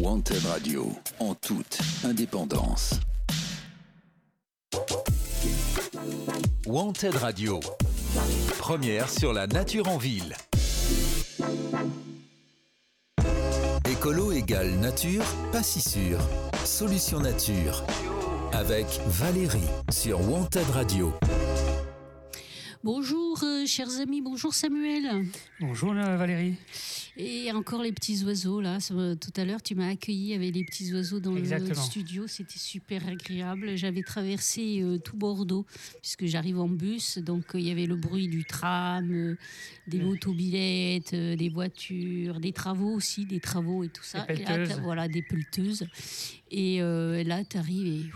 Wanted 0.00 0.44
Radio, 0.46 0.92
en 1.18 1.34
toute 1.34 1.78
indépendance. 2.04 3.00
Wanted 6.66 7.16
Radio, 7.16 7.58
première 8.58 9.10
sur 9.10 9.32
la 9.32 9.48
nature 9.48 9.88
en 9.88 9.98
ville. 9.98 10.36
Écolo 13.90 14.30
égale 14.30 14.70
nature, 14.76 15.24
pas 15.50 15.64
si 15.64 15.80
sûr. 15.80 16.18
Solution 16.64 17.18
nature. 17.18 17.84
Avec 18.52 18.86
Valérie 19.06 19.58
sur 19.90 20.20
Wanted 20.30 20.70
Radio. 20.72 21.12
Bonjour, 22.84 23.42
euh, 23.42 23.66
chers 23.66 23.98
amis, 23.98 24.22
bonjour 24.22 24.54
Samuel. 24.54 25.26
Bonjour 25.58 25.90
euh, 25.90 26.16
Valérie. 26.16 26.54
Et 27.16 27.50
encore 27.50 27.82
les 27.82 27.90
petits 27.90 28.22
oiseaux 28.24 28.60
là. 28.60 28.78
Euh, 28.92 29.16
tout 29.16 29.32
à 29.36 29.44
l'heure, 29.44 29.60
tu 29.60 29.74
m'as 29.74 29.88
accueilli 29.88 30.32
avec 30.32 30.54
les 30.54 30.62
petits 30.62 30.94
oiseaux 30.94 31.18
dans 31.18 31.32
le 31.32 31.74
studio. 31.74 32.28
C'était 32.28 32.60
super 32.60 33.08
agréable. 33.08 33.76
J'avais 33.76 34.02
traversé 34.02 34.84
tout 35.02 35.16
Bordeaux 35.16 35.66
puisque 36.00 36.26
j'arrive 36.26 36.60
en 36.60 36.68
bus. 36.68 37.18
Donc 37.18 37.46
il 37.54 37.62
y 37.62 37.72
avait 37.72 37.86
le 37.86 37.96
bruit 37.96 38.28
du 38.28 38.44
tram, 38.44 39.36
des 39.88 39.98
motobilettes, 39.98 41.16
des 41.16 41.48
voitures, 41.48 42.38
des 42.38 42.52
travaux 42.52 42.94
aussi, 42.94 43.26
des 43.26 43.40
travaux 43.40 43.82
et 43.82 43.88
tout 43.88 44.04
ça. 44.04 44.20
Des 44.20 44.34
pelleteuses. 44.34 44.70
Et 44.70 44.80
voilà, 44.80 45.08
des 45.08 45.22
pelleteuses. 45.22 45.84
Et 46.52 46.78
là, 46.78 47.42
tu 47.44 47.58
arrives 47.58 47.86
et. 47.86 48.10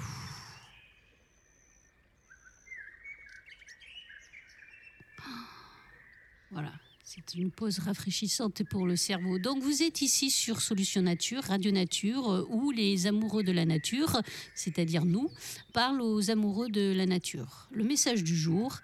Voilà. 6.52 6.72
C'est 7.04 7.34
une 7.34 7.50
pause 7.50 7.80
rafraîchissante 7.80 8.62
pour 8.70 8.86
le 8.86 8.94
cerveau. 8.94 9.38
Donc 9.38 9.62
vous 9.62 9.82
êtes 9.82 10.02
ici 10.02 10.30
sur 10.30 10.60
Solution 10.60 11.02
Nature, 11.02 11.42
Radio 11.42 11.72
Nature, 11.72 12.30
euh, 12.30 12.46
où 12.48 12.70
les 12.70 13.06
amoureux 13.06 13.42
de 13.42 13.52
la 13.52 13.64
nature, 13.64 14.22
c'est-à-dire 14.54 15.04
nous, 15.04 15.28
parlent 15.72 16.00
aux 16.00 16.30
amoureux 16.30 16.68
de 16.68 16.92
la 16.92 17.06
nature. 17.06 17.68
Le 17.72 17.84
message 17.84 18.22
du 18.22 18.36
jour, 18.36 18.78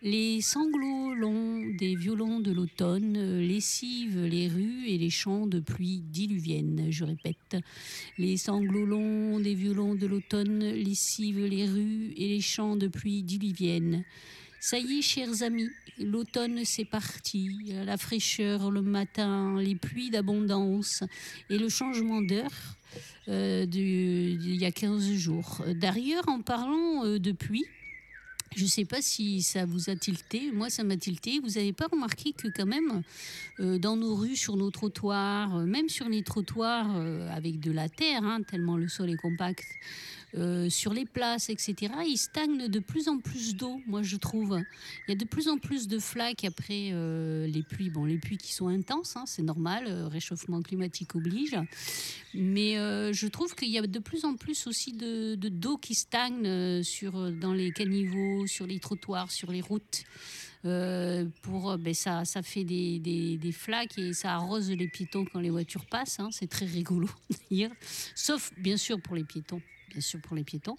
les 0.00 0.40
sanglots 0.40 1.14
longs 1.14 1.74
des 1.76 1.94
violons 1.94 2.40
de 2.40 2.52
l'automne 2.52 3.40
lessivent 3.40 4.24
les 4.24 4.48
rues 4.48 4.86
et 4.86 4.96
les 4.96 5.10
champs 5.10 5.46
de 5.46 5.60
pluie 5.60 6.00
diluvienne. 6.00 6.86
Je 6.90 7.04
répète, 7.04 7.56
les 8.16 8.36
sanglots 8.36 8.86
longs 8.86 9.40
des 9.40 9.54
violons 9.54 9.94
de 9.94 10.06
l'automne 10.06 10.60
lessivent 10.60 11.44
les 11.44 11.66
rues 11.66 12.12
et 12.16 12.28
les 12.28 12.40
champs 12.40 12.76
de 12.76 12.86
pluie 12.86 13.24
diluvienne. 13.24 14.04
Ça 14.60 14.78
y 14.78 14.98
est, 14.98 15.02
chers 15.02 15.42
amis, 15.42 15.70
l'automne 15.98 16.64
c'est 16.64 16.84
parti, 16.84 17.72
la 17.84 17.96
fraîcheur 17.96 18.70
le 18.72 18.82
matin, 18.82 19.56
les 19.60 19.76
pluies 19.76 20.10
d'abondance 20.10 21.04
et 21.48 21.58
le 21.58 21.68
changement 21.68 22.20
d'heure. 22.20 22.76
Euh, 23.28 23.66
il 23.72 24.56
y 24.56 24.64
a 24.64 24.72
15 24.72 25.12
jours. 25.12 25.62
D'ailleurs, 25.74 26.28
en 26.28 26.40
parlant 26.40 27.04
euh, 27.04 27.18
de 27.18 27.32
pluie, 27.32 27.66
je 28.56 28.64
ne 28.64 28.68
sais 28.68 28.84
pas 28.84 29.02
si 29.02 29.42
ça 29.42 29.64
vous 29.66 29.90
a 29.90 29.96
tilté, 29.96 30.50
moi 30.52 30.70
ça 30.70 30.84
m'a 30.84 30.96
tilté. 30.96 31.40
Vous 31.40 31.50
n'avez 31.50 31.72
pas 31.72 31.86
remarqué 31.86 32.32
que 32.32 32.48
quand 32.48 32.66
même, 32.66 33.02
euh, 33.60 33.78
dans 33.78 33.96
nos 33.96 34.14
rues, 34.14 34.36
sur 34.36 34.56
nos 34.56 34.70
trottoirs, 34.70 35.58
même 35.66 35.88
sur 35.88 36.08
les 36.08 36.22
trottoirs 36.22 36.96
avec 37.30 37.60
de 37.60 37.70
la 37.72 37.88
terre, 37.88 38.24
hein, 38.24 38.42
tellement 38.42 38.76
le 38.76 38.88
sol 38.88 39.10
est 39.10 39.16
compact, 39.16 39.64
euh, 40.34 40.68
sur 40.68 40.92
les 40.92 41.06
places, 41.06 41.48
etc., 41.48 41.92
il 42.06 42.18
stagne 42.18 42.68
de 42.68 42.78
plus 42.80 43.08
en 43.08 43.18
plus 43.18 43.56
d'eau, 43.56 43.80
moi 43.86 44.02
je 44.02 44.16
trouve. 44.16 44.60
Il 45.06 45.10
y 45.10 45.12
a 45.12 45.16
de 45.16 45.24
plus 45.24 45.48
en 45.48 45.56
plus 45.56 45.88
de 45.88 45.98
flaques 45.98 46.44
après 46.44 46.90
euh, 46.92 47.46
les 47.46 47.62
pluies. 47.62 47.88
Bon, 47.88 48.04
les 48.04 48.18
pluies 48.18 48.36
qui 48.36 48.52
sont 48.52 48.68
intenses, 48.68 49.16
hein, 49.16 49.24
c'est 49.26 49.42
normal, 49.42 49.84
euh, 49.88 50.06
réchauffement 50.06 50.60
climatique 50.60 51.14
oblige. 51.14 51.56
Mais 52.34 52.74
je 52.74 53.26
trouve 53.26 53.54
qu'il 53.54 53.70
y 53.70 53.78
a 53.78 53.82
de 53.86 53.98
plus 53.98 54.26
en 54.26 54.36
plus 54.36 54.66
aussi 54.66 54.92
de, 54.92 55.34
d'eau 55.34 55.78
qui 55.78 55.94
stagne 55.94 56.82
sur, 56.82 57.32
dans 57.32 57.54
les 57.54 57.72
caniveaux, 57.72 58.37
sur 58.46 58.66
les 58.66 58.78
trottoirs, 58.78 59.30
sur 59.30 59.50
les 59.50 59.60
routes. 59.60 60.04
pour 61.42 61.78
ben 61.78 61.94
ça, 61.94 62.24
ça 62.24 62.42
fait 62.42 62.64
des, 62.64 62.98
des, 62.98 63.52
flaques 63.52 63.98
et 63.98 64.12
ça 64.12 64.34
arrose 64.34 64.70
les 64.70 64.88
piétons 64.88 65.24
quand 65.24 65.40
les 65.40 65.50
voitures 65.50 65.86
passent. 65.86 66.20
Hein. 66.20 66.30
c'est 66.32 66.48
très 66.48 66.66
rigolo 66.66 67.08
d'ailleurs, 67.50 67.72
sauf 68.14 68.52
bien 68.56 68.76
sûr 68.76 69.00
pour 69.00 69.14
les 69.16 69.24
piétons 69.24 69.62
bien 69.88 70.00
sûr 70.00 70.20
pour 70.20 70.36
les 70.36 70.44
piétons. 70.44 70.76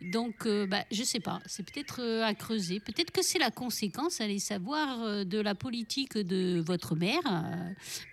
Donc, 0.00 0.46
euh, 0.46 0.66
bah, 0.66 0.84
je 0.90 1.00
ne 1.00 1.04
sais 1.04 1.20
pas, 1.20 1.40
c'est 1.46 1.62
peut-être 1.62 2.00
euh, 2.00 2.24
à 2.24 2.34
creuser. 2.34 2.80
Peut-être 2.80 3.10
que 3.10 3.22
c'est 3.22 3.38
la 3.38 3.50
conséquence, 3.50 4.20
allez 4.20 4.38
savoir, 4.38 5.02
euh, 5.02 5.24
de 5.24 5.38
la 5.38 5.54
politique 5.54 6.16
de 6.16 6.62
votre 6.64 6.94
maire, 6.94 7.22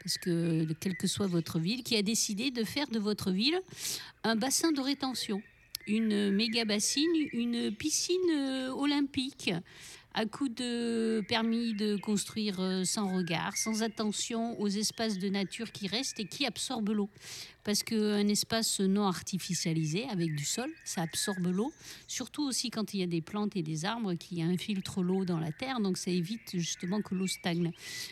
parce 0.03 0.17
que 0.17 0.71
quelle 0.79 0.95
que 0.95 1.07
soit 1.07 1.27
votre 1.27 1.59
ville, 1.59 1.83
qui 1.83 1.95
a 1.95 2.01
décidé 2.01 2.51
de 2.51 2.63
faire 2.63 2.87
de 2.87 2.99
votre 2.99 3.31
ville 3.31 3.59
un 4.23 4.35
bassin 4.35 4.71
de 4.71 4.81
rétention, 4.81 5.41
une 5.87 6.31
méga 6.31 6.65
bassine, 6.65 7.11
une 7.33 7.71
piscine 7.71 8.69
olympique 8.75 9.51
à 10.13 10.25
coup 10.25 10.49
de 10.49 11.23
permis 11.27 11.73
de 11.73 11.95
construire 11.95 12.59
euh, 12.59 12.83
sans 12.83 13.15
regard, 13.15 13.55
sans 13.55 13.81
attention 13.81 14.59
aux 14.59 14.67
espaces 14.67 15.17
de 15.17 15.29
nature 15.29 15.71
qui 15.71 15.87
restent 15.87 16.19
et 16.19 16.25
qui 16.25 16.45
absorbent 16.45 16.91
l'eau. 16.91 17.09
Parce 17.63 17.83
qu'un 17.83 18.27
espace 18.27 18.79
non 18.79 19.05
artificialisé 19.05 20.05
avec 20.09 20.35
du 20.35 20.43
sol, 20.43 20.71
ça 20.83 21.03
absorbe 21.03 21.45
l'eau, 21.45 21.71
surtout 22.07 22.43
aussi 22.43 22.71
quand 22.71 22.93
il 22.93 23.01
y 23.01 23.03
a 23.03 23.07
des 23.07 23.21
plantes 23.21 23.55
et 23.55 23.61
des 23.61 23.85
arbres 23.85 24.15
qui 24.15 24.41
infiltrent 24.41 25.03
l'eau 25.03 25.25
dans 25.25 25.39
la 25.39 25.51
terre, 25.51 25.79
donc 25.79 25.97
ça 25.97 26.09
évite 26.09 26.55
justement 26.55 27.01
que 27.01 27.13
l'eau 27.13 27.27
stagne. 27.27 27.71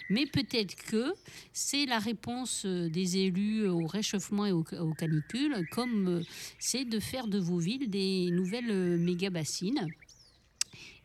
Mais 0.10 0.28
peut-être 0.28 0.76
que 0.76 1.14
c'est 1.52 1.86
la 1.86 1.98
réponse 1.98 2.64
euh, 2.66 2.90
des 2.90 3.18
élus 3.18 3.68
au 3.68 3.88
réchauffement 3.88 4.46
et 4.46 4.52
aux, 4.52 4.64
canicules, 4.64 5.68
comme 5.72 6.08
euh, 6.08 6.24
c'est 6.60 6.86
de 6.86 7.00
faire 7.00 7.28
de 7.28 7.40
vos 7.40 7.58
villes 7.58 7.90
des 7.90 8.30
nouvelles 8.32 8.98
méga-bassines 8.98 9.90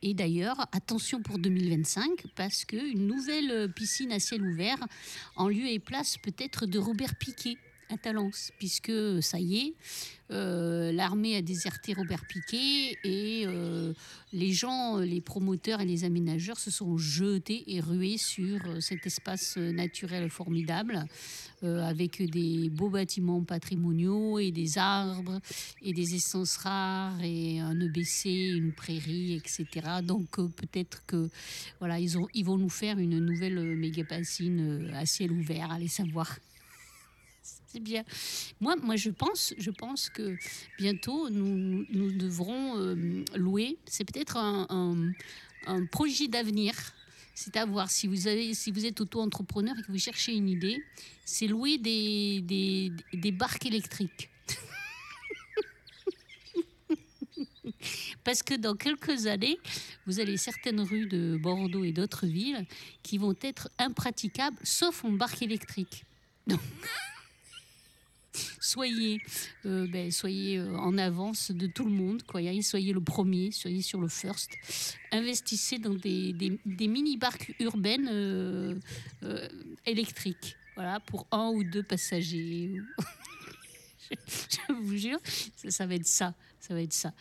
et 0.05 0.13
d'ailleurs, 0.13 0.67
attention 0.73 1.23
pour 1.23 1.39
2025, 1.39 2.27
parce 2.37 2.67
qu'une 2.67 3.07
nouvelle 3.07 3.73
piscine 3.73 4.13
à 4.13 4.21
ciel 4.21 4.43
ouvert, 4.43 4.79
en 5.35 5.49
lieu 5.49 5.67
et 5.67 5.79
place 5.79 6.19
peut-être 6.19 6.67
de 6.67 6.79
Robert 6.79 7.15
Piquet 7.17 7.57
à 7.91 7.97
Talence, 7.97 8.51
puisque 8.59 8.93
ça 9.23 9.39
y 9.39 9.59
est, 9.59 9.75
euh, 10.31 10.91
l'armée 10.91 11.37
a 11.37 11.43
déserté 11.43 11.93
Robert 11.93 12.25
Piquet 12.27 12.97
et 13.05 13.45
euh, 13.47 13.93
les 14.33 14.53
gens, 14.53 14.97
les 14.97 15.21
promoteurs 15.21 15.83
et 15.83 15.85
les 15.85 16.05
aménageurs 16.05 16.59
se 16.59 16.71
sont 16.71 16.97
jetés 16.97 17.63
et 17.67 17.81
rués 17.81 18.17
sur 18.17 18.59
euh, 18.67 18.81
cet 18.81 19.07
espace 19.07 19.59
naturel 19.59 20.31
formidable 20.31 21.05
avec 21.63 22.23
des 22.31 22.69
beaux 22.69 22.91
bâtiments 22.91 23.43
patrimoniaux 23.43 24.39
et 24.39 24.51
des 24.51 24.77
arbres 24.77 25.41
et 25.81 25.95
des 25.95 26.15
essences 26.15 26.59
rares 26.59 27.23
et 27.23 27.59
un 27.59 27.81
EBC, 27.81 28.29
une 28.55 28.75
prairie, 28.75 29.33
etc. 29.33 29.67
Donc 30.03 30.29
peut-être 30.37 31.07
que 31.07 31.31
voilà, 31.79 31.99
ils 31.99 32.45
vont 32.45 32.59
nous 32.59 32.69
faire 32.69 32.99
une 32.99 33.19
nouvelle 33.19 33.79
méga 33.79 34.03
bassine 34.03 34.91
à 34.93 35.07
ciel 35.07 35.33
ouvert, 35.33 35.73
allez 35.73 35.89
savoir 35.89 36.37
c'est 37.75 37.81
bien. 37.81 38.05
Moi, 38.61 38.77
moi, 38.77 38.95
je 38.95 39.11
pense, 39.11 39.53
je 39.59 39.71
pense 39.73 40.09
que 40.09 40.37
bientôt 40.79 41.29
nous, 41.29 41.85
nous 41.91 42.13
devrons 42.13 42.79
euh, 42.79 43.25
louer. 43.35 43.79
C'est 43.87 44.05
peut-être 44.05 44.37
un, 44.37 45.13
projet 45.91 46.29
d'avenir. 46.29 46.75
C'est 47.35 47.57
à 47.57 47.67
voir 47.67 47.91
si 47.91 48.07
vous 48.07 48.29
avez, 48.29 48.55
si 48.55 48.71
vous 48.71 48.87
êtes 48.87 49.01
auto-entrepreneur 49.01 49.75
et 49.77 49.83
que 49.83 49.91
vous 49.91 49.99
cherchez 49.99 50.37
une 50.37 50.49
idée, 50.49 50.85
c'est 51.25 51.49
louer 51.49 51.79
des, 51.79 52.43
des, 52.43 52.93
des 53.13 53.33
barques 53.33 53.67
électriques. 53.67 54.31
Parce 58.23 58.45
que 58.45 58.55
dans 58.55 58.77
quelques 58.77 59.27
années, 59.27 59.59
vous 60.07 60.21
avez 60.21 60.37
certaines 60.37 60.81
rues 60.81 61.07
de 61.07 61.37
Bordeaux 61.37 61.83
et 61.83 61.91
d'autres 61.91 62.27
villes 62.27 62.67
qui 63.03 63.19
vont 63.19 63.35
être 63.43 63.69
impraticables, 63.79 64.59
sauf 64.63 65.05
en 65.05 65.11
barque 65.11 65.43
électrique. 65.43 66.05
Donc, 66.47 66.61
soyez, 68.61 69.21
euh, 69.67 69.87
ben, 69.87 70.11
soyez 70.11 70.59
euh, 70.59 70.77
en 70.77 70.99
avance 70.99 71.51
de 71.51 71.67
tout 71.67 71.85
le 71.85 71.91
monde, 71.91 72.23
quoi. 72.23 72.41
soyez 72.63 72.93
le 72.93 73.01
premier, 73.01 73.51
soyez 73.53 73.83
sur 73.83 74.01
le 74.01 74.09
first. 74.09 74.51
Investissez 75.13 75.79
dans 75.79 75.95
des, 75.95 76.33
des, 76.33 76.89
mini-barques 76.89 77.55
urbaines 77.61 78.09
euh, 78.11 78.79
électriques, 79.87 80.57
voilà, 80.75 81.01
pour 81.01 81.27
un 81.31 81.51
ou 81.51 81.63
deux 81.65 81.83
passagers. 81.83 82.73
je, 84.11 84.73
vous 84.73 84.97
jure, 84.97 85.19
ça, 85.69 85.87
va 85.87 85.95
être 85.95 86.07
ça. 86.07 86.35
Ça 86.61 86.73
va 86.73 86.81
être 86.81 86.95
ça. 86.95 87.13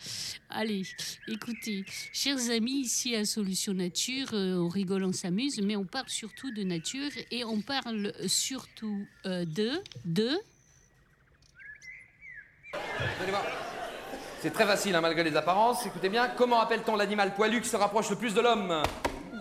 Allez, 0.49 0.83
écoutez, 1.27 1.83
chers 2.13 2.49
amis, 2.49 2.83
ici 2.83 3.13
à 3.13 3.25
Solution 3.25 3.73
Nature, 3.73 4.29
on 4.31 4.69
rigole, 4.69 5.03
on 5.03 5.11
s'amuse, 5.11 5.59
mais 5.61 5.75
on 5.75 5.83
parle 5.83 6.07
surtout 6.07 6.49
de 6.51 6.63
nature 6.63 7.11
et 7.29 7.43
on 7.43 7.59
parle 7.59 8.13
surtout 8.25 9.05
de, 9.25 9.81
de, 10.05 10.39
c'est 14.43 14.51
très 14.51 14.65
facile, 14.65 14.93
hein, 14.93 14.99
malgré 14.99 15.23
les 15.23 15.37
apparences. 15.37 15.85
Écoutez 15.85 16.09
bien, 16.09 16.27
comment 16.27 16.59
appelle-t-on 16.59 16.97
l'animal 16.97 17.33
poilu 17.33 17.61
qui 17.61 17.69
se 17.69 17.77
rapproche 17.77 18.09
le 18.09 18.17
plus 18.17 18.33
de 18.33 18.41
l'homme? 18.41 18.83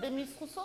Demis 0.00 0.28
Rousseau 0.38 0.60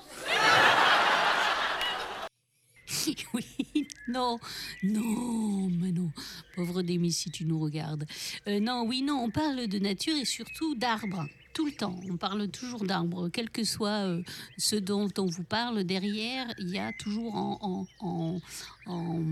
oui, 3.33 3.87
non, 4.07 4.39
non, 4.83 5.69
mais 5.71 5.91
non. 5.91 6.11
Pauvre 6.55 6.83
Démis, 6.83 7.13
si 7.13 7.31
tu 7.31 7.45
nous 7.45 7.59
regardes. 7.59 8.05
Euh, 8.47 8.59
non, 8.59 8.83
oui, 8.85 9.01
non, 9.01 9.23
on 9.23 9.31
parle 9.31 9.67
de 9.67 9.79
nature 9.79 10.15
et 10.15 10.25
surtout 10.25 10.75
d'arbres. 10.75 11.25
Tout 11.53 11.65
le 11.65 11.71
temps, 11.71 11.99
on 12.07 12.17
parle 12.17 12.47
toujours 12.49 12.85
d'arbres, 12.85 13.29
quel 13.29 13.49
que 13.49 13.63
soit 13.63 14.05
euh, 14.05 14.21
ce 14.57 14.75
dont 14.75 15.09
on 15.17 15.25
vous 15.25 15.43
parle. 15.43 15.83
Derrière, 15.83 16.45
il 16.59 16.69
y 16.69 16.77
a 16.77 16.93
toujours 16.93 17.35
en, 17.35 17.57
en, 17.61 17.87
en, 18.07 18.39
en, 18.85 19.23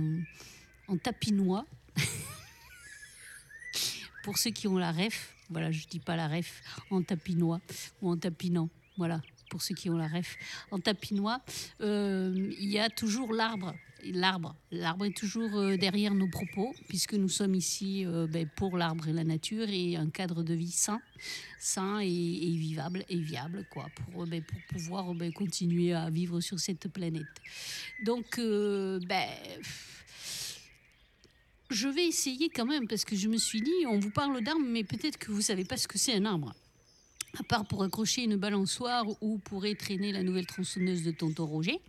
en 0.87 0.97
tapinois. 0.97 1.65
Pour 4.25 4.39
ceux 4.39 4.49
qui 4.49 4.67
ont 4.67 4.79
la 4.79 4.91
ref, 4.91 5.35
voilà, 5.51 5.71
je 5.71 5.85
dis 5.85 5.99
pas 5.99 6.15
la 6.15 6.27
ref, 6.27 6.63
en 6.89 7.03
tapinois 7.03 7.61
ou 8.01 8.09
en 8.09 8.17
tapinant, 8.17 8.69
voilà, 8.97 9.21
pour 9.51 9.61
ceux 9.61 9.75
qui 9.75 9.87
ont 9.87 9.97
la 9.97 10.07
ref, 10.07 10.35
en 10.71 10.79
tapinois, 10.79 11.41
euh, 11.81 12.51
il 12.59 12.71
y 12.71 12.79
a 12.79 12.89
toujours 12.89 13.31
l'arbre. 13.33 13.75
L'arbre, 14.03 14.55
l'arbre 14.71 15.05
est 15.05 15.15
toujours 15.15 15.55
euh, 15.55 15.77
derrière 15.77 16.15
nos 16.15 16.27
propos, 16.27 16.73
puisque 16.87 17.13
nous 17.13 17.29
sommes 17.29 17.53
ici 17.53 18.03
euh, 18.03 18.25
ben, 18.25 18.49
pour 18.55 18.77
l'arbre 18.77 19.07
et 19.07 19.13
la 19.13 19.23
nature 19.23 19.69
et 19.69 19.95
un 19.95 20.09
cadre 20.09 20.41
de 20.41 20.55
vie 20.55 20.71
sain, 20.71 21.01
sain 21.59 21.99
et, 21.99 22.07
vivable 22.07 23.05
et 23.07 23.17
viable, 23.17 23.63
quoi, 23.69 23.89
pour, 23.93 24.25
ben, 24.25 24.41
pour 24.41 24.57
pouvoir 24.71 25.13
ben, 25.13 25.31
continuer 25.33 25.93
à 25.93 26.09
vivre 26.09 26.41
sur 26.41 26.59
cette 26.59 26.87
planète. 26.87 27.27
Donc, 28.03 28.39
ben, 28.39 29.29
je 31.69 31.87
vais 31.87 32.05
essayer 32.05 32.49
quand 32.49 32.65
même, 32.65 32.87
parce 32.87 33.05
que 33.05 33.15
je 33.15 33.27
me 33.27 33.37
suis 33.37 33.61
dit, 33.61 33.85
on 33.87 33.99
vous 33.99 34.11
parle 34.11 34.41
d'arbre, 34.43 34.65
mais 34.65 34.83
peut-être 34.83 35.17
que 35.17 35.31
vous 35.31 35.41
savez 35.41 35.65
pas 35.65 35.77
ce 35.77 35.87
que 35.87 35.97
c'est 35.97 36.13
un 36.13 36.25
arbre. 36.25 36.53
À 37.37 37.43
part 37.43 37.65
pour 37.65 37.83
accrocher 37.83 38.23
une 38.23 38.37
balançoire 38.37 39.05
ou 39.21 39.39
pour 39.39 39.65
traîner 39.77 40.13
la 40.13 40.23
nouvelle 40.23 40.45
tronçonneuse 40.45 41.03
de 41.03 41.11
tonton 41.11 41.45
Roger, 41.45 41.81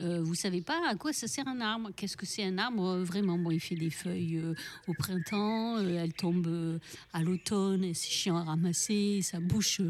euh, 0.00 0.20
vous 0.22 0.34
savez 0.34 0.62
pas 0.62 0.80
à 0.88 0.96
quoi 0.96 1.12
ça 1.12 1.28
sert 1.28 1.46
un 1.46 1.60
arbre. 1.60 1.90
Qu'est-ce 1.94 2.16
que 2.16 2.26
c'est 2.26 2.42
un 2.42 2.58
arbre 2.58 2.84
euh, 2.84 3.04
Vraiment, 3.04 3.38
bon, 3.38 3.52
il 3.52 3.60
fait 3.60 3.76
des 3.76 3.90
feuilles 3.90 4.38
euh, 4.38 4.54
au 4.88 4.94
printemps, 4.94 5.76
euh, 5.78 6.02
elles 6.02 6.12
tombent 6.12 6.80
à 7.12 7.22
l'automne, 7.22 7.94
c'est 7.94 8.10
chiant 8.10 8.36
à 8.36 8.42
ramasser, 8.42 9.20
ça 9.22 9.38
bouche. 9.38 9.80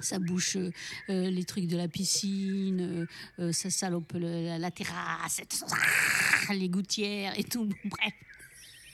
ça 0.00 0.18
bouche 0.18 0.58
les 1.08 1.44
trucs 1.44 1.66
de 1.66 1.76
la 1.76 1.88
piscine, 1.88 3.06
ça 3.52 3.70
salope 3.70 4.12
la, 4.14 4.70
terrasse, 4.70 5.40
les 6.50 6.68
gouttières 6.68 7.38
et 7.38 7.44
tout. 7.44 7.68
Bref. 7.84 8.12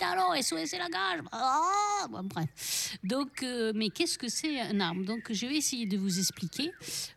Alors, 0.00 0.34
SOS 0.34 0.72
et 0.72 0.78
la 0.78 0.88
gage. 0.88 1.20
Ah. 1.30 2.08
Donc, 3.02 3.42
euh, 3.42 3.72
mais 3.74 3.90
qu'est-ce 3.90 4.16
que 4.16 4.28
c'est 4.28 4.58
un 4.60 4.80
arbre 4.80 5.04
Donc, 5.04 5.30
je 5.30 5.46
vais 5.46 5.56
essayer 5.56 5.84
de 5.86 5.98
vous 5.98 6.18
expliquer 6.18 6.72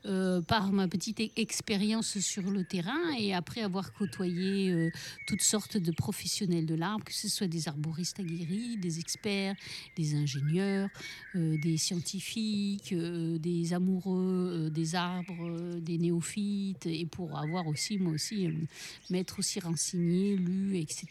euh, 0.06 0.42
par 0.42 0.72
ma 0.74 0.88
petite 0.88 1.22
e- 1.22 1.30
expérience 1.38 2.20
sur 2.20 2.44
le 2.44 2.66
terrain 2.66 3.14
et 3.18 3.34
après 3.34 3.62
avoir 3.62 3.94
côtoyé 3.94 4.72
euh, 4.72 4.90
toutes 5.28 5.42
sortes 5.42 5.78
de 5.78 5.92
professionnels 5.92 6.66
de 6.66 6.76
l'arbre, 6.76 7.06
que 7.06 7.14
ce 7.14 7.30
soit 7.30 7.48
des 7.48 7.70
arboristes 7.70 8.20
aguerris, 8.20 8.78
des 8.78 9.00
experts, 9.00 9.56
des 9.96 10.16
ingénieurs, 10.16 10.90
des 11.36 11.78
scientifiques, 11.78 12.94
des 12.94 13.74
amoureux 13.74 14.70
des 14.72 14.96
arbres, 14.96 15.80
des 15.80 15.98
néophytes, 15.98 16.86
et 16.86 17.06
pour 17.06 17.38
avoir 17.38 17.68
aussi, 17.68 17.98
moi 17.98 18.14
aussi, 18.14 18.50
m'être 19.10 19.40
aussi 19.40 19.60
renseigné, 19.60 20.36
lu, 20.36 20.78
etc. 20.78 21.08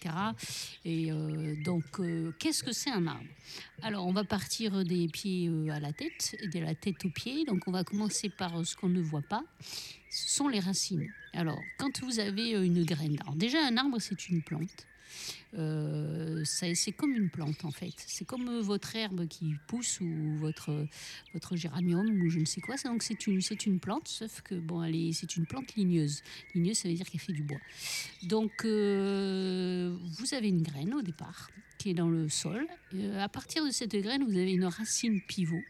Et 0.84 1.12
donc, 1.64 1.84
euh, 2.00 2.32
qu'est-ce 2.38 2.62
que 2.62 2.72
c'est 2.72 2.90
un 2.90 3.06
arbre? 3.06 3.24
Alors, 3.82 4.06
on 4.06 4.12
va 4.12 4.24
partir 4.24 4.84
des 4.84 5.08
pieds 5.08 5.48
euh, 5.48 5.70
à 5.70 5.80
la 5.80 5.92
tête, 5.92 6.36
et 6.40 6.48
de 6.48 6.58
la 6.58 6.74
tête 6.74 7.04
aux 7.04 7.10
pieds. 7.10 7.44
Donc, 7.44 7.66
on 7.66 7.72
va 7.72 7.84
commencer 7.84 8.28
par 8.28 8.58
euh, 8.58 8.64
ce 8.64 8.76
qu'on 8.76 8.88
ne 8.88 9.00
voit 9.00 9.22
pas. 9.22 9.44
Ce 10.10 10.36
sont 10.36 10.48
les 10.48 10.60
racines. 10.60 11.08
Alors, 11.32 11.60
quand 11.78 12.02
vous 12.02 12.18
avez 12.18 12.54
euh, 12.54 12.64
une 12.64 12.84
graine 12.84 13.16
d'arbre, 13.16 13.36
déjà 13.36 13.58
un 13.64 13.76
arbre, 13.76 13.98
c'est 14.00 14.28
une 14.28 14.42
plante. 14.42 14.86
Euh, 15.54 16.42
c'est 16.44 16.92
comme 16.92 17.12
une 17.12 17.30
plante 17.30 17.64
en 17.64 17.70
fait. 17.70 17.94
C'est 17.96 18.24
comme 18.24 18.48
euh, 18.48 18.60
votre 18.60 18.94
herbe 18.94 19.26
qui 19.26 19.54
pousse 19.66 20.00
ou 20.00 20.36
votre, 20.38 20.86
votre 21.32 21.56
géranium 21.56 22.06
ou 22.20 22.28
je 22.28 22.38
ne 22.38 22.44
sais 22.44 22.60
quoi. 22.60 22.76
Donc 22.84 23.02
c'est 23.02 23.26
une, 23.26 23.40
une 23.66 23.80
plante, 23.80 24.08
sauf 24.08 24.42
que 24.42 24.54
bon, 24.54 24.82
c'est 25.12 25.36
une 25.36 25.46
plante 25.46 25.74
ligneuse. 25.74 26.22
Ligneuse, 26.54 26.78
ça 26.78 26.88
veut 26.88 26.94
dire 26.94 27.06
qu'elle 27.06 27.20
fait 27.20 27.32
du 27.32 27.42
bois. 27.42 27.60
Donc 28.24 28.64
euh, 28.64 29.96
vous 30.18 30.34
avez 30.34 30.48
une 30.48 30.62
graine 30.62 30.94
au 30.94 31.02
départ 31.02 31.48
qui 31.78 31.90
est 31.90 31.94
dans 31.94 32.08
le 32.08 32.28
sol. 32.28 32.66
À 33.18 33.28
partir 33.28 33.64
de 33.64 33.70
cette 33.70 33.94
graine, 33.94 34.24
vous 34.24 34.36
avez 34.36 34.52
une 34.52 34.64
racine 34.64 35.20
pivot, 35.20 35.62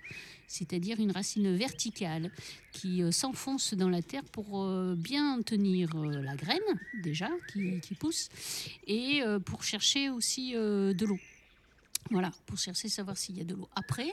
c'est-à-dire 0.47 1.01
une 1.01 1.13
racine 1.13 1.55
verticale 1.57 2.31
qui 2.73 3.03
euh, 3.03 3.11
s'enfonce 3.11 3.75
dans 3.75 3.89
la 3.89 4.03
terre 4.03 4.25
pour 4.25 4.63
euh, 4.63 4.95
bien 4.97 5.43
tenir 5.43 5.91
euh, 5.97 6.23
la 6.23 6.37
graine 6.37 6.61
déjà 7.03 7.29
qui, 7.53 7.95
pousse 7.95 8.29
et 8.87 9.23
pour 9.45 9.63
chercher 9.63 10.11
aussi 10.11 10.53
de 10.53 11.07
l'eau. 11.07 11.19
Voilà, 12.11 12.31
pour 12.47 12.59
chercher 12.59 12.89
savoir 12.89 13.17
s'il 13.17 13.37
y 13.37 13.41
a 13.41 13.45
de 13.45 13.55
l'eau. 13.55 13.69
Après, 13.75 14.13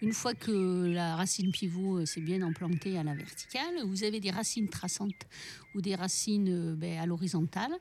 une 0.00 0.12
fois 0.12 0.34
que 0.34 0.86
la 0.86 1.16
racine 1.16 1.50
pivot 1.50 2.06
s'est 2.06 2.20
bien 2.20 2.42
implantée 2.42 2.96
à 2.96 3.02
la 3.02 3.14
verticale, 3.14 3.82
vous 3.84 4.04
avez 4.04 4.20
des 4.20 4.30
racines 4.30 4.68
traçantes 4.68 5.26
ou 5.74 5.80
des 5.80 5.94
racines 5.94 6.74
ben, 6.74 6.98
à 6.98 7.06
l'horizontale. 7.06 7.72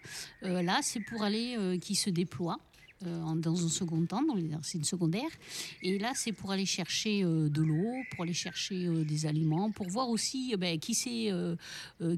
Là, 0.42 0.80
c'est 0.82 1.02
pour 1.02 1.24
aller 1.24 1.78
qui 1.82 1.96
se 1.96 2.10
déploient. 2.10 2.60
Euh, 3.06 3.36
dans 3.36 3.66
un 3.66 3.70
second 3.70 4.06
temps, 4.06 4.24
dans 4.24 4.36
les 4.36 4.54
racines 4.56 4.84
secondaires. 4.84 5.30
Et 5.82 5.98
là, 6.00 6.12
c'est 6.16 6.32
pour 6.32 6.52
aller 6.52 6.66
chercher 6.66 7.24
euh, 7.24 7.50
de 7.50 7.62
l'eau, 7.62 7.92
pour 8.12 8.24
aller 8.24 8.34
chercher 8.34 8.86
euh, 8.88 9.04
des 9.04 9.26
aliments, 9.26 9.72
pour 9.72 9.88
voir 9.90 10.10
aussi 10.10 10.56
ben, 10.58 10.80
qui 10.80 10.94
c'est 10.94 11.32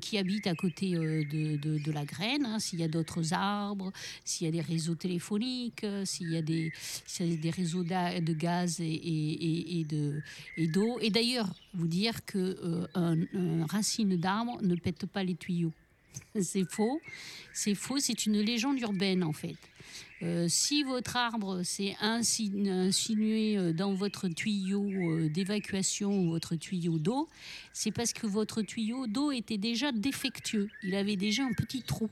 qui 0.02 0.18
habite 0.18 0.48
à 0.48 0.56
côté 0.56 0.92
de, 0.92 1.92
la 1.92 2.06
graine, 2.06 2.46
hein, 2.46 2.60
s'il 2.60 2.80
y 2.80 2.84
a 2.84 2.88
d'autres 2.88 3.34
arbres, 3.34 3.92
s'il 4.24 4.46
y 4.46 4.48
a 4.48 4.52
des 4.52 4.62
réseaux 4.62 4.96
téléphoniques, 4.96 5.86
s'il 6.06 6.32
y 6.32 6.38
a 6.38 6.42
des, 6.42 6.72
des 7.20 7.50
réseaux 7.50 7.84
de 7.84 8.34
gaz 8.34 8.80
et, 8.80 8.86
et- 8.86 9.46
et- 9.46 9.80
et 9.80 9.84
de, 9.84 10.22
et 10.58 10.68
d'eau. 10.68 10.98
Et 11.02 11.10
d'ailleurs, 11.10 11.54
vous 11.74 11.88
dire 11.88 12.26
que 12.26 12.88
un 12.96 13.66
racine 13.68 14.16
d'arbre 14.18 14.60
ne 14.62 14.76
pète 14.76 15.06
pas 15.06 15.24
les 15.24 15.36
tuyaux. 15.36 15.74
C'est 16.42 16.70
faux, 16.70 17.00
c'est 17.54 17.76
faux, 17.76 18.00
c'est 18.00 18.26
une 18.26 18.40
légende 18.40 18.80
urbaine 18.80 19.24
en 19.24 19.34
fait. 19.34 19.56
Euh, 20.24 20.48
si 20.48 20.84
votre 20.84 21.18
arbre 21.18 21.62
s'est 21.64 21.96
insi- 22.02 22.70
insinué 22.70 23.58
euh, 23.58 23.74
dans 23.74 23.94
votre 23.94 24.30
tuyau 24.30 24.86
euh, 24.90 25.30
d'évacuation 25.30 26.18
ou 26.18 26.30
votre 26.30 26.56
tuyau 26.56 26.98
d'eau, 26.98 27.28
c'est 27.74 27.92
parce 27.92 28.14
que 28.14 28.26
votre 28.26 28.62
tuyau 28.62 29.08
d'eau 29.08 29.32
était 29.32 29.58
déjà 29.58 29.92
défectueux. 29.92 30.70
Il 30.84 30.96
avait 30.96 31.18
déjà 31.18 31.44
un 31.44 31.52
petit 31.54 31.84
trou. 31.84 32.10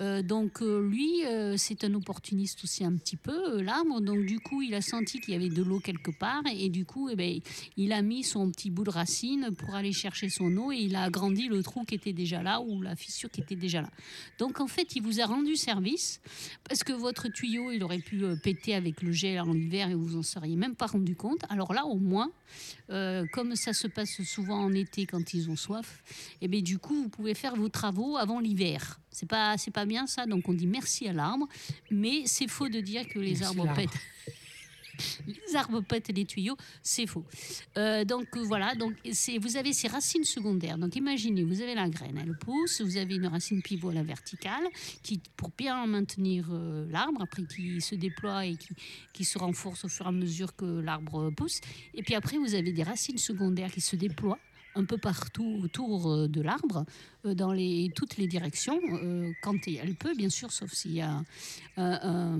Euh, 0.00 0.22
donc 0.22 0.62
euh, 0.62 0.86
lui, 0.86 1.24
euh, 1.26 1.56
c'est 1.56 1.84
un 1.84 1.94
opportuniste 1.94 2.62
aussi 2.64 2.84
un 2.84 2.94
petit 2.96 3.16
peu, 3.16 3.60
l'arbre. 3.60 4.00
Donc 4.00 4.24
du 4.24 4.38
coup, 4.40 4.62
il 4.62 4.74
a 4.74 4.80
senti 4.80 5.20
qu'il 5.20 5.34
y 5.34 5.36
avait 5.36 5.48
de 5.48 5.62
l'eau 5.62 5.80
quelque 5.80 6.10
part 6.10 6.42
et, 6.52 6.68
du 6.68 6.84
coup, 6.84 7.08
eh 7.08 7.16
ben, 7.16 7.40
il 7.76 7.92
a 7.92 8.02
mis 8.02 8.22
son 8.22 8.50
petit 8.50 8.70
bout 8.70 8.84
de 8.84 8.90
racine 8.90 9.50
pour 9.56 9.74
aller 9.74 9.92
chercher 9.92 10.28
son 10.28 10.56
eau 10.56 10.72
et 10.72 10.76
il 10.76 10.94
a 10.94 11.02
agrandi 11.02 11.48
le 11.48 11.62
trou 11.62 11.84
qui 11.84 11.94
était 11.94 12.12
déjà 12.12 12.42
là 12.42 12.60
ou 12.60 12.80
la 12.82 12.96
fissure 12.96 13.30
qui 13.30 13.40
était 13.40 13.56
déjà 13.56 13.82
là. 13.82 13.90
Donc 14.38 14.60
en 14.60 14.68
fait, 14.68 14.94
il 14.96 15.02
vous 15.02 15.20
a 15.20 15.26
rendu 15.26 15.56
service 15.56 16.20
parce 16.68 16.84
que 16.84 16.92
votre 16.92 17.28
tuyau, 17.28 17.72
il 17.72 17.82
aurait 17.82 17.98
pu 17.98 18.22
péter 18.42 18.74
avec 18.74 19.02
le 19.02 19.12
gel 19.12 19.40
en 19.40 19.52
hiver 19.52 19.90
et 19.90 19.94
vous 19.94 20.16
en 20.16 20.22
seriez 20.22 20.56
même 20.56 20.74
pas 20.74 20.86
rendu 20.86 21.16
compte. 21.16 21.40
Alors 21.48 21.72
là, 21.72 21.84
au 21.84 21.98
moins, 21.98 22.30
comme 22.88 23.56
ça 23.56 23.72
se 23.72 23.86
passe 23.86 24.22
souvent 24.22 24.58
en 24.58 24.72
été 24.72 25.06
quand 25.06 25.34
ils 25.34 25.50
ont 25.50 25.56
soif, 25.56 26.02
et 26.40 26.48
bien 26.48 26.62
du 26.62 26.78
coup, 26.78 26.94
vous 26.94 27.08
pouvez 27.08 27.34
faire 27.34 27.56
vos 27.56 27.68
travaux 27.68 28.16
avant 28.16 28.40
l'hiver. 28.40 28.98
C'est 29.18 29.26
pas, 29.26 29.58
c'est 29.58 29.72
pas 29.72 29.84
bien 29.84 30.06
ça. 30.06 30.26
Donc 30.26 30.48
on 30.48 30.54
dit 30.54 30.68
merci 30.68 31.08
à 31.08 31.12
l'arbre, 31.12 31.48
mais 31.90 32.22
c'est 32.26 32.46
faux 32.46 32.68
de 32.68 32.78
dire 32.78 33.08
que 33.08 33.18
les 33.18 33.30
Merci, 33.30 33.44
arbres 33.44 33.74
pètent. 33.74 33.90
Les 35.28 35.54
arbres 35.54 35.80
pètent 35.80 36.08
les 36.08 36.24
tuyaux, 36.24 36.56
c'est 36.82 37.06
faux. 37.06 37.24
Euh, 37.76 38.04
donc 38.04 38.36
voilà, 38.36 38.74
donc 38.74 38.94
c'est, 39.12 39.38
vous 39.38 39.56
avez 39.56 39.72
ces 39.72 39.86
racines 39.86 40.24
secondaires. 40.24 40.76
Donc 40.76 40.96
imaginez, 40.96 41.44
vous 41.44 41.60
avez 41.60 41.76
la 41.76 41.88
graine, 41.88 42.18
elle 42.20 42.36
pousse, 42.36 42.80
vous 42.80 42.96
avez 42.96 43.14
une 43.14 43.28
racine 43.28 43.62
pivot 43.62 43.90
à 43.90 43.94
la 43.94 44.02
verticale 44.02 44.66
qui, 45.04 45.20
pour 45.36 45.50
bien 45.56 45.86
maintenir 45.86 46.48
euh, 46.50 46.84
l'arbre, 46.90 47.22
après 47.22 47.44
qui 47.44 47.80
se 47.80 47.94
déploie 47.94 48.46
et 48.46 48.56
qui, 48.56 48.70
qui 49.12 49.24
se 49.24 49.38
renforce 49.38 49.84
au 49.84 49.88
fur 49.88 50.06
et 50.06 50.08
à 50.08 50.12
mesure 50.12 50.56
que 50.56 50.64
l'arbre 50.64 51.30
pousse. 51.30 51.60
Et 51.94 52.02
puis 52.02 52.16
après, 52.16 52.36
vous 52.36 52.56
avez 52.56 52.72
des 52.72 52.82
racines 52.82 53.18
secondaires 53.18 53.70
qui 53.70 53.80
se 53.80 53.94
déploient 53.94 54.40
un 54.78 54.84
peu 54.84 54.96
partout 54.96 55.60
autour 55.62 56.10
euh, 56.10 56.28
de 56.28 56.40
l'arbre, 56.40 56.84
euh, 57.26 57.34
dans 57.34 57.52
les, 57.52 57.90
toutes 57.94 58.16
les 58.16 58.26
directions, 58.26 58.80
euh, 58.92 59.32
quand 59.42 59.56
elle 59.66 59.94
peut, 59.96 60.14
bien 60.14 60.28
sûr, 60.28 60.52
sauf 60.52 60.72
s'il 60.72 60.92
y 60.92 61.00
a 61.00 61.22
un, 61.76 62.38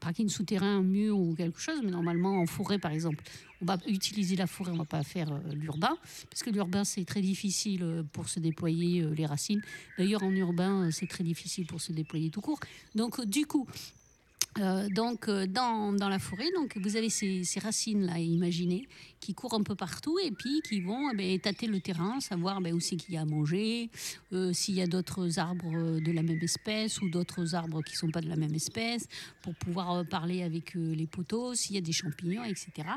parking 0.00 0.28
souterrain, 0.28 0.78
un 0.78 0.82
mur 0.82 1.18
ou 1.18 1.34
quelque 1.34 1.60
chose, 1.60 1.80
mais 1.84 1.90
normalement 1.90 2.40
en 2.40 2.46
forêt, 2.46 2.78
par 2.78 2.92
exemple, 2.92 3.22
on 3.62 3.66
va 3.66 3.78
utiliser 3.86 4.36
la 4.36 4.46
forêt, 4.46 4.72
on 4.72 4.76
va 4.76 4.84
pas 4.84 5.02
faire 5.02 5.30
l'urbain, 5.52 5.96
parce 6.30 6.42
que 6.42 6.50
l'urbain, 6.50 6.84
c'est 6.84 7.04
très 7.04 7.20
difficile 7.20 8.04
pour 8.12 8.28
se 8.28 8.40
déployer 8.40 9.04
les 9.14 9.26
racines. 9.26 9.60
D'ailleurs, 9.98 10.22
en 10.22 10.30
urbain, 10.30 10.90
c'est 10.90 11.06
très 11.06 11.24
difficile 11.24 11.66
pour 11.66 11.80
se 11.80 11.92
déployer 11.92 12.30
tout 12.30 12.40
court. 12.40 12.60
Donc, 12.94 13.24
du 13.26 13.46
coup, 13.46 13.66
Euh, 14.58 14.88
donc, 14.88 15.28
euh, 15.28 15.46
dans, 15.46 15.92
dans, 15.92 16.08
la 16.08 16.18
forêt, 16.18 16.50
donc, 16.56 16.76
vous 16.76 16.96
avez 16.96 17.08
ces, 17.08 17.44
ces 17.44 17.60
racines-là, 17.60 18.18
imaginez, 18.18 18.88
qui 19.20 19.32
courent 19.32 19.54
un 19.54 19.62
peu 19.62 19.76
partout 19.76 20.18
et 20.18 20.32
puis 20.32 20.60
qui 20.68 20.80
vont 20.80 21.10
eh 21.12 21.16
ben, 21.16 21.38
tâter 21.38 21.68
le 21.68 21.80
terrain, 21.80 22.18
savoir 22.18 22.60
ben, 22.60 22.74
où 22.74 22.80
c'est 22.80 22.96
qu'il 22.96 23.14
y 23.14 23.16
a 23.16 23.20
à 23.20 23.24
manger, 23.24 23.90
euh, 24.32 24.52
s'il 24.52 24.74
y 24.74 24.82
a 24.82 24.88
d'autres 24.88 25.38
arbres 25.38 26.00
de 26.00 26.12
la 26.12 26.22
même 26.22 26.40
espèce 26.42 27.00
ou 27.00 27.08
d'autres 27.08 27.54
arbres 27.54 27.80
qui 27.82 27.92
ne 27.92 27.98
sont 27.98 28.10
pas 28.10 28.20
de 28.20 28.28
la 28.28 28.34
même 28.34 28.54
espèce, 28.54 29.06
pour 29.42 29.54
pouvoir 29.54 30.04
parler 30.06 30.42
avec 30.42 30.74
les 30.74 31.06
poteaux, 31.06 31.54
s'il 31.54 31.76
y 31.76 31.78
a 31.78 31.82
des 31.82 31.92
champignons, 31.92 32.44
etc. 32.44 32.88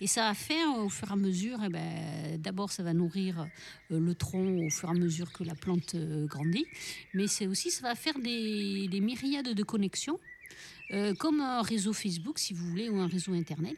Et 0.00 0.06
ça 0.06 0.28
va 0.28 0.34
faire, 0.34 0.78
au 0.78 0.88
fur 0.88 1.10
et 1.10 1.12
à 1.12 1.16
mesure, 1.16 1.58
eh 1.64 1.68
ben, 1.68 2.40
d'abord, 2.40 2.72
ça 2.72 2.82
va 2.82 2.94
nourrir 2.94 3.46
le 3.90 4.14
tronc 4.14 4.64
au 4.66 4.70
fur 4.70 4.88
et 4.88 4.92
à 4.92 4.94
mesure 4.94 5.30
que 5.32 5.44
la 5.44 5.54
plante 5.54 5.94
grandit, 6.26 6.66
mais 7.12 7.26
c'est 7.26 7.46
aussi, 7.46 7.70
ça 7.70 7.82
va 7.82 7.94
faire 7.94 8.18
des 8.18 9.00
myriades 9.00 9.52
de 9.52 9.62
connexions 9.62 10.18
euh, 10.92 11.14
comme 11.14 11.40
un 11.40 11.62
réseau 11.62 11.92
Facebook, 11.92 12.38
si 12.38 12.52
vous 12.52 12.68
voulez, 12.68 12.90
ou 12.90 12.98
un 12.98 13.06
réseau 13.06 13.32
Internet, 13.32 13.76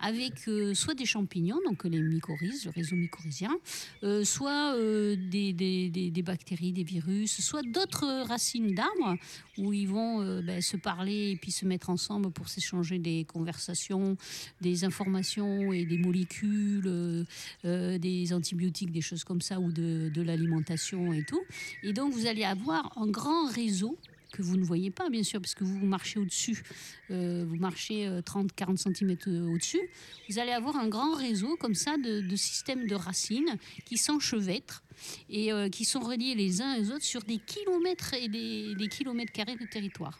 avec 0.00 0.48
euh, 0.48 0.74
soit 0.74 0.94
des 0.94 1.06
champignons, 1.06 1.60
donc 1.64 1.84
les 1.84 2.00
mycorhizes, 2.00 2.64
le 2.64 2.70
réseau 2.70 2.96
mycorhizien, 2.96 3.56
euh, 4.02 4.24
soit 4.24 4.74
des, 4.76 5.52
des, 5.52 5.90
des, 5.90 6.22
bactéries, 6.22 6.72
des 6.72 6.82
virus, 6.82 7.40
soit 7.40 7.62
d'autres 7.62 8.26
racines 8.26 8.74
d'arbres 8.74 9.16
où 9.58 9.72
ils 9.72 9.88
vont 9.88 10.42
ben, 10.42 10.60
se 10.60 10.76
parler 10.76 11.30
et 11.30 11.36
puis 11.36 11.52
se 11.52 11.64
mettre 11.64 11.88
ensemble 11.88 12.30
pour 12.30 12.48
s'échanger 12.48 12.98
des 12.98 13.24
conversations, 13.24 14.16
des 14.60 14.84
informations 14.84 15.72
et 15.72 15.84
des 15.84 15.98
molécules, 15.98 17.26
des 17.64 18.32
antibiotiques, 18.32 18.90
des 18.90 19.00
choses 19.00 19.24
comme 19.24 19.40
ça, 19.40 19.60
ou 19.60 19.70
de, 19.70 20.10
de 20.12 20.22
l'alimentation 20.22 21.12
et 21.12 21.22
tout. 21.22 21.42
Et 21.82 21.92
donc 21.92 22.12
vous 22.12 22.26
allez 22.26 22.44
avoir 22.44 22.92
un 22.98 23.06
grand 23.06 23.46
réseau 23.50 23.96
que 24.32 24.42
vous 24.42 24.56
ne 24.56 24.64
voyez 24.64 24.90
pas, 24.90 25.08
bien 25.08 25.22
sûr, 25.22 25.40
parce 25.40 25.54
que 25.54 25.64
vous 25.64 25.86
marchez 25.86 26.18
au-dessus, 26.18 26.62
euh, 27.10 27.44
vous 27.46 27.56
marchez 27.56 28.08
30-40 28.08 28.72
euh, 28.88 28.92
cm 28.94 29.16
euh, 29.28 29.54
au-dessus, 29.54 29.80
vous 30.28 30.38
allez 30.38 30.52
avoir 30.52 30.76
un 30.76 30.88
grand 30.88 31.14
réseau 31.14 31.56
comme 31.56 31.74
ça 31.74 31.96
de, 31.96 32.36
systèmes 32.36 32.86
de 32.86 32.94
racines 32.94 33.56
qui 33.84 33.96
s'enchevêtrent 33.96 34.82
et 35.28 35.50
qui 35.70 35.84
sont 35.84 36.00
reliés 36.00 36.34
les 36.34 36.60
uns 36.62 36.80
aux 36.80 36.92
autres 36.92 37.04
sur 37.04 37.22
des 37.22 37.38
kilomètres 37.38 38.14
et 38.14 38.28
des, 38.28 38.88
kilomètres 38.88 39.32
carrés 39.32 39.56
de 39.56 39.66
territoire. 39.66 40.18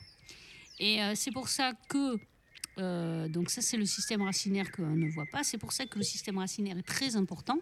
Et 0.78 0.98
c'est 1.14 1.32
pour 1.32 1.48
ça 1.48 1.72
que 1.88 2.16
donc 3.28 3.50
ça 3.50 3.62
c'est 3.62 3.76
le 3.76 3.86
système 3.86 4.22
racinaire 4.22 4.70
qu'on 4.72 4.96
ne 4.96 5.08
voit 5.10 5.26
pas. 5.30 5.44
C'est 5.44 5.58
pour 5.58 5.72
ça 5.72 5.86
que 5.86 5.98
le 5.98 6.04
système 6.04 6.38
racinaire 6.38 6.78
est 6.78 6.86
très 6.86 7.16
important 7.16 7.58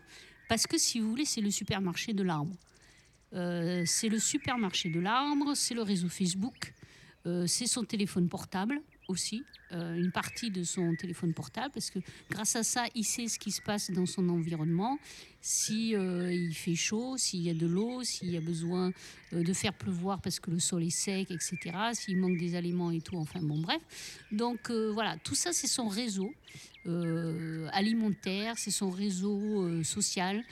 parce 0.49 0.67
que 0.67 0.79
si 0.79 1.01
vous 1.01 1.09
voulez 1.09 1.25
c'est 1.25 1.41
le 1.41 1.51
supermarché 1.51 2.13
de 2.13 2.23
l'arbre. 2.23 2.55
Euh, 3.35 3.83
c'est 3.87 4.09
le 4.09 4.19
supermarché 4.19 4.91
de 4.91 5.01
l'arbre, 5.01 5.55
c'est 5.55 5.75
le 5.75 5.83
réseau 5.83 6.09
Facebook, 6.09 6.73
euh, 7.27 7.47
c'est 7.47 7.67
son 7.67 7.85
téléphone 7.85 8.29
portable 8.29 8.81
aussi, 9.09 9.45
euh, 9.73 9.97
une 9.97 10.13
partie 10.13 10.51
de 10.51 10.63
son 10.63 10.95
téléphone 10.95 11.35
portable, 11.35 11.73
parce 11.75 11.91
que 11.91 11.99
grâce 12.31 12.55
à 12.55 12.63
ça, 12.63 12.85
il 12.95 13.05
sait 13.05 13.27
ce 13.29 13.39
qui 13.39 13.51
se 13.51 13.61
passe 13.61 13.91
dans 13.91 14.07
son 14.07 14.29
environnement, 14.29 14.99
si 15.47 15.91
il 15.91 16.55
fait 16.55 16.75
chaud, 16.75 17.19
s'il 17.19 17.43
y 17.43 17.51
a 17.51 17.55
de 17.55 17.67
l'eau, 17.67 18.03
s'il 18.03 18.31
y 18.31 18.37
a 18.39 18.41
besoin 18.41 18.93
de 19.33 19.53
faire 19.53 19.75
pleuvoir 19.75 20.23
parce 20.23 20.41
que 20.41 20.51
le 20.51 20.59
sol 20.59 20.85
est 20.85 20.91
sec, 20.91 21.31
etc., 21.31 21.59
s'il 21.93 22.17
manque 22.17 22.39
des 22.39 22.55
aliments 22.55 22.91
et 22.91 23.03
tout, 23.03 23.17
enfin 23.17 23.41
bon 23.43 23.59
bref. 23.59 23.83
Donc 24.33 24.71
voilà, 24.71 25.19
tout 25.23 25.35
ça 25.35 25.53
c'est 25.53 25.67
son 25.67 25.89
réseau 25.89 26.33
alimentaire, 27.73 28.55
c'est 28.57 28.71
son 28.71 28.89
réseau 28.89 29.83
social. 29.83 30.43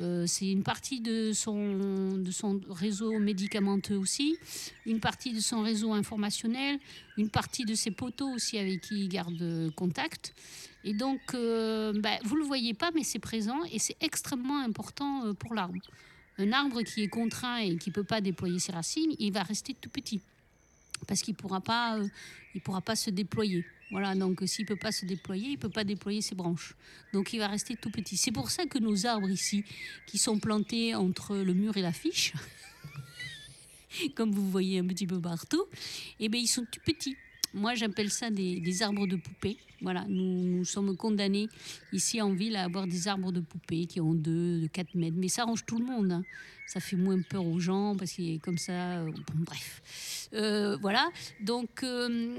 Euh, 0.00 0.24
c'est 0.26 0.50
une 0.50 0.62
partie 0.62 1.00
de 1.00 1.32
son, 1.32 2.16
de 2.16 2.30
son 2.30 2.60
réseau 2.70 3.18
médicamenteux 3.18 3.96
aussi, 3.96 4.38
une 4.86 5.00
partie 5.00 5.32
de 5.32 5.40
son 5.40 5.62
réseau 5.62 5.92
informationnel, 5.92 6.78
une 7.18 7.28
partie 7.28 7.64
de 7.64 7.74
ses 7.74 7.90
poteaux 7.90 8.30
aussi 8.30 8.58
avec 8.58 8.80
qui 8.80 9.04
il 9.04 9.08
garde 9.08 9.70
contact. 9.74 10.34
Et 10.84 10.94
donc, 10.94 11.20
euh, 11.34 11.92
ben, 11.94 12.18
vous 12.24 12.36
ne 12.36 12.40
le 12.40 12.46
voyez 12.46 12.74
pas, 12.74 12.90
mais 12.94 13.04
c'est 13.04 13.18
présent 13.18 13.62
et 13.70 13.78
c'est 13.78 13.96
extrêmement 14.00 14.60
important 14.60 15.26
euh, 15.26 15.34
pour 15.34 15.54
l'arbre. 15.54 15.74
Un 16.38 16.52
arbre 16.52 16.82
qui 16.82 17.02
est 17.02 17.08
contraint 17.08 17.58
et 17.58 17.76
qui 17.76 17.90
ne 17.90 17.94
peut 17.94 18.04
pas 18.04 18.20
déployer 18.20 18.58
ses 18.58 18.72
racines, 18.72 19.14
il 19.18 19.32
va 19.32 19.42
rester 19.42 19.74
tout 19.74 19.90
petit 19.90 20.20
parce 21.06 21.22
qu'il 21.22 21.34
ne 21.34 21.38
pourra, 21.38 21.60
pas, 21.60 21.98
pourra 22.64 22.80
pas 22.80 22.96
se 22.96 23.10
déployer. 23.10 23.64
Voilà, 23.90 24.14
donc 24.14 24.42
s'il 24.46 24.64
ne 24.64 24.68
peut 24.68 24.76
pas 24.76 24.92
se 24.92 25.04
déployer, 25.04 25.48
il 25.48 25.52
ne 25.52 25.56
peut 25.56 25.70
pas 25.70 25.84
déployer 25.84 26.20
ses 26.20 26.34
branches. 26.34 26.74
Donc 27.12 27.32
il 27.32 27.38
va 27.38 27.48
rester 27.48 27.76
tout 27.76 27.90
petit. 27.90 28.16
C'est 28.16 28.32
pour 28.32 28.50
ça 28.50 28.66
que 28.66 28.78
nos 28.78 29.06
arbres 29.06 29.28
ici, 29.28 29.64
qui 30.06 30.18
sont 30.18 30.38
plantés 30.38 30.94
entre 30.94 31.36
le 31.36 31.54
mur 31.54 31.76
et 31.76 31.82
la 31.82 31.92
fiche, 31.92 32.32
comme 34.14 34.30
vous 34.30 34.48
voyez 34.48 34.78
un 34.78 34.86
petit 34.86 35.06
peu 35.06 35.20
partout, 35.20 35.64
eh 36.20 36.28
bien, 36.28 36.40
ils 36.40 36.46
sont 36.46 36.64
tout 36.70 36.80
petits. 36.84 37.16
Moi, 37.54 37.74
j'appelle 37.74 38.10
ça 38.10 38.30
des, 38.30 38.82
arbres 38.82 39.06
de 39.06 39.16
poupée. 39.16 39.56
Voilà, 39.80 40.04
nous, 40.08 40.64
sommes 40.64 40.96
condamnés 40.96 41.48
ici 41.92 42.20
en 42.20 42.32
ville 42.32 42.56
à 42.56 42.64
avoir 42.64 42.86
des 42.86 43.08
arbres 43.08 43.32
de 43.32 43.40
poupée 43.40 43.86
qui 43.86 44.00
ont 44.00 44.14
2, 44.14 44.68
4 44.72 44.94
mètres. 44.94 45.16
Mais 45.18 45.28
ça 45.28 45.42
arrange 45.42 45.64
tout 45.64 45.78
le 45.78 45.84
monde. 45.84 46.12
Hein. 46.12 46.22
Ça 46.66 46.80
fait 46.80 46.96
moins 46.96 47.20
peur 47.22 47.44
aux 47.44 47.58
gens 47.58 47.96
parce 47.96 48.18
est 48.18 48.40
comme 48.42 48.58
ça. 48.58 48.98
Euh, 48.98 49.10
bref. 49.34 50.28
Euh, 50.34 50.76
voilà. 50.76 51.08
Donc, 51.40 51.82
euh, 51.82 52.38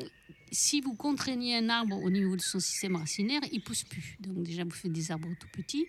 si 0.51 0.82
vous 0.82 0.94
contraignez 0.94 1.58
un 1.58 1.70
arbre 1.70 2.01
au 2.01 2.10
niveau 2.10 2.36
de 2.36 2.41
son 2.41 2.60
système 2.60 2.96
racinaire, 2.96 3.41
il 3.51 3.62
pousse 3.62 3.84
plus. 3.84 4.18
Donc 4.20 4.44
déjà, 4.44 4.63
vous 4.63 4.72
faites 4.72 4.91
des 4.91 5.12
arbres 5.12 5.30
tout 5.39 5.48
petits. 5.48 5.88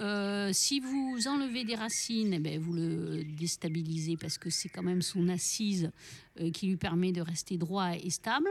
Euh, 0.00 0.50
si 0.54 0.80
vous 0.80 1.28
enlevez 1.28 1.64
des 1.64 1.74
racines, 1.74 2.32
eh 2.32 2.38
ben, 2.38 2.58
vous 2.58 2.72
le 2.72 3.22
déstabilisez 3.22 4.16
parce 4.16 4.38
que 4.38 4.48
c'est 4.48 4.70
quand 4.70 4.82
même 4.82 5.02
son 5.02 5.28
assise 5.28 5.90
euh, 6.40 6.50
qui 6.50 6.68
lui 6.68 6.76
permet 6.76 7.12
de 7.12 7.20
rester 7.20 7.58
droit 7.58 7.90
et 8.02 8.08
stable. 8.08 8.48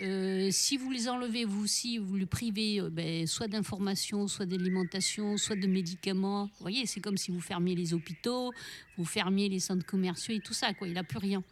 Euh, 0.00 0.48
si 0.50 0.78
vous 0.78 0.90
les 0.90 1.08
enlevez 1.10 1.44
vous 1.44 1.64
aussi, 1.64 1.98
vous 1.98 2.16
le 2.16 2.24
privez 2.24 2.80
ben, 2.90 3.26
soit 3.26 3.48
d'informations, 3.48 4.28
soit 4.28 4.46
d'alimentation, 4.46 5.36
soit 5.36 5.56
de 5.56 5.66
médicaments. 5.66 6.44
Vous 6.44 6.60
voyez, 6.60 6.86
c'est 6.86 7.00
comme 7.00 7.18
si 7.18 7.32
vous 7.32 7.40
fermiez 7.40 7.74
les 7.74 7.92
hôpitaux, 7.92 8.52
vous 8.96 9.04
fermiez 9.04 9.50
les 9.50 9.60
centres 9.60 9.84
commerciaux 9.84 10.34
et 10.34 10.40
tout 10.40 10.54
ça. 10.54 10.72
Quoi. 10.72 10.88
Il 10.88 10.94
n'a 10.94 11.04
plus 11.04 11.18
rien. 11.18 11.42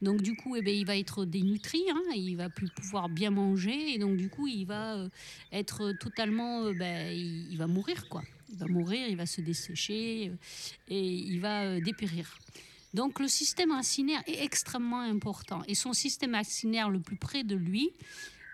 Donc 0.00 0.22
du 0.22 0.36
coup, 0.36 0.56
eh 0.56 0.62
ben, 0.62 0.74
il 0.74 0.86
va 0.86 0.96
être 0.96 1.26
dénutri, 1.26 1.82
hein, 1.90 2.02
il 2.14 2.36
va 2.36 2.48
plus 2.48 2.70
pouvoir 2.70 3.10
bien 3.10 3.30
manger 3.30 3.92
et 3.92 3.98
donc 3.98 4.16
du 4.16 4.30
coup, 4.30 4.46
il 4.46 4.64
va 4.64 5.06
être 5.52 5.92
totalement, 6.00 6.70
il, 6.70 7.56
va 7.58 7.66
mourir 7.66 8.08
quoi 8.08 8.22
il 8.48 8.56
va 8.56 8.66
mourir, 8.66 9.08
il 9.08 9.16
va 9.16 9.26
se 9.26 9.40
dessécher 9.40 10.28
euh, 10.28 10.36
et 10.88 11.00
il 11.00 11.40
va 11.40 11.64
euh, 11.64 11.80
dépérir. 11.80 12.38
Donc 12.94 13.20
le 13.20 13.28
système 13.28 13.72
racinaire 13.72 14.22
est 14.26 14.42
extrêmement 14.42 15.00
important. 15.00 15.62
Et 15.68 15.74
son 15.74 15.92
système 15.92 16.34
racinaire 16.34 16.88
le 16.88 17.00
plus 17.00 17.16
près 17.16 17.44
de 17.44 17.56
lui, 17.56 17.90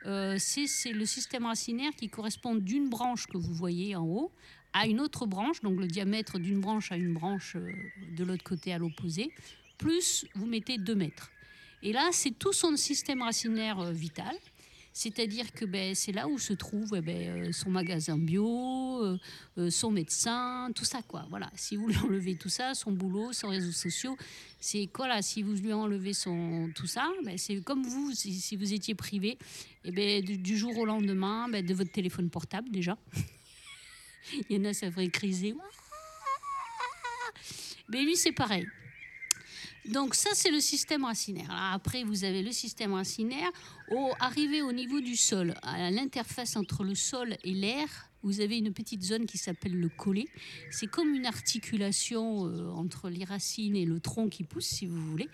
euh, 0.06 0.36
c'est 0.38 0.92
le 0.92 1.06
système 1.06 1.46
racinaire 1.46 1.92
qui 1.96 2.08
correspond 2.08 2.56
d'une 2.56 2.88
branche 2.88 3.26
que 3.26 3.36
vous 3.36 3.54
voyez 3.54 3.94
en 3.94 4.04
haut 4.04 4.32
à 4.72 4.86
une 4.86 5.00
autre 5.00 5.26
branche, 5.26 5.60
donc 5.60 5.78
le 5.78 5.86
diamètre 5.86 6.38
d'une 6.38 6.60
branche 6.60 6.92
à 6.92 6.96
une 6.96 7.12
branche 7.12 7.56
de 8.16 8.24
l'autre 8.24 8.42
côté 8.42 8.72
à 8.72 8.78
l'opposé, 8.78 9.30
plus 9.76 10.24
vous 10.34 10.46
mettez 10.46 10.78
2 10.78 10.94
mètres. 10.94 11.30
Et 11.82 11.92
là, 11.92 12.08
c'est 12.10 12.30
tout 12.30 12.54
son 12.54 12.74
système 12.76 13.20
racinaire 13.20 13.92
vital. 13.92 14.34
C'est-à-dire 14.92 15.52
que 15.52 15.64
ben, 15.64 15.94
c'est 15.94 16.12
là 16.12 16.28
où 16.28 16.38
se 16.38 16.52
trouve 16.52 16.94
eh 16.96 17.00
ben, 17.00 17.46
euh, 17.46 17.52
son 17.52 17.70
magasin 17.70 18.18
bio, 18.18 19.02
euh, 19.02 19.18
euh, 19.56 19.70
son 19.70 19.90
médecin, 19.90 20.70
tout 20.74 20.84
ça. 20.84 21.00
quoi. 21.02 21.26
Voilà. 21.30 21.50
Si 21.56 21.76
vous 21.76 21.88
lui 21.88 21.96
enlevez 21.96 22.36
tout 22.36 22.50
ça, 22.50 22.74
son 22.74 22.92
boulot, 22.92 23.32
ses 23.32 23.46
réseaux 23.46 23.72
sociaux, 23.72 24.16
c'est 24.60 24.86
quoi 24.88 25.08
là 25.08 25.22
Si 25.22 25.42
vous 25.42 25.54
lui 25.54 25.72
enlevez 25.72 26.12
son, 26.12 26.70
tout 26.74 26.86
ça, 26.86 27.10
ben, 27.24 27.38
c'est 27.38 27.62
comme 27.62 27.82
vous, 27.82 28.12
si, 28.12 28.56
vous 28.56 28.72
étiez 28.74 28.94
privé, 28.94 29.30
et 29.30 29.38
eh 29.86 29.90
ben, 29.92 30.22
du, 30.22 30.58
jour 30.58 30.76
au 30.76 30.84
lendemain, 30.84 31.48
ben, 31.48 31.64
de 31.64 31.72
votre 31.72 31.90
téléphone 31.90 32.28
portable 32.28 32.68
déjà. 32.70 32.98
Il 34.50 34.56
y 34.56 34.60
en 34.60 34.64
a, 34.66 34.74
ça 34.74 34.90
ferait 34.90 35.08
criser. 35.08 35.54
Mais 37.88 38.02
lui, 38.02 38.16
c'est 38.16 38.32
pareil. 38.32 38.66
Donc 39.86 40.14
ça, 40.14 40.30
c'est 40.34 40.50
le 40.50 40.60
système 40.60 41.04
racinaire. 41.04 41.48
après, 41.50 42.04
vous 42.04 42.24
avez 42.24 42.42
le 42.42 42.52
système 42.52 42.94
racinaire. 42.94 43.50
Au, 43.90 44.12
arrivé 44.20 44.62
au 44.62 44.72
niveau 44.72 45.00
du 45.00 45.16
sol, 45.16 45.54
à 45.62 45.90
l'interface 45.90 46.56
entre 46.56 46.84
le 46.84 46.94
sol 46.94 47.36
et 47.42 47.52
l'air, 47.52 48.08
vous 48.22 48.40
avez 48.40 48.58
une 48.58 48.72
petite 48.72 49.02
zone 49.02 49.26
qui 49.26 49.38
s'appelle 49.38 49.74
le 49.74 49.88
collet. 49.88 50.26
C'est 50.70 50.86
comme 50.86 51.14
une 51.14 51.26
articulation 51.26 52.46
euh, 52.46 52.70
entre 52.70 53.10
les 53.10 53.24
racines 53.24 53.74
et 53.74 53.84
le 53.84 53.98
tronc 53.98 54.28
qui 54.28 54.44
pousse, 54.44 54.66
si 54.66 54.86
vous 54.86 55.00
voulez. 55.10 55.28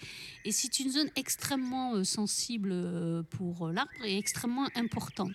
Et 0.47 0.53
c'est 0.53 0.81
une 0.81 0.91
zone 0.91 1.11
extrêmement 1.15 1.95
euh, 1.95 2.05
sensible 2.05 2.71
euh, 2.73 3.23
pour 3.23 3.69
l'arbre 3.69 3.91
et 4.05 4.17
extrêmement 4.17 4.69
importante. 4.75 5.35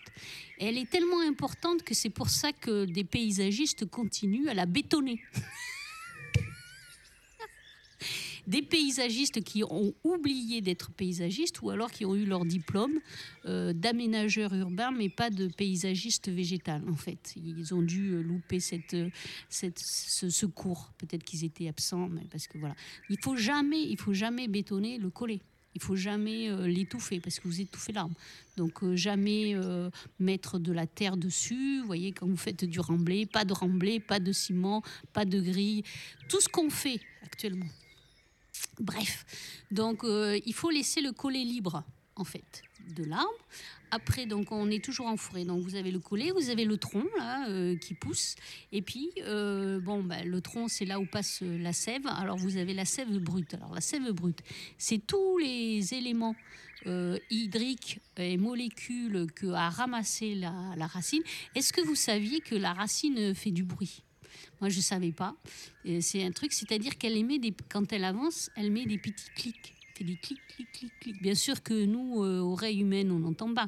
elle 0.60 0.78
est 0.78 0.90
tellement 0.90 1.22
importante 1.22 1.84
que 1.84 1.94
c'est 1.94 2.10
pour 2.10 2.30
ça 2.30 2.52
que 2.52 2.86
des 2.86 3.04
paysagistes 3.04 3.86
continuent 3.86 4.48
à 4.48 4.56
la 4.56 4.66
bétonner. 4.66 5.22
des 8.48 8.62
paysagistes 8.62 9.44
qui 9.44 9.64
ont 9.64 9.94
oublié 10.04 10.62
d'être 10.62 10.92
paysagistes 10.92 11.62
ou 11.62 11.70
alors 11.70 11.92
qui 11.92 12.06
ont 12.06 12.16
eu 12.16 12.26
leur 12.26 12.46
diplôme 12.46 13.00
euh, 13.46 13.74
d'aménageur 13.74 14.54
urbain 14.54 14.92
mais 14.92 15.10
pas 15.10 15.30
de 15.30 15.48
paysagiste 15.48 16.30
végétal 16.30 16.84
en 16.90 16.96
fait. 16.96 17.34
Ils 17.36 17.74
ont 17.74 17.82
dû 17.82 18.12
euh, 18.12 18.22
louper 18.22 18.60
cette, 18.60 18.96
cette, 19.50 19.80
ce, 19.80 20.46
cours. 20.46 20.92
Peut-être 20.98 21.24
qu'ils 21.24 21.44
étaient 21.44 21.68
absents, 21.68 22.08
mais 22.10 22.26
parce 22.30 22.48
que 22.48 22.58
voilà. 22.58 22.76
Il 23.10 23.18
faut 23.22 23.36
jamais, 23.36 23.82
il 23.82 23.98
faut 23.98 24.14
jamais 24.14 24.48
bétonner 24.48 24.98
le 24.98 25.10
collet. 25.10 25.42
Il 25.76 25.82
faut 25.82 25.96
jamais 25.96 26.50
euh, 26.50 26.68
l'étouffer 26.68 27.20
parce 27.20 27.40
que 27.40 27.48
vous 27.48 27.62
étouffez 27.62 27.94
l'arbre. 27.94 28.16
Donc 28.58 28.84
euh, 28.84 28.96
jamais 28.96 29.56
euh, 29.56 29.90
mettre 30.20 30.60
de 30.60 30.72
la 30.72 30.86
terre 30.86 31.18
dessus. 31.18 31.80
Vous 31.82 31.88
voyez 31.88 32.12
quand 32.12 32.28
vous 32.28 32.38
faites 32.38 32.66
du 32.66 32.80
remblai, 32.80 33.26
pas 33.26 33.46
de 33.46 33.54
remblai, 33.54 34.00
pas 34.00 34.20
de 34.20 34.32
ciment, 34.32 34.84
pas 35.14 35.26
de 35.26 35.40
grille, 35.40 35.84
tout 36.30 36.42
ce 36.42 36.50
qu'on 36.50 36.70
fait 36.70 37.00
actuellement. 37.24 37.66
Bref, 38.80 39.26
donc 39.72 40.04
il 40.04 40.54
faut 40.54 40.70
laisser 40.70 41.02
le 41.02 41.12
collet 41.12 41.44
libre 41.44 41.84
en 42.16 42.24
fait 42.24 42.64
de 42.96 43.04
l'arbre. 43.04 43.30
Après, 43.92 44.26
donc, 44.26 44.52
on 44.52 44.72
est 44.72 44.84
toujours 44.84 45.06
en 45.06 45.18
forêt. 45.18 45.46
Donc, 45.46 45.62
vous 45.62 45.76
avez 45.76 45.92
le 45.92 46.00
collet, 46.00 46.32
vous 46.32 46.50
avez 46.50 46.66
le 46.66 46.78
tronc 46.78 47.06
euh, 47.22 47.78
qui 47.78 47.94
pousse. 47.94 48.36
Et 48.72 48.82
puis, 48.82 49.12
euh, 49.22 49.80
bon, 49.80 50.04
ben, 50.04 50.28
le 50.28 50.42
tronc, 50.42 50.68
c'est 50.68 50.86
là 50.86 51.00
où 51.00 51.06
passe 51.06 51.42
euh, 51.44 51.60
la 51.60 51.74
sève. 51.74 52.08
Alors, 52.08 52.38
vous 52.38 52.58
avez 52.58 52.74
la 52.74 52.86
sève 52.86 53.16
brute. 53.20 53.54
Alors, 53.54 53.74
la 53.74 53.82
sève 53.82 54.12
brute, 54.12 54.40
c'est 54.78 54.98
tous 54.98 55.38
les 55.38 55.94
éléments 55.94 56.36
hydriques 57.30 58.02
et 58.18 58.36
molécules 58.36 59.28
que 59.34 59.48
a 59.48 59.70
ramassé 59.70 60.36
la 60.36 60.86
racine. 60.86 61.22
Est-ce 61.56 61.72
que 61.72 61.80
vous 61.80 61.96
saviez 61.96 62.42
que 62.42 62.56
la 62.56 62.74
racine 62.74 63.34
fait 63.34 63.52
du 63.52 63.64
bruit? 63.64 64.04
Moi, 64.64 64.70
je 64.70 64.78
ne 64.78 64.82
savais 64.82 65.12
pas. 65.12 65.36
C'est 66.00 66.24
un 66.24 66.32
truc, 66.32 66.54
c'est-à-dire 66.54 66.98
qu'elle 66.98 67.18
émet 67.18 67.38
des, 67.38 67.54
quand 67.68 67.92
elle 67.92 68.06
avance, 68.06 68.50
elle 68.56 68.72
met 68.72 68.86
des 68.86 68.98
petits 68.98 69.30
clics 69.36 69.74
fait 69.94 70.04
des 70.04 70.16
clics, 70.16 70.40
clics, 70.48 70.72
clics, 70.72 71.00
clics. 71.00 71.22
Bien 71.22 71.36
sûr 71.36 71.62
que 71.62 71.86
nous, 71.86 72.24
euh, 72.24 72.40
oreilles 72.40 72.80
humaines, 72.80 73.12
on 73.12 73.20
n'entend 73.20 73.54
pas, 73.54 73.68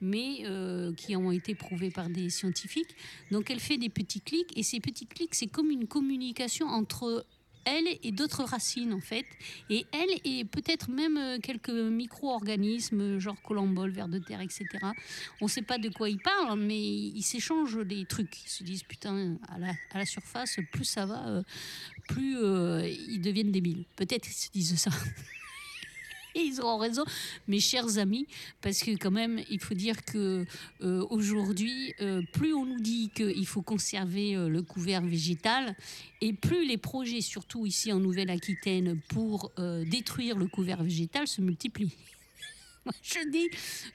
mais 0.00 0.38
euh, 0.44 0.94
qui 0.94 1.14
ont 1.16 1.30
été 1.30 1.54
prouvés 1.54 1.90
par 1.90 2.08
des 2.08 2.30
scientifiques. 2.30 2.96
Donc 3.30 3.50
elle 3.50 3.60
fait 3.60 3.76
des 3.76 3.90
petits 3.90 4.22
clics, 4.22 4.56
et 4.56 4.62
ces 4.62 4.80
petits 4.80 5.06
clics, 5.06 5.34
c'est 5.34 5.48
comme 5.48 5.70
une 5.70 5.86
communication 5.86 6.66
entre 6.66 7.26
elle 7.66 7.98
et 8.02 8.12
d'autres 8.12 8.44
racines 8.44 8.94
en 8.94 9.00
fait. 9.00 9.26
Et 9.68 9.84
elle 9.92 10.20
et 10.24 10.44
peut-être 10.44 10.88
même 10.88 11.18
euh, 11.18 11.38
quelques 11.38 11.70
micro-organismes, 11.70 13.18
genre 13.18 13.40
colombole, 13.42 13.90
vers 13.90 14.08
de 14.08 14.18
terre, 14.18 14.40
etc. 14.40 14.64
On 15.40 15.44
ne 15.44 15.50
sait 15.50 15.62
pas 15.62 15.78
de 15.78 15.88
quoi 15.90 16.08
ils 16.08 16.20
parlent, 16.20 16.58
mais 16.58 16.80
ils 16.80 17.22
s'échangent 17.22 17.84
des 17.84 18.04
trucs. 18.06 18.44
Ils 18.44 18.50
se 18.50 18.64
disent, 18.64 18.82
putain, 18.82 19.36
à 19.48 19.58
la, 19.58 19.72
à 19.92 19.98
la 19.98 20.06
surface, 20.06 20.58
plus 20.72 20.84
ça 20.84 21.04
va, 21.06 21.42
plus 22.08 22.36
ils 22.36 23.20
deviennent 23.20 23.52
débiles. 23.52 23.84
Peut-être 23.96 24.26
ils 24.28 24.34
se 24.34 24.50
disent 24.50 24.76
ça. 24.76 24.90
ils 26.44 26.60
auront 26.60 26.78
raison, 26.78 27.04
mes 27.48 27.60
chers 27.60 27.98
amis, 27.98 28.26
parce 28.60 28.80
que 28.80 28.92
quand 28.92 29.10
même, 29.10 29.40
il 29.50 29.60
faut 29.60 29.74
dire 29.74 30.04
que 30.04 30.44
euh, 30.82 31.04
aujourd'hui, 31.10 31.94
euh, 32.00 32.22
plus 32.32 32.54
on 32.54 32.66
nous 32.66 32.80
dit 32.80 33.10
qu'il 33.14 33.46
faut 33.46 33.62
conserver 33.62 34.36
euh, 34.36 34.48
le 34.48 34.62
couvert 34.62 35.02
végétal, 35.02 35.76
et 36.20 36.32
plus 36.32 36.66
les 36.66 36.78
projets, 36.78 37.20
surtout 37.20 37.66
ici 37.66 37.92
en 37.92 38.00
Nouvelle-Aquitaine, 38.00 39.00
pour 39.08 39.52
détruire 39.84 40.38
le 40.38 40.46
couvert 40.46 40.82
végétal 40.82 41.28
se 41.28 41.42
multiplient. 41.42 41.92
je 43.02 43.28
dis. 43.30 43.48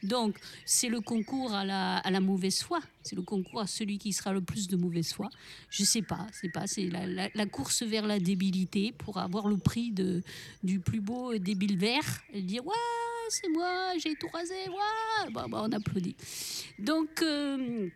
Donc, 0.04 0.38
c'est 0.66 0.90
le 0.90 1.02
concours 1.02 1.54
à 1.54 1.66
la, 1.66 2.20
mauvaise 2.20 2.62
foi. 2.62 2.80
C'est 3.04 3.16
le 3.16 3.22
concours 3.22 3.62
à 3.62 3.68
celui 3.68 3.98
qui 3.98 4.14
sera 4.14 4.34
le 4.34 4.42
plus 4.42 4.68
de 4.68 4.78
mauvaise 4.78 5.14
foi. 5.14 5.30
Je 5.70 5.84
sais 5.84 6.02
pas, 6.02 6.28
c'est 6.32 6.50
pas, 6.50 6.68
c'est 6.68 6.90
la, 6.90 7.46
course 7.46 7.84
vers 7.84 8.06
la 8.06 8.20
débilité 8.20 8.92
pour 8.92 9.18
avoir 9.18 9.48
le 9.48 9.58
prix 9.58 9.92
de, 9.92 10.22
du 10.64 10.80
plus 10.80 11.02
beau 11.02 11.38
débile 11.38 11.78
vert 11.78 12.22
et 12.34 12.42
dire 12.42 12.66
ouais, 12.66 12.74
c'est 13.30 13.50
moi, 13.50 13.94
j'ai 13.98 14.16
tout 14.16 14.28
rasé, 14.32 14.54
ouais, 14.54 15.44
on 15.54 15.72
applaudit. 15.72 16.16
Donc 16.80 17.22
euh, 17.22 17.90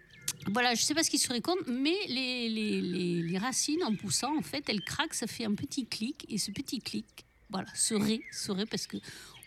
voilà, 0.48 0.76
je 0.76 0.82
ne 0.82 0.86
sais 0.86 0.94
pas 0.94 1.04
ce 1.04 1.10
qui 1.10 1.18
serait 1.18 1.42
compte, 1.42 1.68
mais 1.68 1.96
les, 2.08 2.50
les, 2.50 2.82
les, 2.82 3.22
les, 3.22 3.38
racines, 3.38 3.84
en 3.84 3.96
poussant, 3.96 4.38
en 4.38 4.42
fait, 4.42 4.64
elles 4.70 4.84
craquent, 4.84 5.14
ça 5.14 5.28
fait 5.28 5.46
un 5.46 5.56
petit 5.56 5.86
clic, 5.86 6.26
et 6.30 6.38
ce 6.38 6.52
petit 6.52 6.80
clic, 6.80 7.06
voilà, 7.50 7.68
serait, 7.74 8.22
serait 8.32 8.66
parce 8.66 8.88
que 8.88 8.98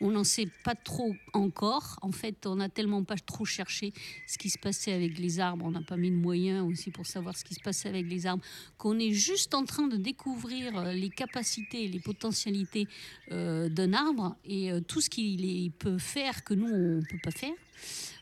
on 0.01 0.11
n'en 0.11 0.25
sait 0.25 0.49
pas 0.65 0.75
trop 0.75 1.15
encore. 1.33 1.99
En 2.03 2.13
fait, 2.13 2.47
on 2.47 2.57
n'a 2.57 2.69
tellement 2.69 3.05
pas 3.05 3.17
trop 3.17 3.45
cherché 3.45 3.93
ce 4.27 4.39
qui 4.39 4.51
se 4.51 4.59
passait 4.59 4.93
avec 4.93 5.19
les 5.19 5.41
arbres. 5.41 5.65
On 5.65 5.71
n'a 5.71 5.83
pas 5.83 5.97
mis 5.97 6.11
de 6.11 6.17
moyens 6.17 6.65
aussi 6.67 6.91
pour 6.91 7.07
savoir 7.07 7.37
ce 7.37 7.45
qui 7.45 7.55
se 7.55 7.61
passait 7.61 7.89
avec 7.89 8.09
les 8.09 8.27
arbres. 8.27 8.43
Qu'on 8.77 8.99
est 8.99 9.13
juste 9.13 9.55
en 9.55 9.65
train 9.65 9.87
de 9.87 9.97
découvrir 9.97 10.77
euh, 10.79 10.93
les 10.93 11.11
capacités, 11.11 11.89
les 11.89 12.01
potentialités 12.01 12.87
euh, 13.33 13.69
d'un 13.69 13.93
arbre 13.93 14.37
et 14.45 14.71
euh, 14.71 14.81
tout 14.81 15.01
ce 15.01 15.11
qu'il 15.11 15.71
peut 15.73 15.99
faire 15.99 16.45
que 16.45 16.55
nous, 16.55 16.67
on 16.67 16.97
ne 16.97 17.01
peut 17.01 17.19
pas 17.23 17.31
faire. 17.31 17.55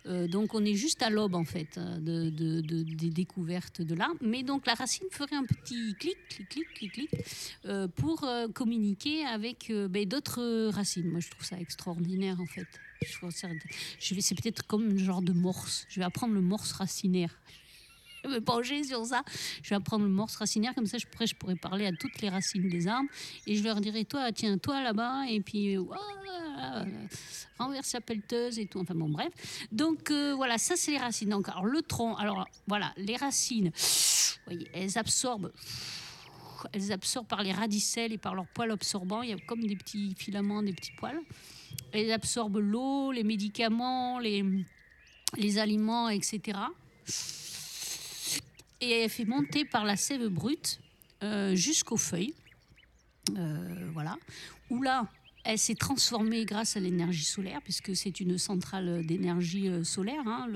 Euh, 0.07 0.29
donc 0.29 0.55
on 0.55 0.65
est 0.65 0.75
juste 0.75 1.03
à 1.03 1.11
l'aube 1.11 1.35
en 1.35 1.45
fait 1.45 1.79
euh, 1.79 1.99
de, 1.99 2.61
des 2.61 3.11
découvertes 3.11 3.83
de 3.83 3.95
l'arbre. 3.95 4.21
Mais 4.21 4.43
donc 4.43 4.67
la 4.67 4.75
racine 4.75 5.07
ferait 5.11 5.37
un 5.37 5.45
petit 5.45 5.95
clic, 5.99 6.17
clic, 6.29 6.49
clic, 6.49 6.69
clic, 6.75 6.93
clic 6.93 7.11
euh, 7.65 7.89
pour 7.89 8.29
communiquer 8.55 9.25
avec 9.25 9.73
ben, 9.91 10.07
d'autres 10.07 10.69
racines. 10.71 11.11
Moi 11.11 11.21
je 11.21 11.31
trouve 11.31 11.45
ça 11.45 11.59
extraordinaire 11.59 12.41
en 12.41 12.47
fait. 12.47 12.67
Je 13.03 14.21
c'est 14.21 14.35
peut-être 14.35 14.67
comme 14.67 14.93
un 14.93 14.99
genre 14.99 15.23
de 15.23 15.33
morse. 15.33 15.87
Je 15.89 16.01
vais 16.01 16.07
apprendre 16.07 16.35
le 16.35 16.41
morse 16.41 16.73
racinaire 16.73 17.39
me 18.31 18.41
pencher 18.41 18.85
sur 18.85 19.05
ça. 19.07 19.23
Je 19.63 19.71
vais 19.71 19.77
apprendre 19.77 20.05
le 20.05 20.11
morse 20.11 20.37
racinaire, 20.37 20.75
comme 20.75 20.87
ça 20.87 20.99
je 20.99 21.07
pourrais, 21.07 21.27
je 21.27 21.35
pourrais 21.35 21.57
parler 21.57 21.87
à 21.87 21.93
toutes 21.93 22.21
les 22.21 22.29
racines 22.29 22.69
des 22.69 22.89
arbres. 22.89 23.09
Et 23.47 23.57
je 23.57 23.65
leur 23.65 23.81
dirai, 23.81 24.05
toi, 24.05 24.33
tiens, 24.33 24.59
toi 24.59 24.83
là-bas, 24.83 25.27
et 25.29 25.41
puis, 25.41 25.77
renverse 27.59 27.93
la 27.93 28.01
pelleteuse 28.01 28.59
et 28.59 28.67
tout. 28.67 28.81
Enfin 28.81 28.95
bon, 28.95 29.09
bref. 29.09 29.33
Donc 29.73 30.11
euh, 30.11 30.35
voilà, 30.35 30.59
ça 30.59 30.77
c'est 30.77 30.93
les 30.93 30.99
racines. 30.99 31.31
Donc, 31.31 31.49
alors 31.49 31.65
le 31.65 31.83
tronc, 31.83 32.17
alors 32.17 32.47
voilà, 32.67 32.93
les 32.97 33.17
racines, 33.17 33.73
voyez, 34.47 34.69
elles 34.75 34.99
absorbent. 34.99 35.53
Elles 36.73 36.91
absorbent 36.91 37.29
par 37.29 37.43
les 37.43 37.53
radicelles 37.53 38.13
et 38.13 38.19
par 38.19 38.35
leurs 38.35 38.47
poils 38.49 38.71
absorbants. 38.71 39.23
Il 39.23 39.31
y 39.31 39.33
a 39.33 39.37
comme 39.47 39.65
des 39.65 39.77
petits 39.77 40.15
filaments, 40.17 40.63
des 40.63 40.73
petits 40.73 40.93
poils. 40.99 41.21
Elles 41.93 42.11
absorbent 42.11 42.59
l'eau, 42.59 43.13
les 43.13 43.25
médicaments, 43.25 44.19
les, 44.19 44.45
les 45.37 45.59
aliments, 45.59 46.09
etc. 46.09 46.59
Et 48.81 48.91
elle 48.91 49.11
fait 49.11 49.25
monter 49.25 49.65
par 49.65 49.85
la 49.85 49.97
sève 49.97 50.27
brute 50.29 50.81
euh, 51.23 51.55
jusqu'aux 51.55 51.97
feuilles. 51.97 52.35
Euh, 53.37 53.91
voilà. 53.93 54.17
Où 54.71 54.83
là, 54.83 55.07
elle 55.45 55.59
s'est 55.59 55.75
transformée 55.75 56.45
grâce 56.45 56.77
à 56.77 56.81
l'énergie 56.81 57.25
solaire, 57.25 57.61
puisque 57.63 57.97
c'est 57.97 58.21
une 58.21 58.39
centrale 58.39 59.05
d'énergie 59.07 59.69
euh, 59.69 59.85
solaire, 59.85 60.27
hein, 60.27 60.49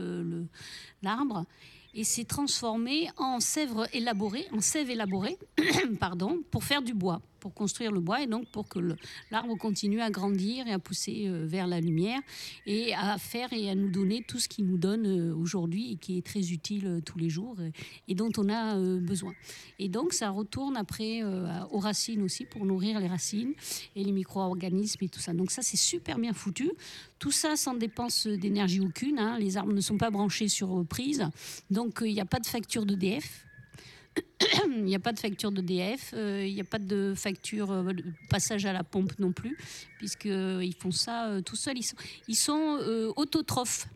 l'arbre 1.02 1.46
et 1.94 2.04
s'est 2.04 2.24
transformée 2.24 3.10
en 3.16 3.40
sève 3.40 3.88
élaborée, 3.92 4.46
en 4.52 4.60
sève 4.60 4.90
élaborée, 4.90 5.38
pardon, 6.00 6.40
pour 6.50 6.64
faire 6.64 6.82
du 6.82 6.94
bois, 6.94 7.20
pour 7.40 7.54
construire 7.54 7.90
le 7.90 8.00
bois 8.00 8.22
et 8.22 8.26
donc 8.26 8.46
pour 8.48 8.68
que 8.68 8.78
l'arbre 9.30 9.56
continue 9.56 10.00
à 10.00 10.10
grandir 10.10 10.66
et 10.66 10.72
à 10.72 10.78
pousser 10.78 11.24
euh, 11.26 11.46
vers 11.46 11.66
la 11.66 11.80
lumière 11.80 12.20
et 12.66 12.94
à 12.94 13.18
faire 13.18 13.52
et 13.52 13.70
à 13.70 13.74
nous 13.74 13.90
donner 13.90 14.22
tout 14.22 14.38
ce 14.38 14.48
qu'il 14.48 14.66
nous 14.66 14.78
donne 14.78 15.06
euh, 15.06 15.34
aujourd'hui 15.34 15.92
et 15.92 15.96
qui 15.96 16.18
est 16.18 16.24
très 16.24 16.52
utile 16.52 16.86
euh, 16.86 17.00
tous 17.00 17.18
les 17.18 17.30
jours 17.30 17.56
et 18.08 18.14
dont 18.14 18.30
on 18.36 18.48
a 18.48 18.76
besoin. 19.00 19.32
Et 19.78 19.88
donc 19.88 20.12
ça 20.12 20.30
retourne 20.30 20.76
après 20.76 21.22
aux 21.70 21.78
racines 21.78 22.22
aussi 22.22 22.44
pour 22.44 22.66
nourrir 22.66 23.00
les 23.00 23.06
racines 23.06 23.54
et 23.96 24.04
les 24.04 24.12
micro-organismes 24.12 25.04
et 25.04 25.08
tout 25.08 25.20
ça. 25.20 25.32
Donc 25.32 25.50
ça 25.50 25.62
c'est 25.62 25.76
super 25.76 26.18
bien 26.18 26.32
foutu. 26.32 26.70
Tout 27.18 27.30
ça 27.30 27.56
sans 27.56 27.74
dépense 27.74 28.26
d'énergie 28.26 28.80
aucune. 28.80 29.18
Hein. 29.18 29.38
Les 29.38 29.56
arbres 29.56 29.72
ne 29.72 29.80
sont 29.80 29.98
pas 29.98 30.10
branchés 30.10 30.48
sur 30.48 30.84
prise. 30.86 31.28
Donc, 31.70 32.00
il 32.04 32.12
n'y 32.12 32.20
a 32.20 32.26
pas 32.26 32.40
de 32.40 32.46
facture 32.46 32.84
d'EDF. 32.84 33.46
Il 34.66 34.84
n'y 34.84 34.94
a 34.94 34.98
pas 34.98 35.12
de 35.12 35.18
facture 35.18 35.52
d'EDF, 35.52 36.12
euh, 36.14 36.44
il 36.46 36.54
n'y 36.54 36.60
a 36.60 36.64
pas 36.64 36.78
de 36.78 37.14
facture 37.16 37.70
euh, 37.70 37.92
de 37.92 38.04
passage 38.28 38.64
à 38.64 38.72
la 38.72 38.82
pompe 38.82 39.18
non 39.18 39.32
plus, 39.32 39.56
puisqu'ils 39.98 40.74
font 40.78 40.90
ça 40.90 41.40
tout 41.44 41.56
seuls. 41.56 41.78
Ils 41.78 41.82
sont, 41.82 41.96
ils 42.28 42.36
sont 42.36 43.12
autotrophes. 43.16 43.86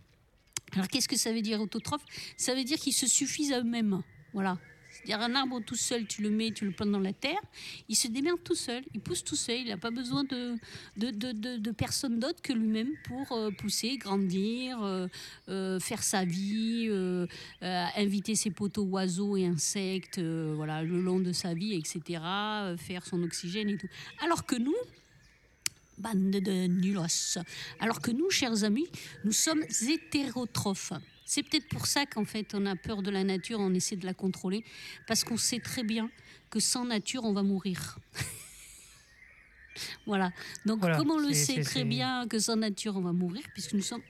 Alors 0.73 0.89
qu'est-ce 0.89 1.09
que 1.09 1.17
ça 1.17 1.33
veut 1.33 1.43
dire 1.43 1.61
autotrophe 1.61 2.03
Ça 2.37 2.55
veut 2.55 2.65
dire 2.65 2.79
qu'ils 2.79 2.93
se 2.93 3.07
suffisent 3.07 3.53
à 3.53 3.61
eux-mêmes. 3.61 4.03
Voilà, 4.33 4.59
cest 5.07 5.21
un 5.21 5.35
arbre 5.35 5.61
tout 5.61 5.77
seul, 5.77 6.07
tu 6.07 6.23
le 6.23 6.31
mets, 6.31 6.51
tu 6.51 6.65
le 6.65 6.73
plantes 6.73 6.91
dans 6.91 6.99
la 6.99 7.13
terre, 7.13 7.41
il 7.89 7.97
se 7.97 8.09
démerde 8.09 8.43
tout 8.43 8.55
seul, 8.55 8.83
il 8.95 9.01
pousse 9.01 9.25
tout 9.25 9.37
seul, 9.37 9.61
il 9.61 9.69
n'a 9.69 9.77
pas 9.77 9.91
besoin 9.91 10.25
de, 10.25 10.57
de, 10.97 11.11
de, 11.11 11.57
de, 11.57 11.71
personne 11.71 12.19
d'autre 12.19 12.41
que 12.43 12.53
lui-même 12.53 12.93
pour 13.05 13.33
euh, 13.33 13.51
pousser, 13.51 13.97
grandir, 13.97 14.83
euh, 14.83 15.07
euh, 15.49 15.81
faire 15.81 16.03
sa 16.03 16.25
vie, 16.25 16.91
inviter 17.61 18.35
ses 18.35 18.51
poteaux 18.51 18.85
oiseaux 18.85 19.37
et 19.37 19.47
insectes 19.47 20.21
voilà, 20.21 20.83
le 20.83 21.01
long 21.01 21.21
de 21.21 21.33
sa 21.33 21.55
vie, 21.55 21.75
etc., 21.75 22.21
faire 22.77 23.05
son 23.05 23.23
oxygène 23.23 23.69
et 23.69 23.77
tout. 23.77 23.89
Alors 24.23 24.47
que 24.47 24.57
nous, 24.57 24.75
bande 25.99 26.31
de 26.31 26.67
nulos, 26.67 27.39
alors 27.81 28.01
que 28.01 28.11
nous, 28.11 28.31
chers 28.31 28.65
amis, 28.65 28.87
nous 29.25 29.33
sommes 29.33 29.65
hétérotrophes. 29.89 30.93
C'est 31.25 31.43
peut-être 31.43 31.69
pour 31.69 31.87
ça 31.87 32.07
qu'en 32.07 32.25
fait 32.25 32.55
on 32.55 32.67
a 32.67 32.77
peur 32.77 33.03
de 33.03 33.11
la 33.11 33.25
nature, 33.25 33.61
on 33.61 33.73
essaie 33.75 33.97
de 33.97 34.07
la 34.07 34.15
contrôler, 34.15 34.65
parce 35.07 35.25
qu'on 35.25 35.37
sait 35.37 35.61
très 35.61 35.83
bien 35.83 36.11
que 36.51 36.61
sans 36.61 36.85
nature 36.85 37.25
on 37.25 37.33
va 37.33 37.43
mourir. 37.43 37.99
voilà. 40.07 40.33
Donc 40.67 40.81
comme 40.81 41.11
on 41.11 41.19
le 41.19 41.33
sait 41.33 41.63
très 41.63 41.85
bien 41.85 42.29
que 42.29 42.39
sans 42.39 42.57
nature 42.57 42.97
on 42.97 43.01
va 43.01 43.13
mourir, 43.13 43.43
puisque 43.53 43.73
nous 43.73 43.83
sommes 43.83 44.03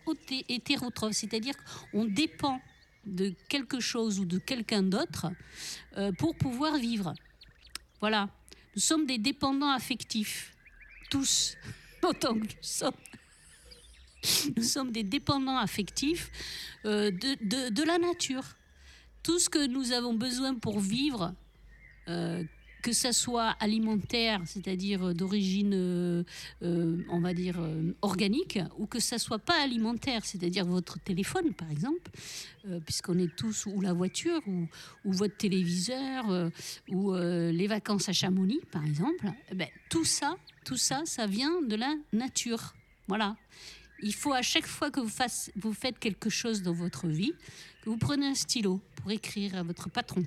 hétérotrophes, 0.48 1.12
c'est-à-dire 1.12 1.54
qu'on 1.92 2.04
dépend 2.04 2.60
de 3.06 3.34
quelque 3.48 3.80
chose 3.80 4.18
ou 4.18 4.24
de 4.24 4.38
quelqu'un 4.38 4.82
d'autre 4.82 5.26
euh, 5.96 6.12
pour 6.12 6.36
pouvoir 6.36 6.76
vivre. 6.78 7.14
Voilà. 8.00 8.28
Nous 8.74 8.80
sommes 8.82 9.06
des 9.06 9.18
dépendants 9.18 9.70
affectifs, 9.70 10.52
tous, 11.10 11.56
autant 12.02 12.34
que 12.34 12.40
nous 12.40 12.48
sommes. 12.60 12.92
Nous 14.56 14.62
sommes 14.62 14.92
des 14.92 15.02
dépendants 15.02 15.58
affectifs 15.58 16.30
euh, 16.84 17.10
de, 17.10 17.82
la 17.82 17.98
nature. 17.98 18.44
Tout 19.22 19.38
ce 19.38 19.48
que 19.48 19.66
nous 19.66 19.92
avons 19.92 20.14
besoin 20.14 20.54
pour 20.54 20.80
vivre, 20.80 21.34
euh, 22.08 22.42
que 22.82 22.92
ça 22.92 23.14
soit 23.14 23.56
alimentaire, 23.60 24.42
c'est-à-dire 24.44 25.14
d'origine, 25.14 25.72
euh, 25.74 26.24
on 27.08 27.20
va 27.20 27.32
dire, 27.32 27.58
organique, 28.02 28.58
ou 28.76 28.86
que 28.86 29.00
ça 29.00 29.18
soit 29.18 29.38
pas 29.38 29.62
alimentaire, 29.62 30.26
c'est-à-dire 30.26 30.66
votre 30.66 30.98
téléphone, 31.00 31.54
par 31.54 31.70
exemple, 31.70 32.10
puisqu'on 32.84 33.18
est 33.18 33.34
tous, 33.34 33.64
ou 33.64 33.80
la 33.80 33.94
voiture, 33.94 34.42
ou, 34.46 34.68
votre 35.06 35.34
téléviseur, 35.38 36.26
ou 36.90 37.14
les 37.14 37.66
vacances 37.66 38.10
à 38.10 38.12
Chamonix, 38.12 38.60
par 38.70 38.84
exemple, 38.84 39.32
eh 39.50 39.54
ben, 39.54 39.68
tout 39.88 40.04
ça, 40.04 40.36
tout 40.66 40.76
ça, 40.76 41.00
ça 41.06 41.26
vient 41.26 41.62
de 41.62 41.76
la 41.76 41.94
nature. 42.12 42.74
Voilà. 43.08 43.34
Il 44.04 44.14
faut 44.14 44.32
à 44.34 44.42
chaque 44.42 44.66
fois 44.66 44.90
que 44.90 45.00
vous, 45.00 45.08
fasse- 45.08 45.50
faites 45.72 45.98
quelque 45.98 46.28
chose 46.30 46.60
dans 46.62 46.74
votre 46.74 47.08
vie, 47.08 47.32
que 47.82 47.88
vous 47.90 47.96
prenez 47.96 48.26
un 48.26 48.34
stylo 48.34 48.80
pour 48.96 49.10
écrire 49.10 49.54
à 49.56 49.62
votre 49.62 49.88
patron, 49.90 50.24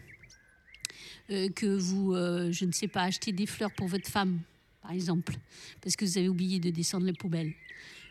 Euh, 1.30 1.50
que 1.50 1.66
vous, 1.88 2.14
euh, 2.14 2.52
je 2.54 2.64
ne 2.66 2.72
sais 2.72 2.88
pas, 2.88 3.04
achetez 3.04 3.34
des 3.34 3.46
fleurs 3.46 3.72
pour 3.74 3.88
votre 3.88 4.10
femme, 4.10 4.40
par 4.82 4.92
exemple, 4.92 5.36
parce 5.82 5.96
que 5.98 6.06
vous 6.06 6.18
avez 6.18 6.30
oublié 6.30 6.60
de 6.60 6.70
descendre 6.72 7.06
les 7.06 7.14
poubelles, 7.14 7.54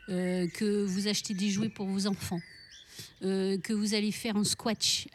Euh, 0.09 0.47
que 0.49 0.85
vous 0.85 1.09
achetez 1.09 1.35
des 1.35 1.51
jouets 1.51 1.69
pour 1.71 1.87
vos 1.87 2.07
enfants. 2.07 2.41
Que 3.21 3.73
vous 3.73 3.93
allez 3.95 4.13
faire 4.13 4.37
un 4.37 4.45
squash, 4.45 5.09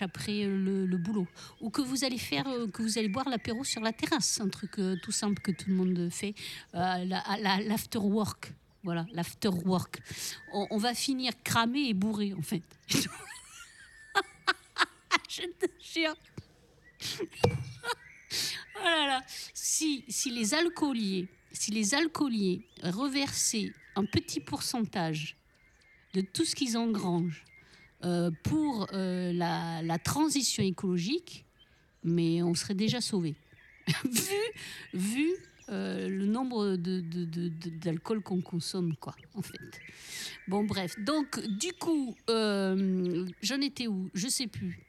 après 0.00 0.44
le, 0.46 0.96
boulot, 0.96 1.28
ou 1.60 1.70
que 1.70 1.82
vous 1.82 2.04
allez 2.04 3.08
boire 3.08 3.28
l'apéro 3.28 3.64
sur 3.64 3.82
la 3.82 3.92
terrasse, 3.92 4.40
un 4.40 4.48
truc 4.48 4.72
tout 5.02 5.12
simple 5.12 5.40
que 5.42 5.52
tout 5.52 5.68
le 5.68 5.74
monde 5.76 6.08
fait, 6.10 6.34
la-. 6.72 7.22
Voilà, 8.88 9.04
l'after 9.12 9.50
work. 9.66 10.00
On, 10.50 10.66
on 10.70 10.78
va 10.78 10.94
finir 10.94 11.34
cramé 11.44 11.90
et 11.90 11.92
bourré, 11.92 12.32
en 12.32 12.40
fait. 12.40 12.62
Je 15.28 15.42
te 15.42 15.66
oh 18.76 19.18
si 21.52 21.70
les 21.70 21.92
alcooliers 21.92 22.66
reversaient 22.82 23.74
un 23.94 24.06
petit 24.06 24.40
pourcentage 24.40 25.36
de 26.14 26.22
tout 26.22 26.46
ce 26.46 26.54
qu'ils 26.54 26.78
engrangent 26.78 27.44
euh, 28.04 28.30
pour 28.42 28.86
euh, 28.94 29.34
la, 29.34 29.82
la 29.82 29.98
transition 29.98 30.62
écologique, 30.64 31.44
mais 32.02 32.42
on 32.42 32.54
serait 32.54 32.72
déjà 32.72 33.02
sauvé. 33.02 33.34
vu 34.04 34.32
vu 34.94 35.34
euh, 35.70 36.08
le 36.08 36.26
nombre 36.26 36.76
de, 36.76 37.00
de- 37.00 37.24
de- 37.24 37.48
de- 37.48 37.70
d'alcool 37.70 38.20
qu'on 38.22 38.40
consomme, 38.40 38.94
quoi, 38.96 39.14
en 39.34 39.42
fait. 39.42 39.58
Bon, 40.46 40.64
bref. 40.64 40.94
Donc, 41.04 41.40
du 41.46 41.72
coup, 41.74 42.16
euh, 42.30 43.26
j'en 43.42 43.60
étais 43.60 43.86
où? 43.86 44.08
Je 44.14 44.28
sais 44.28 44.46
plus. 44.46 44.80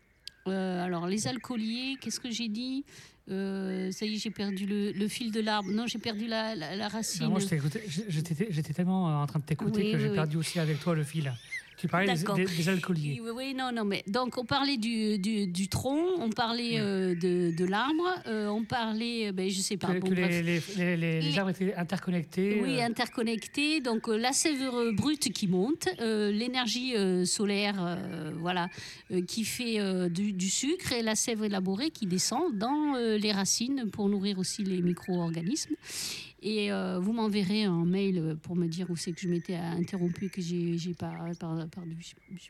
Euh, 0.48 0.84
alors, 0.84 1.06
les 1.08 1.28
alcooliers, 1.28 1.98
qu'est-ce 2.00 2.20
que 2.20 2.32
j'ai 2.32 2.48
dit? 2.48 2.86
Euh, 3.30 3.92
Ça 3.92 4.06
y 4.06 4.16
est, 4.16 4.18
j'ai 4.18 4.32
perdu 4.32 4.66
le, 4.66 4.92
le 4.92 5.08
fil 5.08 5.32
de 5.32 5.40
l'arbre. 5.42 5.70
Non, 5.70 5.86
j'ai 5.86 6.00
perdu 6.00 6.26
la, 6.28 6.56
la- 6.56 6.76
la 6.76 6.88
racine. 6.88 7.28
Moi, 7.28 7.40
j'étais 7.40 8.74
tellement 8.74 9.22
en 9.22 9.28
train 9.28 9.40
de 9.40 9.46
t'écouter 9.46 9.84
Oui, 9.84 9.92
que 9.92 9.98
oui, 9.98 10.02
j'ai 10.04 10.10
oui. 10.10 10.16
perdu 10.16 10.38
aussi 10.38 10.60
avec 10.60 10.80
toi 10.80 10.96
le 10.96 11.04
fil. 11.04 11.32
Tu 11.80 11.88
parlais 11.88 12.14
des, 12.14 12.70
alcooliers. 12.70 13.22
Oui, 13.24 13.32
oui, 13.34 13.54
non, 13.54 13.72
non, 13.74 13.86
mais 13.86 14.04
donc 14.06 14.38
on 14.38 14.44
parlait 14.44 14.76
du, 14.78 15.18
du, 15.18 15.48
du 15.48 15.70
tronc, 15.70 16.00
on 16.20 16.30
parlait 16.30 16.78
euh, 16.80 17.16
de, 17.16 17.56
de 17.56 17.66
l'arbre, 17.66 18.14
euh, 18.28 18.48
on 18.48 18.64
parlait, 18.66 19.28
euh, 19.30 19.32
ben, 19.32 19.50
je 19.50 19.62
sais 19.62 19.78
pas, 19.78 19.94
Que, 19.94 20.00
bon, 20.00 20.10
que 20.10 20.14
bref. 20.16 20.30
les, 20.30 20.42
les, 20.44 20.60
les- 20.78 20.98
les- 20.98 21.22
les 21.22 21.32
Les- 21.32 21.40
arbres 21.40 21.52
étaient 21.52 21.74
interconnectés. 21.76 22.60
Oui, 22.62 22.80
euh, 22.80 22.86
interconnectés. 22.86 23.80
Donc 23.80 24.08
la 24.08 24.34
sève 24.34 24.92
brute 24.94 25.32
qui 25.32 25.48
monte, 25.48 25.88
l'énergie 26.00 26.94
solaire, 27.26 27.98
voilà, 28.40 28.68
qui 29.28 29.46
fait 29.46 30.10
du, 30.10 30.34
du 30.34 30.50
sucre 30.50 30.92
et 30.94 31.02
la 31.02 31.16
sève 31.16 31.44
élaborée 31.44 31.92
qui 31.92 32.06
descend 32.08 32.58
dans 32.58 32.96
les 32.98 33.32
racines 33.32 33.90
pour 33.92 34.10
nourrir 34.10 34.38
aussi 34.40 34.64
les 34.64 34.82
micro-organismes. 34.82 35.76
Et 36.42 36.72
euh, 36.72 37.00
vous 37.00 37.14
m'enverrez 37.14 37.64
un 37.64 37.86
mail 37.86 38.38
pour 38.42 38.56
me 38.56 38.68
dire 38.68 38.90
où 38.90 38.96
c'est 38.96 39.12
que 39.12 39.20
je 39.20 39.28
m'étais 39.28 39.56
interrompu 39.56 40.30
que 40.30 40.42
j'ai 40.42 40.78
j'ai 40.78 40.94
pas 40.94 41.12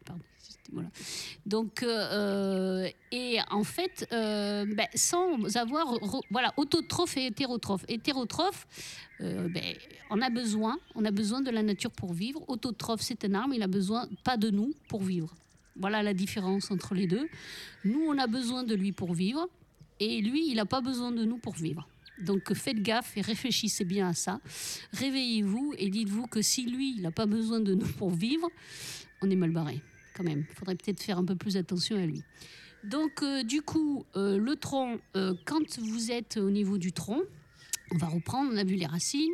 perdu. 0.06 0.26
Voilà. 0.72 0.90
Donc, 1.46 1.84
euh, 1.84 2.88
et 3.12 3.40
en 3.50 3.64
fait, 3.64 4.08
euh, 4.14 4.66
ben, 4.66 4.88
sans 4.94 5.56
avoir, 5.58 5.98
voilà, 6.30 6.54
autotrophe 6.58 7.18
et 7.18 7.28
hétérotrophe. 7.28 7.86
Hétérotrophe, 7.88 8.68
euh, 9.22 9.48
ben, 9.50 9.76
on 10.10 10.22
a 10.22 10.30
besoin, 10.30 10.78
on 10.96 11.06
a 11.06 11.12
besoin 11.12 11.42
de 11.42 11.50
la 11.50 11.64
nature 11.64 11.92
pour 11.92 12.14
vivre. 12.14 12.44
Autotrophe, 12.48 13.02
c'est 13.02 13.26
un 13.26 13.34
arbre, 13.34 13.54
il 13.54 13.64
a 13.64 13.68
besoin 13.68 14.08
pas 14.24 14.38
de 14.38 14.50
nous 14.50 14.74
pour 14.88 15.02
vivre. 15.04 15.34
Voilà 15.76 16.04
la 16.04 16.14
différence 16.14 16.72
entre 16.72 16.94
les 16.94 17.08
deux. 17.08 17.28
Nous, 17.86 18.02
on 18.08 18.18
a 18.18 18.28
besoin 18.28 18.64
de 18.64 18.76
lui 18.76 18.92
pour 18.92 19.14
vivre, 19.14 19.48
et 20.00 20.22
lui, 20.22 20.50
il 20.50 20.56
n'a 20.56 20.66
pas 20.66 20.82
besoin 20.82 21.12
de 21.12 21.26
nous 21.26 21.38
pour 21.38 21.56
vivre. 21.56 21.88
Donc 22.22 22.54
faites 22.54 22.82
gaffe 22.82 23.16
et 23.18 23.22
réfléchissez 23.22 23.86
bien 23.86 24.10
à 24.10 24.14
ça. 24.14 24.40
Réveillez-vous 24.94 25.74
et 25.78 25.90
dites-vous 25.90 26.28
que 26.28 26.42
si 26.42 26.66
lui, 26.66 26.96
il 26.96 27.02
n'a 27.02 27.12
pas 27.12 27.26
besoin 27.26 27.60
de 27.60 27.74
nous 27.74 27.88
pour 27.88 28.12
vivre, 28.12 28.50
on 29.22 29.30
est 29.30 29.36
mal 29.36 29.52
barré 29.52 29.82
quand 30.16 30.24
même. 30.24 30.46
Il 30.50 30.56
faudrait 30.56 30.76
peut-être 30.76 31.02
faire 31.02 31.18
un 31.18 31.26
peu 31.26 31.36
plus 31.36 31.58
attention 31.58 31.98
à 31.98 32.06
lui. 32.06 32.24
Donc 32.84 33.24
euh, 33.24 33.44
du 33.44 33.62
coup, 33.62 34.06
euh, 34.16 34.38
le 34.38 34.56
tronc, 34.56 35.00
euh, 35.16 35.34
quand 35.46 35.80
vous 35.80 36.12
êtes 36.12 36.38
au 36.38 36.50
niveau 36.50 36.78
du 36.78 36.94
tronc, 36.94 37.22
on 37.92 37.98
va 37.98 38.08
reprendre, 38.08 38.52
on 38.54 38.58
a 38.58 38.64
vu 38.64 38.76
les 38.76 38.86
racines, 38.86 39.34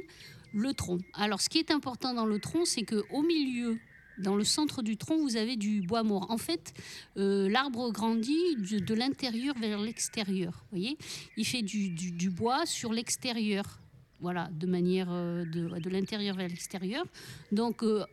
le 0.54 0.74
tronc. 0.74 1.00
Alors 1.13 1.41
ce 1.41 1.50
qui 1.50 1.60
est 1.60 1.71
important 1.71 2.13
dans 2.13 2.26
le 2.26 2.39
tronc, 2.39 2.65
c'est 2.65 2.84
que 2.84 3.04
au 3.12 3.21
milieu, 3.21 3.78
dans 4.17 4.36
le 4.36 4.43
centre 4.43 4.82
du 4.82 4.97
tronc, 4.97 5.17
vous 5.17 5.36
avez 5.36 5.56
du 5.56 5.82
bois 5.82 6.04
mort. 6.04 6.30
En 6.30 6.38
fait, 6.38 6.73
euh, 7.17 7.49
l'arbre 7.49 7.91
grandit 7.91 8.56
de, 8.58 8.93
l'intérieur 8.93 9.58
vers 9.58 9.80
l'extérieur. 9.80 10.63
Voyez, 10.71 10.97
il 11.38 11.45
fait 11.45 11.62
du, 11.62 11.89
du- 11.89 12.30
bois 12.30 12.65
sur 12.65 12.93
l'extérieur. 12.93 13.80
Voilà, 14.19 14.49
de 14.51 14.65
manière 14.65 15.08
euh, 15.10 15.43
de, 15.45 15.67
de 15.80 15.89
l'intérieur 15.89 16.36
vers 16.36 16.47
l'extérieur. 16.47 17.06
Donc, 17.51 17.84
euh, 17.84 18.06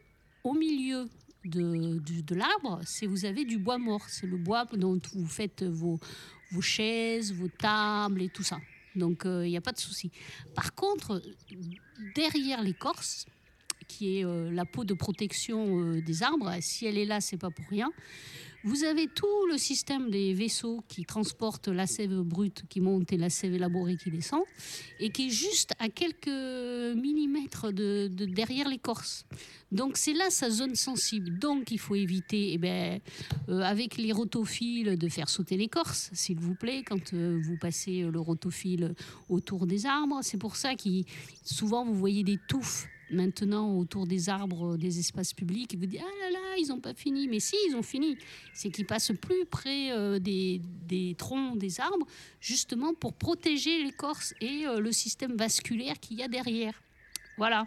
au 0.44 0.54
milieu 0.54 1.08
de, 1.44 1.98
de 1.98 2.34
l'arbre, 2.34 2.80
c'est 2.84 3.06
vous 3.06 3.24
avez 3.24 3.44
du 3.44 3.58
bois 3.58 3.78
mort. 3.78 4.02
C'est 4.08 4.26
le 4.26 4.36
bois 4.36 4.64
dont 4.76 5.00
vous 5.14 5.26
faites 5.28 5.62
vos, 5.62 5.98
vos 6.50 6.60
chaises, 6.60 7.32
vos 7.32 7.48
tables 7.48 8.22
et 8.22 8.28
tout 8.28 8.42
ça. 8.42 8.58
Donc, 8.94 9.22
il 9.24 9.48
n'y 9.48 9.56
a 9.56 9.62
pas 9.62 9.72
de 9.72 9.78
souci. 9.78 10.10
Par 10.54 10.74
contre, 10.74 11.22
derrière 12.14 12.62
l'écorce, 12.62 13.26
qui 13.92 14.18
est 14.18 14.24
euh, 14.24 14.50
la 14.50 14.64
peau 14.64 14.84
de 14.84 14.94
protection 14.94 15.58
euh, 15.80 16.00
des 16.00 16.22
arbres, 16.22 16.50
si 16.60 16.86
elle 16.86 16.98
est 16.98 17.04
là, 17.12 17.20
c'est 17.20 17.36
pas 17.36 17.50
pour 17.50 17.66
rien. 17.76 17.90
Vous 18.64 18.84
avez 18.84 19.08
tout 19.08 19.46
le 19.50 19.58
système 19.58 20.08
des 20.08 20.34
vaisseaux 20.34 20.84
qui 20.86 21.04
transportent 21.04 21.66
la 21.66 21.88
sève 21.88 22.20
brute 22.22 22.62
qui 22.68 22.80
monte 22.80 23.12
et 23.12 23.16
la 23.16 23.28
sève 23.28 23.54
élaborée 23.54 23.96
qui 23.96 24.08
descend, 24.10 24.42
et 25.00 25.10
qui 25.10 25.26
est 25.26 25.30
juste 25.30 25.72
à 25.80 25.88
quelques 25.88 26.28
millimètres 26.96 27.72
de, 27.72 28.06
de- 28.06 28.24
derrière 28.26 28.68
l'écorce. 28.68 29.24
Donc 29.72 29.96
c'est 29.96 30.12
là 30.12 30.30
sa 30.30 30.48
zone 30.48 30.76
sensible. 30.76 31.36
Donc 31.40 31.72
il 31.72 31.80
faut 31.80 31.96
éviter, 31.96 32.52
eh 32.52 32.58
ben, 32.58 33.00
euh, 33.48 33.62
avec 33.62 33.96
les 33.96 34.12
rotophiles, 34.12 34.96
de 34.96 35.08
faire 35.08 35.28
sauter 35.28 35.56
l'écorce, 35.56 36.10
s'il 36.12 36.38
vous 36.38 36.54
plaît, 36.54 36.84
quand 36.88 37.12
vous 37.14 37.56
passez 37.56 38.02
le 38.02 38.20
rotophile 38.20 38.94
autour 39.28 39.66
des 39.66 39.86
arbres. 39.86 40.20
C'est 40.22 40.38
pour 40.38 40.54
ça 40.54 40.76
que 40.76 40.88
souvent 41.42 41.84
vous 41.84 41.96
voyez 41.96 42.22
des 42.22 42.38
touffes 42.48 42.86
maintenant 43.12 43.76
autour 43.76 44.06
des 44.06 44.28
arbres 44.28 44.76
des 44.76 44.98
espaces 44.98 45.32
publics 45.32 45.74
et 45.74 45.76
vous 45.76 45.86
dites 45.86 46.00
ah 46.02 46.24
là 46.24 46.30
là 46.30 46.56
ils 46.58 46.68
n'ont 46.68 46.80
pas 46.80 46.94
fini. 46.94 47.28
Mais 47.28 47.40
si 47.40 47.56
ils 47.68 47.76
ont 47.76 47.82
fini. 47.82 48.16
C'est 48.54 48.70
qu'ils 48.70 48.86
passent 48.86 49.12
plus 49.20 49.44
près 49.46 49.92
euh, 49.92 50.18
des, 50.18 50.60
des 50.86 51.14
troncs 51.16 51.58
des 51.58 51.80
arbres 51.80 52.06
justement 52.40 52.94
pour 52.94 53.14
protéger 53.14 53.82
l'écorce 53.82 54.34
et 54.40 54.66
euh, 54.66 54.80
le 54.80 54.92
système 54.92 55.36
vasculaire 55.36 55.98
qu'il 56.00 56.18
y 56.18 56.22
a 56.22 56.28
derrière. 56.28 56.82
Voilà. 57.38 57.66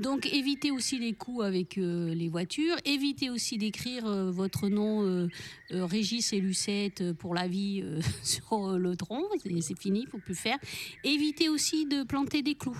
Donc 0.00 0.26
évitez 0.32 0.70
aussi 0.70 0.98
les 0.98 1.12
coups 1.12 1.44
avec 1.44 1.76
euh, 1.76 2.14
les 2.14 2.28
voitures, 2.28 2.76
évitez 2.86 3.28
aussi 3.28 3.58
d'écrire 3.58 4.06
euh, 4.06 4.30
votre 4.30 4.68
nom 4.68 5.02
euh, 5.04 5.06
euh, 5.10 5.28
Régis 5.72 6.32
et 6.32 6.40
Lucette 6.40 7.00
euh, 7.00 7.14
pour 7.14 7.34
la 7.34 7.48
vie 7.48 7.82
euh, 7.82 8.00
sur 8.22 8.52
euh, 8.70 8.78
le 8.78 8.96
tronc, 8.96 9.24
c'est 9.60 9.78
fini, 9.78 10.02
il 10.02 10.08
faut 10.08 10.18
plus 10.18 10.34
faire. 10.34 10.58
Évitez 11.04 11.48
aussi 11.48 11.86
de 11.86 12.02
planter 12.02 12.42
des 12.42 12.54
clous. 12.54 12.78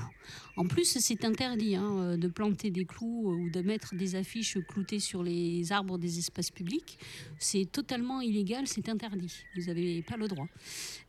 En 0.56 0.66
plus, 0.66 0.98
c'est 0.98 1.24
interdit 1.24 1.76
hein, 1.76 1.90
euh, 1.96 2.16
de 2.16 2.28
planter 2.28 2.70
des 2.70 2.84
clous 2.84 3.30
euh, 3.30 3.34
ou 3.34 3.50
de 3.50 3.62
mettre 3.62 3.94
des 3.94 4.14
affiches 4.14 4.58
cloutées 4.68 4.98
sur 4.98 5.22
les 5.22 5.72
arbres 5.72 5.96
des 5.96 6.18
espaces 6.18 6.50
publics. 6.50 6.98
C'est 7.38 7.64
totalement 7.64 8.20
illégal, 8.20 8.66
c'est 8.66 8.88
interdit. 8.88 9.32
Vous 9.56 9.66
n'avez 9.68 10.02
pas 10.02 10.18
le 10.18 10.28
droit. 10.28 10.46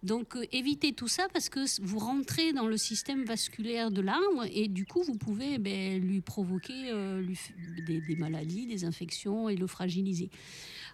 Donc 0.04 0.36
euh, 0.38 0.46
évitez 0.52 0.94
tout 0.94 1.10
ça 1.10 1.28
parce 1.34 1.50
que 1.50 1.66
vous 1.82 2.00
rentrez 2.00 2.54
dans 2.54 2.68
le 2.68 2.78
système 2.78 3.26
vasculaire 3.26 3.92
de 3.92 4.02
l'arbre 4.02 4.46
et 4.54 4.68
du 4.70 4.86
coup 4.86 5.04
vous 5.04 5.18
pouvez 5.18 5.58
ben, 5.58 6.00
lui 6.02 6.22
provoquer 6.22 6.90
euh, 6.92 7.22
des 7.86 8.16
maladies, 8.16 8.68
des 8.68 8.86
infections 8.86 9.50
et 9.50 9.56
le 9.56 9.68
fragiliser. 9.68 10.30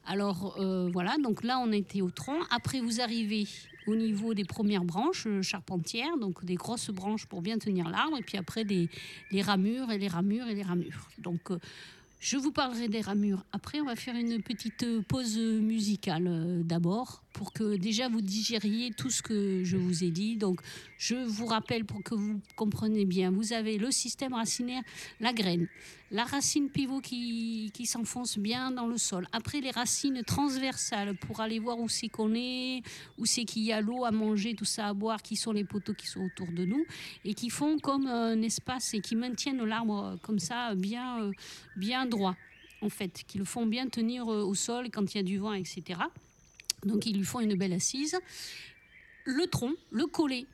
Alors 0.07 0.55
euh, 0.57 0.89
voilà, 0.91 1.15
donc 1.21 1.43
là 1.43 1.59
on 1.59 1.71
était 1.71 2.01
au 2.01 2.09
tronc. 2.09 2.39
Après 2.49 2.79
vous 2.79 3.01
arrivez 3.01 3.45
au 3.87 3.95
niveau 3.95 4.33
des 4.33 4.45
premières 4.45 4.85
branches 4.85 5.27
euh, 5.27 5.41
charpentières, 5.41 6.17
donc 6.17 6.43
des 6.45 6.55
grosses 6.55 6.89
branches 6.89 7.25
pour 7.25 7.41
bien 7.41 7.57
tenir 7.57 7.89
l'arbre, 7.89 8.17
et 8.17 8.21
puis 8.21 8.37
après 8.37 8.63
des, 8.63 8.89
les 9.31 9.41
ramures 9.41 9.91
et 9.91 9.97
les 9.97 10.07
ramures 10.07 10.47
et 10.47 10.55
les 10.55 10.63
ramures. 10.63 11.09
Euh, 11.25 11.57
je 12.19 12.37
vous 12.37 12.51
parlerai 12.51 12.87
des 12.87 13.01
ramures. 13.01 13.43
Après, 13.51 13.79
on 13.79 13.85
va 13.85 13.95
faire 13.95 14.15
une 14.15 14.41
petite 14.41 14.83
euh, 14.83 15.01
pause 15.01 15.37
musicale 15.37 16.27
euh, 16.27 16.63
d'abord 16.63 17.21
pour 17.37 17.53
que 17.53 17.77
déjà 17.77 18.09
vous 18.09 18.21
digériez 18.21 18.91
tout 18.91 19.11
ce 19.11 19.21
que 19.21 19.63
je 19.63 19.77
vous 19.77 20.03
ai 20.03 20.09
dit. 20.09 20.37
Donc, 20.37 20.59
je 20.97 21.15
vous 21.15 21.45
rappelle 21.45 21.85
pour 21.85 22.01
que 22.01 22.15
vous 22.15 22.41
compreniez 22.55 23.05
bien. 23.05 23.29
Vous 23.29 23.53
avez 23.53 23.77
le 23.77 23.91
système 23.91 24.33
racinaire, 24.33 24.81
la 25.19 25.33
graine, 25.33 25.67
la 26.09 26.23
racine 26.23 26.69
pivot 26.69 26.99
qui, 26.99 27.71
s'enfonce 27.85 28.39
bien 28.39 28.71
dans 28.71 28.87
le 28.87 28.97
sol. 28.97 29.27
Après, 29.31 29.61
les 29.61 29.69
racines 29.69 30.23
transversales 30.23 31.15
pour 31.15 31.39
aller 31.39 31.59
voir 31.59 31.79
où 31.79 31.87
c'est 31.87 32.09
qu'on 32.09 32.33
est, 32.33 32.81
où 33.19 33.25
c'est 33.25 33.45
qu'il 33.45 33.63
y 33.63 33.71
a 33.71 33.81
l'eau 33.81 34.03
à 34.03 34.11
manger, 34.11 34.55
tout 34.55 34.65
ça 34.65 34.87
à 34.87 34.93
boire, 34.93 35.21
qui 35.21 35.35
sont 35.35 35.51
les 35.51 35.63
poteaux 35.63 35.93
qui 35.93 36.07
sont 36.07 36.21
autour 36.21 36.51
de 36.51 36.65
nous 36.65 36.85
et 37.23 37.35
qui 37.35 37.51
font 37.51 37.77
comme 37.77 38.07
un 38.07 38.41
espace 38.41 38.95
et 38.95 38.99
qui 38.99 39.15
maintiennent 39.15 39.63
l'arbre 39.63 40.03
euh, 40.03 40.15
comme 40.23 40.39
ça 40.39 40.73
bien, 40.73 41.31
bien 41.75 42.06
droit 42.07 42.35
en 42.81 42.89
fait, 42.89 43.23
qui 43.27 43.37
le 43.37 43.45
font 43.45 43.65
bien 43.65 43.87
tenir 43.87 44.31
euh, 44.31 44.43
au 44.43 44.55
sol 44.55 44.89
quand 44.91 45.13
il 45.13 45.17
y 45.17 45.19
a 45.19 45.23
du 45.23 45.37
vent, 45.37 45.53
etc. 45.53 45.99
Donc 46.85 47.05
ils 47.05 47.17
lui 47.17 47.25
font 47.25 47.39
une 47.39 47.55
belle 47.55 47.73
assise. 47.73 48.17
Le 49.25 49.47
tronc, 49.47 49.73
le 49.91 50.05
collet, 50.05 50.45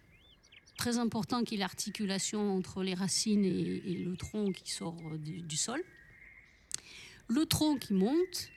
très 0.78 0.98
important 0.98 1.44
qui 1.44 1.56
est 1.56 1.58
l'articulation 1.58 2.56
entre 2.56 2.84
les 2.84 2.94
racines 2.94 3.46
et, 3.46 4.04
le 4.06 4.16
tronc 4.16 4.52
qui 4.52 4.72
sort 4.72 4.98
euh, 5.12 5.18
du, 5.18 5.58
sol. 5.58 5.84
Le 7.28 7.46
tronc 7.46 7.78
qui 7.78 7.94
monte 7.94 8.50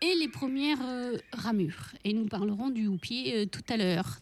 et 0.00 0.14
les 0.14 0.28
premières 0.28 0.82
euh, 0.82 1.18
ramures. 1.32 1.92
Et 2.04 2.12
nous 2.12 2.26
parlerons 2.26 2.70
du 2.70 2.86
houppier 2.86 3.46
tout 3.46 3.64
à 3.68 3.76
l'heure. 3.76 4.20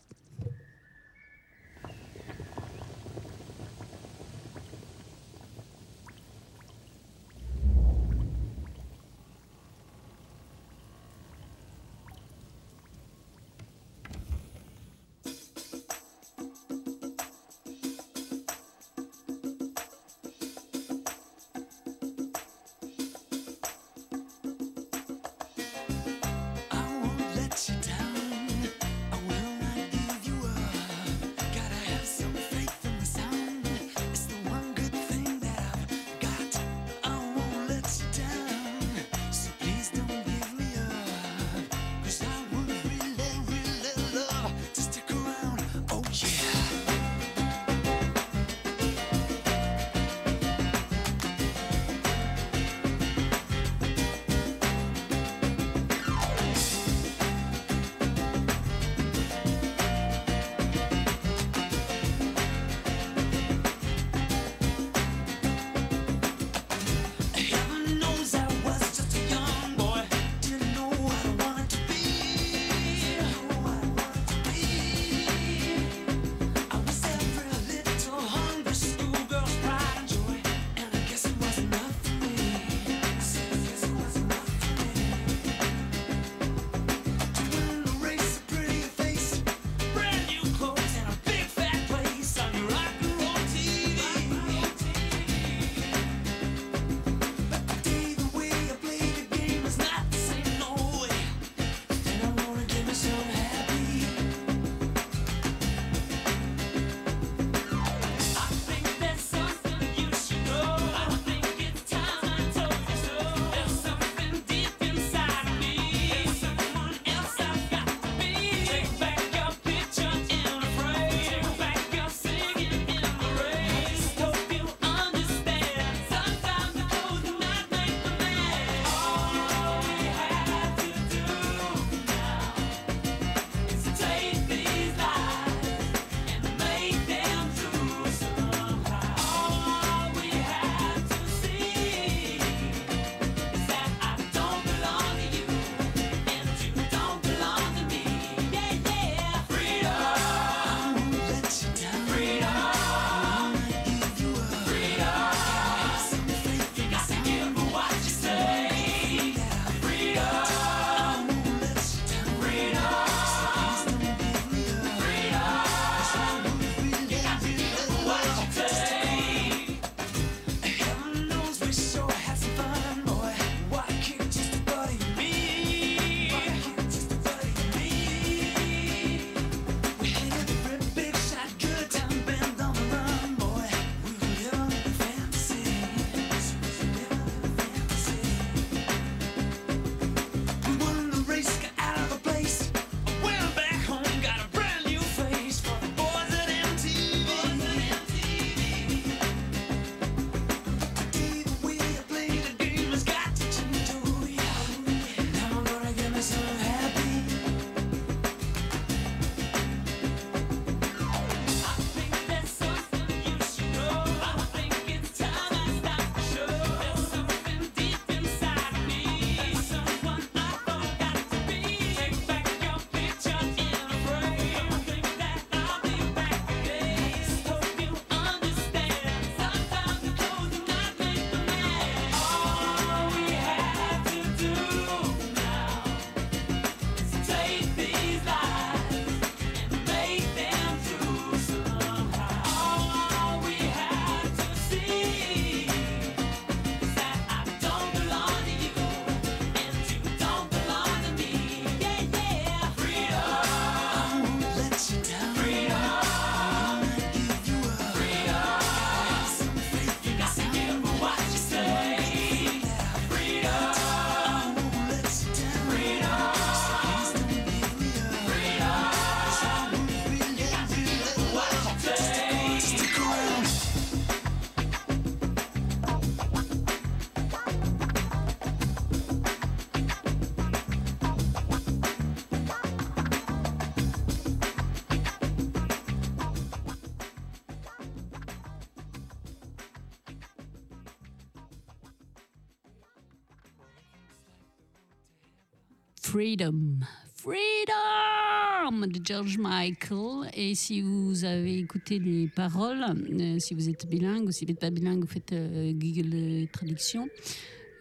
Freedom. 296.18 296.80
Freedom 297.14 298.88
de 298.88 299.00
George 299.04 299.38
Michael. 299.38 300.28
Et 300.34 300.56
si 300.56 300.80
vous 300.80 301.24
avez 301.24 301.58
écouté 301.58 302.00
les 302.00 302.26
paroles, 302.26 302.82
euh, 302.82 303.38
si 303.38 303.54
vous 303.54 303.68
êtes 303.68 303.88
bilingue 303.88 304.26
ou 304.26 304.32
si 304.32 304.44
vous 304.44 304.50
n'êtes 304.50 304.58
pas 304.58 304.70
bilingue, 304.70 305.06
faites 305.06 305.32
euh, 305.32 305.72
Google 305.72 306.48
Traduction. 306.50 307.08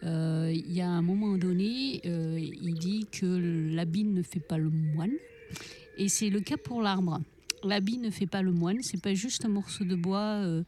Euh, 0.04 0.52
Il 0.54 0.72
y 0.72 0.80
a 0.80 0.88
un 0.88 1.02
moment 1.02 1.36
donné, 1.36 2.00
euh, 2.06 2.38
il 2.38 2.74
dit 2.74 3.08
que 3.10 3.74
l'habit 3.74 4.04
ne 4.04 4.22
fait 4.22 4.38
pas 4.38 4.56
le 4.56 4.70
moine. 4.70 5.16
Et 5.96 6.08
c'est 6.08 6.30
le 6.30 6.38
cas 6.38 6.58
pour 6.58 6.80
l'arbre. 6.80 7.20
L'habit 7.64 7.98
ne 7.98 8.10
fait 8.10 8.28
pas 8.28 8.42
le 8.42 8.52
moine. 8.52 8.82
C'est 8.82 9.02
pas 9.02 9.14
juste 9.14 9.46
un 9.46 9.48
morceau 9.48 9.82
de 9.82 9.96
bois 9.96 10.44
euh, 10.44 10.62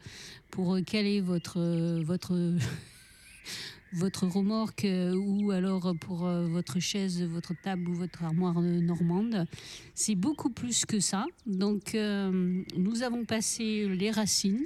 pour 0.51 0.77
caler 0.85 1.21
votre 1.21 1.61
euh, 1.61 2.03
votre 2.03 2.33
votre 3.93 4.27
remorque 4.27 4.85
euh, 4.85 5.15
ou 5.15 5.51
alors 5.51 5.95
pour 6.01 6.27
euh, 6.27 6.47
votre 6.47 6.79
chaise, 6.81 7.23
votre 7.23 7.55
table 7.61 7.89
ou 7.89 7.95
votre 7.95 8.23
armoire 8.25 8.59
euh, 8.59 8.81
normande. 8.81 9.47
C'est 9.95 10.15
beaucoup 10.15 10.51
plus 10.51 10.85
que 10.85 11.01
ça. 11.01 11.27
Donc 11.47 11.95
nous 11.95 13.03
avons 13.03 13.25
passé 13.25 13.89
les 13.89 14.11
racines. 14.11 14.65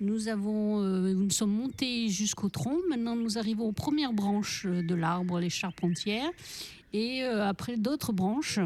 Nous, 0.00 0.28
avons, 0.28 0.80
nous 0.80 1.30
sommes 1.30 1.52
montés 1.52 2.08
jusqu'au 2.08 2.48
tronc. 2.48 2.76
Maintenant, 2.88 3.16
nous 3.16 3.36
arrivons 3.36 3.64
aux 3.64 3.72
premières 3.72 4.12
branches 4.12 4.64
de 4.64 4.94
l'arbre, 4.94 5.40
les 5.40 5.50
charpentières. 5.50 6.30
Et 6.92 7.24
après, 7.24 7.76
d'autres 7.76 8.12
branches 8.12 8.60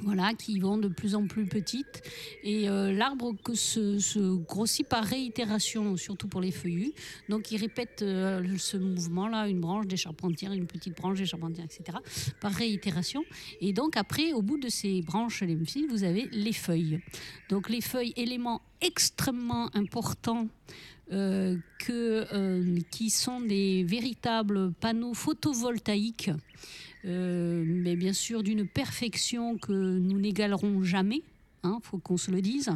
voilà, 0.00 0.34
qui 0.34 0.58
vont 0.58 0.76
de 0.78 0.88
plus 0.88 1.14
en 1.14 1.26
plus 1.26 1.46
petites. 1.46 2.02
Et 2.42 2.68
euh, 2.68 2.92
l'arbre 2.92 3.34
se, 3.54 3.98
se 3.98 4.36
grossit 4.36 4.86
par 4.86 5.04
réitération, 5.04 5.96
surtout 5.96 6.28
pour 6.28 6.40
les 6.40 6.50
feuillus. 6.50 6.92
Donc, 7.28 7.52
il 7.52 7.58
répète 7.58 8.02
euh, 8.02 8.42
ce 8.58 8.76
mouvement-là, 8.76 9.48
une 9.48 9.60
branche 9.60 9.86
des 9.86 9.96
charpentières, 9.96 10.52
une 10.52 10.66
petite 10.66 10.96
branche 10.96 11.18
des 11.18 11.26
charpentières, 11.26 11.64
etc., 11.64 11.98
par 12.40 12.52
réitération. 12.52 13.24
Et 13.60 13.72
donc, 13.72 13.96
après, 13.96 14.32
au 14.32 14.42
bout 14.42 14.58
de 14.58 14.68
ces 14.68 15.02
branches 15.02 15.42
lymphiques, 15.42 15.90
vous 15.90 16.04
avez 16.04 16.28
les 16.32 16.52
feuilles. 16.52 17.00
Donc, 17.48 17.68
les 17.68 17.80
feuilles, 17.80 18.12
éléments 18.16 18.62
extrêmement 18.80 19.70
importants 19.74 20.48
euh, 21.12 21.56
que, 21.78 22.80
qui 22.90 23.10
sont 23.10 23.40
des 23.40 23.84
véritables 23.84 24.72
panneaux 24.72 25.14
photovoltaïques 25.14 26.30
euh, 27.04 27.64
mais 27.66 27.96
bien 27.96 28.12
sûr 28.12 28.42
d'une 28.42 28.66
perfection 28.66 29.58
que 29.58 29.72
nous 29.72 30.18
n'égalerons 30.18 30.82
jamais. 30.82 31.22
Il 31.64 31.78
faut 31.82 31.98
qu'on 31.98 32.18
se 32.18 32.30
le 32.30 32.42
dise, 32.42 32.70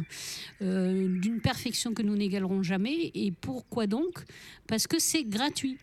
Euh, 0.61 1.19
d'une 1.19 1.41
perfection 1.41 1.93
que 1.93 2.01
nous 2.01 2.15
n'égalerons 2.15 2.63
jamais. 2.63 3.11
Et 3.13 3.31
pourquoi 3.31 3.85
donc? 3.85 4.23
Parce 4.67 4.87
que 4.87 4.99
c'est 4.99 5.23
gratuit. 5.23 5.77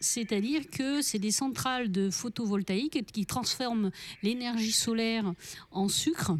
C'est-à-dire 0.00 0.68
que 0.70 1.02
c'est 1.02 1.18
des 1.18 1.30
centrales 1.30 1.90
de 1.90 2.10
photovoltaïque 2.10 3.04
qui 3.12 3.26
transforment 3.26 3.90
l'énergie 4.22 4.72
solaire 4.72 5.34
en 5.70 5.88
sucre 5.88 6.32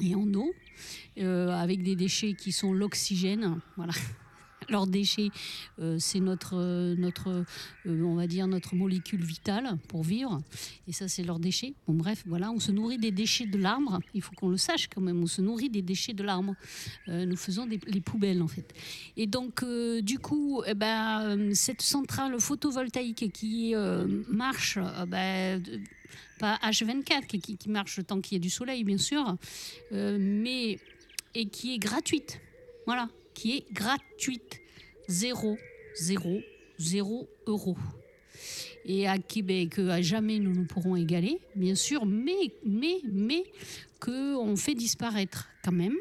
et 0.00 0.14
en 0.14 0.32
eau, 0.34 0.52
euh, 1.18 1.48
avec 1.50 1.82
des 1.82 1.96
déchets 1.96 2.34
qui 2.34 2.52
sont 2.52 2.72
l'oxygène. 2.72 3.60
Voilà. 3.76 3.92
Leurs 4.68 4.86
déchets, 4.86 5.28
euh, 5.78 5.96
c'est 5.98 6.20
notre, 6.20 6.56
notre 6.96 7.28
euh, 7.86 8.02
on 8.04 8.14
va 8.14 8.26
dire, 8.26 8.46
notre 8.46 8.74
molécule 8.74 9.24
vitale 9.24 9.78
pour 9.88 10.02
vivre. 10.02 10.42
Et 10.88 10.92
ça, 10.92 11.08
c'est 11.08 11.22
leurs 11.22 11.38
déchets. 11.38 11.74
Bon, 11.86 11.94
bref, 11.94 12.22
voilà, 12.26 12.50
on 12.50 12.60
se 12.60 12.72
nourrit 12.72 12.98
des 12.98 13.10
déchets 13.10 13.46
de 13.46 13.58
l'arbre. 13.58 14.00
Il 14.14 14.22
faut 14.22 14.34
qu'on 14.34 14.48
le 14.48 14.56
sache 14.56 14.88
quand 14.88 15.00
même. 15.00 15.22
On 15.22 15.26
se 15.26 15.42
nourrit 15.42 15.70
des 15.70 15.82
déchets 15.82 16.12
de 16.14 16.22
l'arbre. 16.22 16.54
Euh, 17.08 17.24
nous 17.26 17.36
faisons 17.36 17.66
les 17.66 18.00
poubelles, 18.00 18.42
en 18.42 18.48
fait. 18.48 18.72
Et 19.16 19.26
donc, 19.26 19.64
du 20.02 20.18
coup, 20.18 20.62
eh 20.66 20.74
ben, 20.74 21.54
cette 21.54 21.82
centrale 21.82 22.38
photovoltaïque 22.40 23.32
qui 23.32 23.74
marche, 24.28 24.78
ben, 25.08 25.62
pas 26.38 26.58
H24, 26.62 27.26
qui, 27.26 27.40
qui- 27.56 27.68
marche 27.70 28.00
tant 28.06 28.20
qu'il 28.20 28.36
y 28.36 28.40
a 28.40 28.42
du 28.42 28.50
soleil, 28.50 28.84
bien 28.84 28.98
sûr, 28.98 29.36
mais 29.92 30.78
et 31.34 31.46
qui 31.46 31.74
est 31.74 31.78
gratuite. 31.78 32.40
Voilà, 32.86 33.08
qui 33.34 33.58
est 33.58 33.72
gratuite. 33.72 34.60
Zéro, 35.08 35.56
zéro, 35.96 36.40
zéro 36.78 37.28
euro. 37.46 37.76
Et 38.86 39.06
à 39.06 39.18
Québec, 39.18 39.78
à 39.78 40.02
jamais 40.02 40.38
nous 40.38 40.52
ne 40.52 40.64
pourrons 40.64 40.96
égaler, 40.96 41.38
bien 41.54 41.74
sûr, 41.74 42.04
mais, 42.04 42.54
mais, 42.64 43.00
mais, 43.10 43.44
qu'on 44.00 44.56
fait 44.56 44.74
disparaître 44.74 45.48
quand 45.62 45.72
même. 45.72 45.96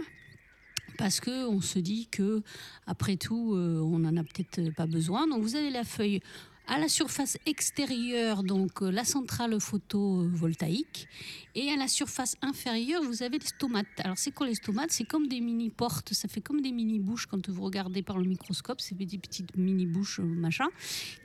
Parce 0.98 1.20
qu'on 1.20 1.62
se 1.62 1.80
dit 1.80 2.08
que, 2.12 2.42
après 2.86 3.16
tout, 3.16 3.56
euh, 3.56 3.80
on 3.80 4.00
n'en 4.00 4.16
a 4.18 4.24
peut-être 4.24 4.74
pas 4.76 4.86
besoin. 4.86 5.28
Donc, 5.28 5.42
vous 5.42 5.56
avez 5.56 5.72
la 5.72 5.84
feuille 5.84 6.20
à 6.68 6.80
la 6.80 6.88
surface 6.88 7.38
extérieure, 7.46 8.44
donc 8.44 8.82
euh, 8.82 8.92
la 8.92 9.04
centrale 9.04 9.60
photovoltaïque, 9.60 11.08
et 11.56 11.70
à 11.70 11.76
la 11.76 11.88
surface 11.88 12.36
inférieure, 12.42 13.04
vous 13.04 13.22
avez 13.22 13.38
les 13.38 13.46
stomates. 13.46 13.86
Alors, 14.00 14.18
c'est 14.18 14.32
quoi 14.32 14.48
les 14.48 14.56
stomates? 14.56 14.92
C'est 14.92 15.04
comme 15.04 15.28
des 15.28 15.40
mini-portes, 15.40 16.14
ça 16.14 16.28
fait 16.28 16.42
comme 16.42 16.62
des 16.62 16.72
mini-bouches 16.72 17.28
quand 17.28 17.50
vous 17.50 17.64
regardez 17.64 18.02
par 18.02 18.18
le 18.18 18.26
microscope, 18.26 18.82
c'est 18.82 18.96
des 18.96 19.18
petites 19.18 19.56
mini-bouches, 19.58 20.20
euh, 20.20 20.24
machin, 20.24 20.68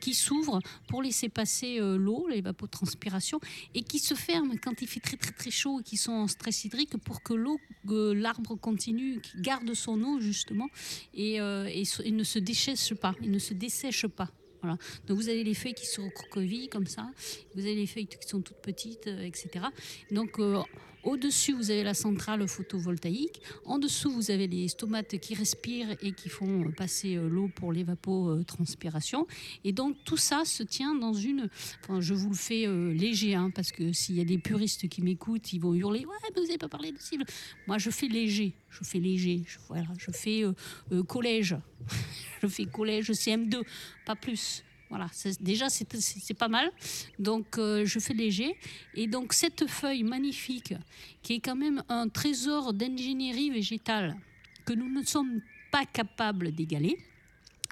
qui 0.01 0.15
s'ouvrent 0.15 0.61
pour 0.89 1.03
laisser 1.03 1.29
passer 1.29 1.79
euh, 1.81 1.97
l'eau, 1.97 2.27
l'évapotranspiration, 2.29 3.41
et 3.75 3.83
qui 3.83 4.01
se 4.01 4.15
ferment 4.15 4.57
quand 4.63 4.83
il 4.83 4.89
fait 4.89 5.01
très 5.01 5.17
très 5.17 5.33
très 5.33 5.51
chaud 5.51 5.81
et 5.81 5.83
qui 5.83 5.97
sont 5.97 6.13
en 6.13 6.27
stress 6.27 6.65
hydrique 6.65 6.97
pour 6.99 7.23
que 7.23 7.35
l'eau, 7.35 7.59
l'arbre 7.85 8.57
continue, 8.57 9.21
garde 9.37 9.73
son 9.75 10.03
eau 10.03 10.21
justement, 10.21 10.69
et, 11.15 11.37
et 11.37 11.85
et 12.05 12.11
ne 12.11 12.25
se 12.25 12.39
déchèche 12.39 12.95
pas, 12.95 13.15
il 13.23 13.31
ne 13.31 13.39
se 13.39 13.55
dessèche 13.55 14.07
pas. 14.07 14.31
Voilà. 14.61 14.77
Donc 15.07 15.19
vous 15.19 15.29
avez 15.29 15.45
les 15.45 15.55
feuilles 15.55 15.75
qui 15.75 15.87
se 15.87 16.01
recroquevillent 16.01 16.69
comme 16.69 16.87
ça, 16.87 17.11
vous 17.55 17.61
avez 17.61 17.75
les 17.75 17.87
feuilles 17.87 18.07
qui 18.07 18.17
sont 18.27 18.41
toutes 18.41 18.61
petites, 18.61 19.07
euh, 19.07 19.23
etc. 19.23 19.67
Donc 20.11 20.39
euh, 20.39 20.63
au-dessus, 21.05 21.53
vous 21.53 21.71
avez 21.71 21.83
la 21.83 21.95
centrale 21.95 22.47
photovoltaïque. 22.47 23.41
En 23.65 23.79
dessous, 23.79 24.11
vous 24.11 24.31
avez 24.31 24.47
les 24.47 24.69
stomates 24.69 25.19
qui 25.19 25.35
respirent 25.35 25.97
et 26.03 26.13
qui 26.13 26.29
font 26.29 26.71
passer 26.77 27.17
euh, 27.17 27.29
l'eau 27.29 27.49
pour 27.55 27.73
l'évapotranspiration. 27.73 29.27
Et 29.65 29.73
donc 29.73 29.97
tout 30.05 30.17
ça 30.17 30.45
se 30.45 30.63
tient 30.63 30.95
dans 30.95 31.13
une... 31.13 31.49
Enfin, 31.83 32.01
je 32.01 32.15
vous 32.15 32.31
le 32.31 32.35
fais 32.37 32.67
euh, 32.67 32.93
léger, 32.93 33.35
hein, 33.35 33.51
parce 33.55 33.73
que 33.73 33.93
s'il 33.93 34.17
y 34.17 34.21
a 34.21 34.25
des 34.25 34.39
puristes 34.39 34.89
qui 34.89 35.03
m'écoutent, 35.03 35.53
ils 35.53 35.61
vont 35.61 35.75
hurler, 35.75 36.05
ouais, 36.05 36.17
mais 36.23 36.41
vous 36.41 36.47
n'avez 36.47 36.59
pas 36.59 36.69
parlé 36.69 36.93
de 36.93 36.99
cible. 36.99 37.25
Moi, 37.67 37.79
je 37.79 37.91
fais 37.91 38.09
léger. 38.09 38.55
Je 38.71 38.85
fais 38.85 38.99
léger. 38.99 39.43
Je, 39.47 39.59
voilà, 39.69 39.87
je 39.99 40.11
fais 40.11 40.45
euh, 40.45 41.03
collège. 41.05 41.57
je 42.43 42.47
fais 42.47 42.65
collège 42.67 43.11
CM2, 43.11 43.63
pas 44.05 44.17
plus. 44.17 44.65
Voilà, 44.91 45.09
déjà 45.41 45.69
c'est 45.69 46.35
pas 46.35 46.49
mal. 46.49 46.71
Donc 47.19 47.59
euh, 47.59 47.85
je 47.85 47.99
fais 47.99 48.15
léger. 48.15 48.57
Et 48.95 49.07
donc 49.07 49.33
cette 49.33 49.67
feuille 49.67 50.03
magnifique, 50.03 50.75
qui 51.23 51.35
est 51.35 51.41
quand 51.41 51.57
même 51.57 51.83
un 51.89 52.09
trésor 52.09 52.73
d'ingénierie 52.73 53.51
végétale 53.51 54.17
que 54.65 54.73
nous 54.73 54.89
ne 54.89 55.03
sommes 55.03 55.41
pas 55.71 55.85
capables 55.85 56.53
d'égaler, 56.53 56.99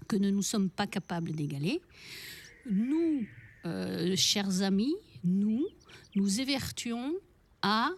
que 0.08 0.16
nous 0.16 0.42
sommes 0.42 0.70
pas 0.70 0.86
capables 0.86 1.32
d'égaler, 1.32 1.80
nous, 2.70 3.26
euh, 3.64 4.14
chers 4.16 4.62
amis, 4.62 4.94
nous, 5.24 5.66
nous 6.14 6.40
évertuons 6.40 7.14
à 7.62 7.90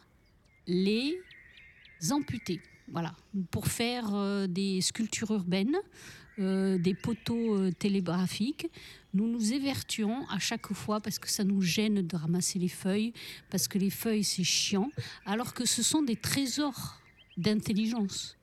les 0.66 1.18
amputer. 2.10 2.60
Voilà, 2.90 3.14
pour 3.50 3.66
faire 3.66 4.14
euh, 4.14 4.46
des 4.46 4.80
sculptures 4.80 5.30
urbaines, 5.32 5.76
euh, 6.38 6.78
des 6.78 6.94
poteaux 6.94 7.56
euh, 7.56 7.72
télégraphiques. 7.72 8.68
Nous 9.14 9.26
nous 9.28 9.52
évertuons 9.52 10.26
à 10.28 10.38
chaque 10.38 10.72
fois 10.72 11.00
parce 11.00 11.18
que 11.18 11.28
ça 11.28 11.42
nous 11.42 11.62
gêne 11.62 12.06
de 12.06 12.16
ramasser 12.16 12.58
les 12.58 12.68
feuilles, 12.68 13.12
parce 13.50 13.66
que 13.66 13.78
les 13.78 13.90
feuilles 13.90 14.24
c'est 14.24 14.44
chiant, 14.44 14.90
alors 15.26 15.54
que 15.54 15.64
ce 15.64 15.82
sont 15.82 16.02
des 16.02 16.16
trésors 16.16 17.00
d'intelligence. 17.36 18.36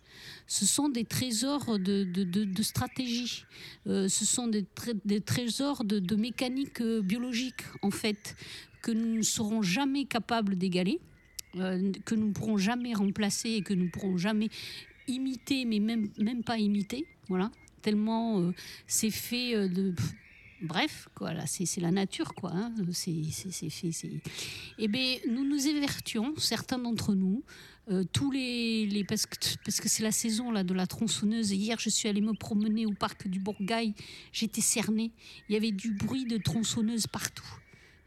Ce 0.48 0.66
sont 0.66 0.89
des 0.89 1.06
trésors 1.06 1.80
de, 1.80 2.04
de, 2.04 2.24
de- 2.24 2.64
stratégie. 2.64 3.46
Euh, 3.88 4.08
ce 4.08 4.26
sont 4.26 4.48
des, 4.48 4.66
des 5.04 5.22
trésors 5.22 5.84
de, 5.84 6.16
mécanique 6.16 6.82
biologique, 6.82 7.62
en 7.82 7.91
fait, 7.91 8.36
que 8.82 8.91
nous 8.91 9.18
ne 9.18 9.22
serons 9.24 9.62
jamais 9.62 10.06
capables 10.06 10.56
d'égaler, 10.56 11.00
que 11.54 12.16
nous 12.16 12.28
ne 12.28 12.34
pourrons 12.34 12.58
jamais 12.58 12.93
remplacer 12.93 13.50
et 13.50 13.62
que 13.62 13.74
nous 13.74 13.86
ne 13.86 13.89
pourrons 13.89 14.18
jamais 14.18 14.50
imiter, 15.08 15.66
mais 15.66 15.80
même, 15.80 16.10
même 16.20 16.43
pas 16.43 16.58
imiter. 16.58 17.06
Voilà. 17.28 17.52
Tellement 17.86 18.39
euh, 18.41 18.51
c'est 18.88 19.11
fait 19.11 19.53
euh, 19.55 19.67
de. 19.69 19.93
Bref, 20.61 21.07
quoi, 21.13 21.31
c'est 21.45 21.81
la 21.81 21.91
nature, 21.91 22.33
quoi. 22.33 22.51
hein. 22.51 22.73
C'est 22.91 23.11
fait. 23.69 23.91
c'est- 23.91 24.09
Eh 24.79 24.88
bien, 24.88 25.17
nous 25.29 25.45
nous 25.45 25.67
évertuons, 25.67 26.33
certains 26.38 26.79
d'entre 26.79 27.13
nous, 27.13 27.43
euh, 27.91 28.03
tous 28.11 28.31
les, 28.31 28.88
les 28.88 29.03
parce 29.03 29.27
que 29.27 29.36
parce 29.63 29.79
que 29.81 29.88
c'est 29.88 30.01
la 30.01 30.11
saison 30.11 30.49
là 30.51 30.63
de 30.63 30.73
la 30.73 30.88
tronçonneuse. 30.88 31.51
Hier, 31.51 31.77
je 31.79 31.89
suis 31.89 32.09
allée 32.09 32.21
me 32.21 32.33
promener 32.33 32.88
au 32.88 32.93
parc 32.93 33.27
du 33.27 33.39
Bourgail. 33.39 33.93
J'étais 34.31 34.61
cernée. 34.61 35.11
Il 35.47 35.53
y 35.53 35.57
avait 35.57 35.71
du 35.71 35.91
bruit 35.91 36.25
de 36.25 36.38
tronçonneuse 36.38 37.05
partout, 37.05 37.53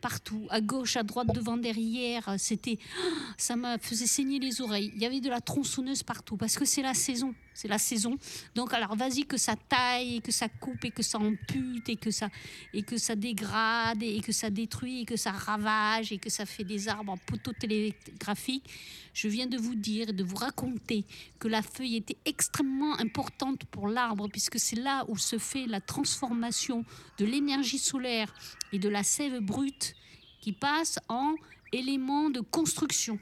partout, 0.01 0.45
à 0.51 0.61
gauche, 0.61 0.97
à 0.97 1.05
droite, 1.05 1.29
devant, 1.33 1.59
derrière. 1.59 2.35
C'était, 2.39 2.79
ça 3.37 3.55
m'a 3.55 3.79
faisait 3.79 4.07
saigner 4.09 4.41
les 4.41 4.61
oreilles. 4.61 4.91
Il 4.97 5.01
y 5.03 5.07
avait 5.07 5.21
de 5.21 5.29
la 5.31 5.41
tronçonneuse 5.41 6.03
partout 6.03 6.37
parce 6.37 6.57
que 6.59 6.65
c'est 6.65 6.83
la 6.83 6.95
saison. 6.95 7.33
C'est 7.59 7.67
la 7.67 7.79
saison. 7.79 8.17
Donc 8.55 8.73
alors 8.73 8.95
vas-y 8.95 9.25
que 9.25 9.37
ça 9.37 9.57
taille, 9.57 10.17
et 10.17 10.21
que 10.21 10.31
ça 10.31 10.49
coupe, 10.49 10.85
et 10.85 10.93
que 10.93 11.03
ça 11.03 11.19
ampute, 11.19 11.89
et 11.89 11.97
que 11.97 12.13
ça, 12.13 12.29
et 12.73 12.85
que 12.85 12.97
ça 12.97 13.17
dégrade, 13.17 14.01
et 14.01 14.21
que 14.21 14.31
ça 14.31 14.49
détruit, 14.49 15.01
et 15.01 15.05
que 15.05 15.17
ça 15.17 15.33
ravage, 15.33 16.13
et 16.13 16.19
que 16.19 16.31
ça 16.31 16.47
fait 16.47 16.63
des 16.63 16.87
arbres 16.87 17.15
en 17.15 17.17
poteaux 17.17 17.53
télégraphiques. 17.53 18.71
Je 19.13 19.27
viens 19.27 19.49
de 19.49 19.59
vous 19.59 19.75
dire, 19.75 20.13
de 20.15 20.23
vous 20.23 20.37
raconter 20.37 21.05
que 21.41 21.49
la 21.49 21.63
feuille 21.63 21.97
était 21.97 22.19
extrêmement 22.25 22.97
importante 23.01 23.65
pour 23.65 23.89
l'arbre, 23.89 24.29
puisque 24.29 24.61
c'est 24.61 24.77
là 24.77 25.05
où 25.09 25.19
se 25.19 25.39
fait 25.39 25.67
la 25.67 25.81
transformation 25.81 26.85
de 27.19 27.25
l'énergie 27.25 27.81
solaire 27.81 28.33
et 28.73 28.79
de 28.79 28.89
la 28.89 29.03
sève 29.03 29.41
brute 29.41 29.97
qui 30.41 30.53
passe 30.53 31.01
en 31.09 31.35
élément 31.73 32.31
de 32.31 32.39
construction 32.39 33.19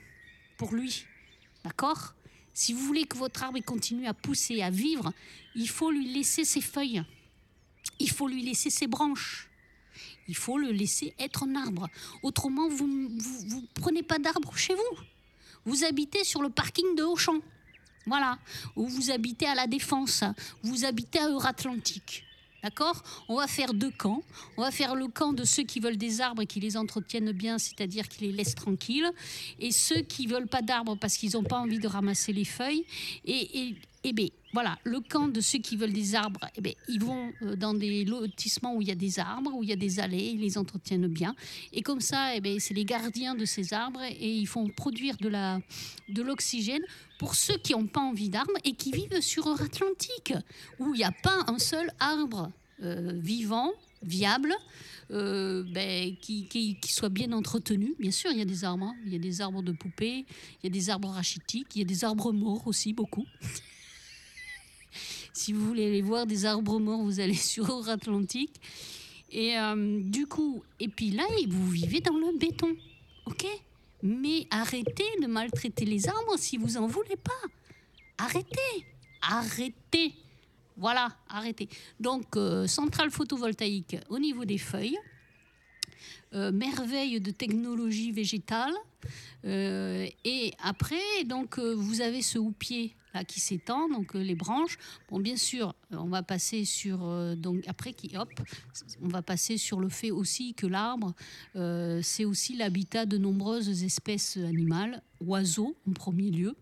pour 0.58 0.74
lui. 0.74 1.06
D'accord? 1.64 2.15
Si 2.56 2.72
vous 2.72 2.80
voulez 2.80 3.04
que 3.04 3.18
votre 3.18 3.42
arbre 3.42 3.60
continue 3.60 4.06
à 4.06 4.14
pousser, 4.14 4.62
à 4.62 4.70
vivre, 4.70 5.12
il 5.54 5.68
faut 5.68 5.90
lui 5.90 6.10
laisser 6.10 6.46
ses 6.46 6.62
feuilles. 6.62 7.04
Il 7.98 8.10
faut 8.10 8.28
lui 8.28 8.42
laisser 8.42 8.70
ses 8.70 8.86
branches. 8.86 9.50
Il 10.26 10.34
faut 10.34 10.56
le 10.56 10.70
laisser 10.70 11.14
être 11.18 11.42
un 11.42 11.54
arbre. 11.54 11.86
Autrement, 12.22 12.66
vous 12.70 12.86
ne 12.86 13.60
prenez 13.74 14.02
pas 14.02 14.18
d'arbre 14.18 14.56
chez 14.56 14.74
vous. 14.74 14.98
Vous 15.66 15.84
habitez 15.84 16.24
sur 16.24 16.40
le 16.40 16.48
parking 16.48 16.96
de 16.96 17.02
Auchan. 17.02 17.40
Voilà. 18.06 18.38
Ou 18.74 18.88
vous 18.88 19.10
habitez 19.10 19.46
à 19.46 19.54
la 19.54 19.66
Défense. 19.66 20.24
Vous 20.62 20.86
habitez 20.86 21.18
à 21.18 21.28
Euratlantique. 21.28 22.24
D'accord? 22.66 23.00
On 23.28 23.36
va 23.36 23.46
faire 23.46 23.74
deux 23.74 23.92
camps. 23.92 24.24
On 24.56 24.62
va 24.62 24.72
faire 24.72 24.96
le 24.96 25.06
camp 25.06 25.32
de 25.32 25.44
ceux 25.44 25.62
qui 25.62 25.78
veulent 25.78 25.96
des 25.96 26.20
arbres 26.20 26.42
et 26.42 26.46
qui 26.46 26.58
les 26.58 26.76
entretiennent 26.76 27.30
bien, 27.30 27.58
c'est-à-dire 27.58 28.08
qui 28.08 28.24
les 28.24 28.32
laissent 28.32 28.56
tranquilles, 28.56 29.08
et 29.60 29.70
ceux 29.70 30.00
qui 30.00 30.26
veulent 30.26 30.48
pas 30.48 30.62
d'arbres 30.62 30.96
parce 30.96 31.16
qu'ils 31.16 31.34
n'ont 31.34 31.44
pas 31.44 31.58
envie 31.58 31.78
de 31.78 31.86
ramasser 31.86 32.32
les 32.32 32.44
feuilles. 32.44 32.84
Et, 33.24 33.76
et, 34.02 34.14
voilà, 34.56 34.78
le 34.84 35.00
camp 35.00 35.28
de 35.28 35.42
ceux 35.42 35.58
qui 35.58 35.76
veulent 35.76 35.92
des 35.92 36.14
arbres, 36.14 36.40
eh 36.56 36.62
bien, 36.62 36.72
ils 36.88 36.98
vont 36.98 37.30
euh, 37.42 37.56
dans 37.56 37.74
des 37.74 38.06
lotissements 38.06 38.74
où 38.74 38.80
il 38.80 38.88
y 38.88 38.90
a 38.90 38.94
des 38.94 39.18
arbres, 39.18 39.52
où 39.52 39.62
il 39.62 39.68
y 39.68 39.72
a 39.74 39.76
des 39.76 40.00
allées, 40.00 40.30
ils 40.32 40.40
les 40.40 40.56
entretiennent 40.56 41.08
bien. 41.08 41.36
Et 41.74 41.82
comme 41.82 42.00
ça, 42.00 42.34
eh 42.34 42.40
bien, 42.40 42.56
c'est 42.58 42.72
les 42.72 42.86
gardiens 42.86 43.34
de 43.34 43.44
ces 43.44 43.74
arbres 43.74 44.00
et 44.02 44.32
ils 44.32 44.46
font 44.46 44.66
produire 44.70 45.18
de, 45.18 46.22
l'oxygène 46.22 46.80
pour 47.18 47.34
ceux 47.34 47.58
qui 47.58 47.72
n'ont 47.72 47.86
pas 47.86 48.00
envie 48.00 48.30
d'arbres 48.30 48.56
et 48.64 48.72
qui 48.72 48.92
vivent 48.92 49.20
sur 49.20 49.46
Atlantique, 49.60 50.32
où 50.78 50.94
il 50.94 50.98
n'y 51.00 51.04
a 51.04 51.12
pas 51.12 51.44
un 51.48 51.58
seul 51.58 51.92
arbre 52.00 52.50
euh, 52.82 53.12
vivant, 53.12 53.72
viable, 54.02 54.54
euh, 55.10 55.64
ben, 55.70 56.16
qui, 56.16 56.78
soit 56.86 57.10
bien 57.10 57.30
entretenu. 57.32 57.94
Bien 57.98 58.10
sûr, 58.10 58.30
il 58.32 58.38
y 58.38 58.42
a 58.42 58.46
des 58.46 58.64
arbres. 58.64 58.86
Hein. 58.86 58.96
Il 59.04 59.12
y 59.12 59.16
a 59.16 59.18
des 59.18 59.42
arbres 59.42 59.60
de 59.60 59.72
poupée, 59.72 60.24
il 60.62 60.64
y 60.64 60.66
a 60.68 60.70
des 60.70 60.88
arbres 60.88 61.10
rachitiques, 61.10 61.76
il 61.76 61.80
y 61.80 61.82
a 61.82 61.86
des 61.86 62.06
arbres 62.06 62.32
morts 62.32 62.66
aussi, 62.66 62.94
beaucoup. 62.94 63.26
Si 65.36 65.52
vous 65.52 65.66
voulez 65.66 65.86
aller 65.86 66.02
voir 66.02 66.26
des 66.26 66.46
arbres 66.46 66.80
morts, 66.80 67.02
vous 67.02 67.20
allez 67.20 67.34
sur 67.52 67.88
Atlantique. 67.88 68.58
Et 69.30 69.58
euh, 69.58 70.00
du 70.02 70.26
coup, 70.26 70.62
et 70.80 70.88
puis 70.88 71.10
là, 71.10 71.24
vous 71.48 71.70
vivez 71.70 72.00
dans 72.00 72.16
le 72.16 72.38
béton. 72.38 72.74
OK? 73.26 73.46
Mais 74.02 74.46
arrêtez 74.50 75.04
de 75.20 75.26
maltraiter 75.26 75.84
les 75.84 76.08
arbres 76.08 76.36
si 76.38 76.56
vous 76.56 76.76
en 76.76 76.86
voulez 76.86 77.16
pas. 77.16 77.32
Arrêtez. 78.18 78.86
Arrêtez. 79.20 80.14
Voilà, 80.76 81.14
arrêtez. 81.28 81.68
Donc, 82.00 82.36
euh, 82.36 82.66
centrale 82.66 83.10
photovoltaïque 83.10 83.96
au 84.08 84.18
niveau 84.18 84.44
des 84.44 84.58
feuilles. 84.58 84.98
Euh, 86.32 86.50
merveille 86.50 87.20
de 87.20 87.30
technologie 87.30 88.10
végétale. 88.10 88.72
Et 89.44 90.52
après, 90.60 91.24
donc, 91.24 91.58
vous 91.58 92.00
avez 92.00 92.20
ce 92.20 92.38
houppier 92.38 92.96
qui 93.24 93.40
s'étend, 93.40 93.88
donc 93.88 94.14
les 94.14 94.34
branches. 94.34 94.78
Bon, 95.08 95.18
bien 95.18 95.36
sûr, 95.36 95.74
on 95.90 96.08
va 96.08 96.22
passer 96.22 96.64
sur 96.64 97.36
donc 97.36 97.62
après 97.66 97.92
qui 97.92 98.16
hop, 98.16 98.30
on 99.02 99.08
va 99.08 99.22
passer 99.22 99.56
sur 99.56 99.80
le 99.80 99.88
fait 99.88 100.10
aussi 100.10 100.54
que 100.54 100.66
l'arbre, 100.66 101.14
c'est 102.02 102.24
aussi 102.24 102.56
l'habitat 102.56 103.06
de 103.06 103.18
nombreuses 103.18 103.82
espèces 103.82 104.36
animales, 104.36 105.02
oiseaux 105.20 105.76
en 105.88 105.92
premier 105.92 106.30
lieu, 106.30 106.56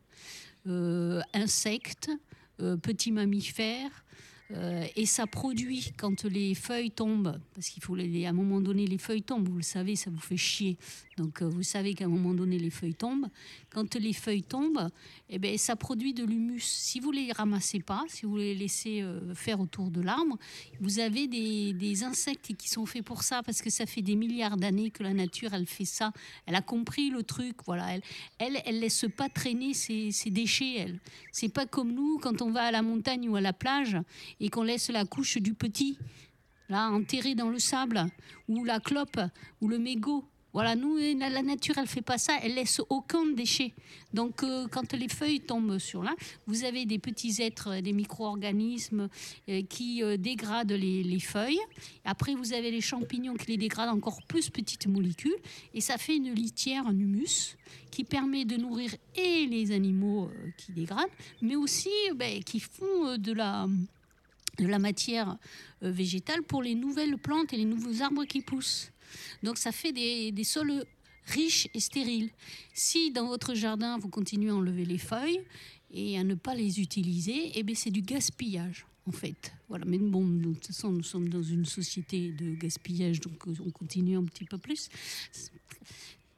insectes, 1.35 2.11
petits 2.59 3.13
mammifères, 3.13 4.05
euh, 4.51 4.87
et 4.95 5.07
ça 5.07 5.27
produit 5.27 5.93
quand 5.97 6.25
les 6.25 6.55
feuilles 6.55 6.91
tombent, 6.91 7.39
parce 7.55 7.69
qu'il 7.69 7.83
faut 7.83 7.97
à 7.97 8.29
un 8.29 8.33
moment 8.33 8.61
donné 8.61 8.87
les 8.87 8.99
feuilles 8.99 9.23
tombent, 9.23 9.49
vous 9.49 9.57
le 9.57 9.63
savez, 9.63 9.97
ça 9.97 10.11
vous 10.11 10.21
fait 10.21 10.37
chier. 10.37 10.77
Donc 11.17 11.43
euh, 11.43 11.49
vous 11.49 11.63
savez 11.63 11.95
qu'à 11.95 12.07
un 12.07 12.09
moment 12.09 12.35
donné 12.35 12.59
les 12.59 12.71
feuilles 12.71 12.95
tombent. 12.95 13.29
Quand 13.71 13.95
les 13.95 14.13
feuilles 14.13 14.43
tombent, 14.43 14.89
eh 15.29 15.39
ben, 15.39 15.57
ça 15.59 15.77
produit 15.77 16.13
de 16.13 16.25
l'humus. 16.25 16.61
Si 16.61 17.01
vous 17.01 17.13
les 17.13 17.31
ramassez 17.33 17.81
pas, 17.81 18.05
si 18.09 18.27
vous 18.27 18.37
les 18.37 18.55
laissez 18.55 19.03
euh, 19.03 19.35
faire 19.35 19.61
autour 19.61 19.91
de 19.91 20.01
l'arbre, 20.01 20.37
vous 20.81 20.99
avez 20.99 21.27
des, 21.29 22.03
insectes 22.03 22.57
qui 22.57 22.69
sont 22.69 22.87
faits 22.87 23.05
pour 23.05 23.23
ça, 23.23 23.43
parce 23.45 23.63
que 23.63 23.71
ça 23.71 23.87
fait 23.87 24.03
des 24.03 24.17
milliards 24.17 24.57
d'années 24.57 24.91
que 24.91 25.03
la 25.05 25.15
nature 25.15 25.55
elle 25.55 25.67
fait 25.67 25.85
ça. 25.85 26.13
Elle 26.47 26.57
a 26.57 26.63
compris 26.63 27.11
le 27.11 27.23
truc, 27.23 27.59
voilà. 27.65 27.95
Elle, 27.95 28.03
elle, 28.39 28.63
elle 28.67 28.81
laisse 28.81 29.07
pas 29.17 29.29
traîner 29.29 29.75
ses, 29.75 30.11
ses 30.11 30.31
déchets. 30.31 30.75
Elle, 30.77 31.01
c'est 31.31 31.49
pas 31.49 31.67
comme 31.67 31.93
nous 31.93 32.19
quand 32.19 32.43
on 32.43 32.51
va 32.51 32.65
à 32.65 32.71
la 32.73 32.83
montagne 32.83 33.29
ou 33.29 33.37
à 33.37 33.41
la 33.41 33.53
plage 33.53 33.97
et 34.41 34.49
qu'on 34.51 34.65
laisse 34.65 34.91
la 34.91 35.05
couche 35.05 35.39
du 35.39 35.55
petit 35.55 35.99
là 36.69 36.91
enterré 36.91 37.35
dans 37.35 37.51
le 37.51 37.59
sable 37.59 38.07
ou 38.49 38.65
la 38.65 38.81
clope 38.81 39.21
ou 39.61 39.69
le 39.69 39.79
mégot 39.79 40.25
voilà, 40.55 40.77
nous, 40.77 40.97
la 41.19 41.43
nature, 41.43 41.79
elle 41.79 41.89
fait 41.89 42.01
pas 42.01 42.17
ça, 42.17 42.35
elle 42.41 42.55
laisse 42.55 42.81
aucun 42.89 43.27
déchet. 43.27 43.75
Donc, 44.13 44.45
euh, 44.45 44.69
quand 44.71 44.93
les 44.93 45.09
feuilles 45.09 45.41
tombent 45.41 45.79
sur 45.79 46.05
là, 46.05 46.15
vous 46.47 46.63
avez 46.63 46.87
des 46.87 47.01
petits 47.01 47.43
êtres, 47.43 47.81
des 47.81 47.93
micro-organismes 47.93 49.09
euh, 49.49 49.63
qui 49.69 50.05
euh, 50.05 50.17
dégradent 50.17 50.71
les, 50.71 51.03
les, 51.03 51.19
feuilles. 51.19 51.59
Après, 52.05 52.37
vous 52.37 52.53
avez 52.53 52.71
les 52.71 52.81
champignons 52.81 53.35
qui 53.35 53.49
les 53.49 53.57
dégradent 53.57 53.97
encore 53.97 54.23
plus 54.29 54.49
petites 54.49 54.87
molécules. 54.87 55.35
Et 55.75 55.81
ça 55.81 55.99
fait 55.99 56.15
une 56.15 56.33
litière, 56.33 56.87
un 56.87 56.97
humus, 56.97 57.57
qui 57.91 58.05
permet 58.05 58.45
de 58.45 58.57
nourrir 58.57 58.95
et 59.17 59.47
les 59.47 59.73
animaux 59.73 60.31
qui 60.57 60.71
dégradent, 60.71 61.11
mais 61.43 61.57
aussi 61.57 61.91
ben, 62.15 62.45
qui 62.45 62.61
font 62.61 63.19
de 63.19 63.33
la 63.33 64.79
matière 64.79 65.37
végétale 65.83 66.45
pour 66.45 66.63
les 66.63 66.77
nouvelles 66.77 67.19
plantes 67.19 67.53
et 67.53 67.57
les 67.57 67.65
nouveaux 67.65 68.03
arbres 68.03 68.25
qui 68.25 68.41
poussent. 68.41 68.93
Donc 69.43 69.59
ça 69.59 69.73
fait 69.73 69.93
des, 69.93 70.45
sols 70.45 70.85
riches 71.27 71.69
et 71.75 71.81
stériles. 71.81 72.31
Si 72.73 73.11
dans 73.11 73.27
votre 73.27 73.55
jardin, 73.55 73.99
vous 73.99 74.09
continuez 74.09 74.51
à 74.51 74.55
enlever 74.55 74.85
les 74.85 74.99
feuilles 74.99 75.41
et 75.91 76.19
à 76.19 76.25
ne 76.25 76.35
pas 76.35 76.55
les 76.55 76.81
utiliser, 76.81 77.53
eh 77.55 77.63
bien 77.63 77.75
c'est 77.75 77.91
du 77.91 78.03
gaspillage 78.03 78.87
en 79.07 79.13
fait. 79.13 79.53
Voilà. 79.69 79.85
Mais 79.87 79.99
bon, 79.99 80.27
de 80.27 80.55
toute 80.55 80.67
façon, 80.67 80.91
nous 80.91 81.03
sommes 81.03 81.29
dans 81.29 81.43
une 81.43 81.65
société 81.65 82.31
de 82.31 82.55
gaspillage, 82.55 83.21
donc 83.21 83.47
on 83.47 83.71
continue 83.71 84.17
un 84.17 84.25
petit 84.25 84.45
peu 84.45 84.59
plus. 84.59 84.89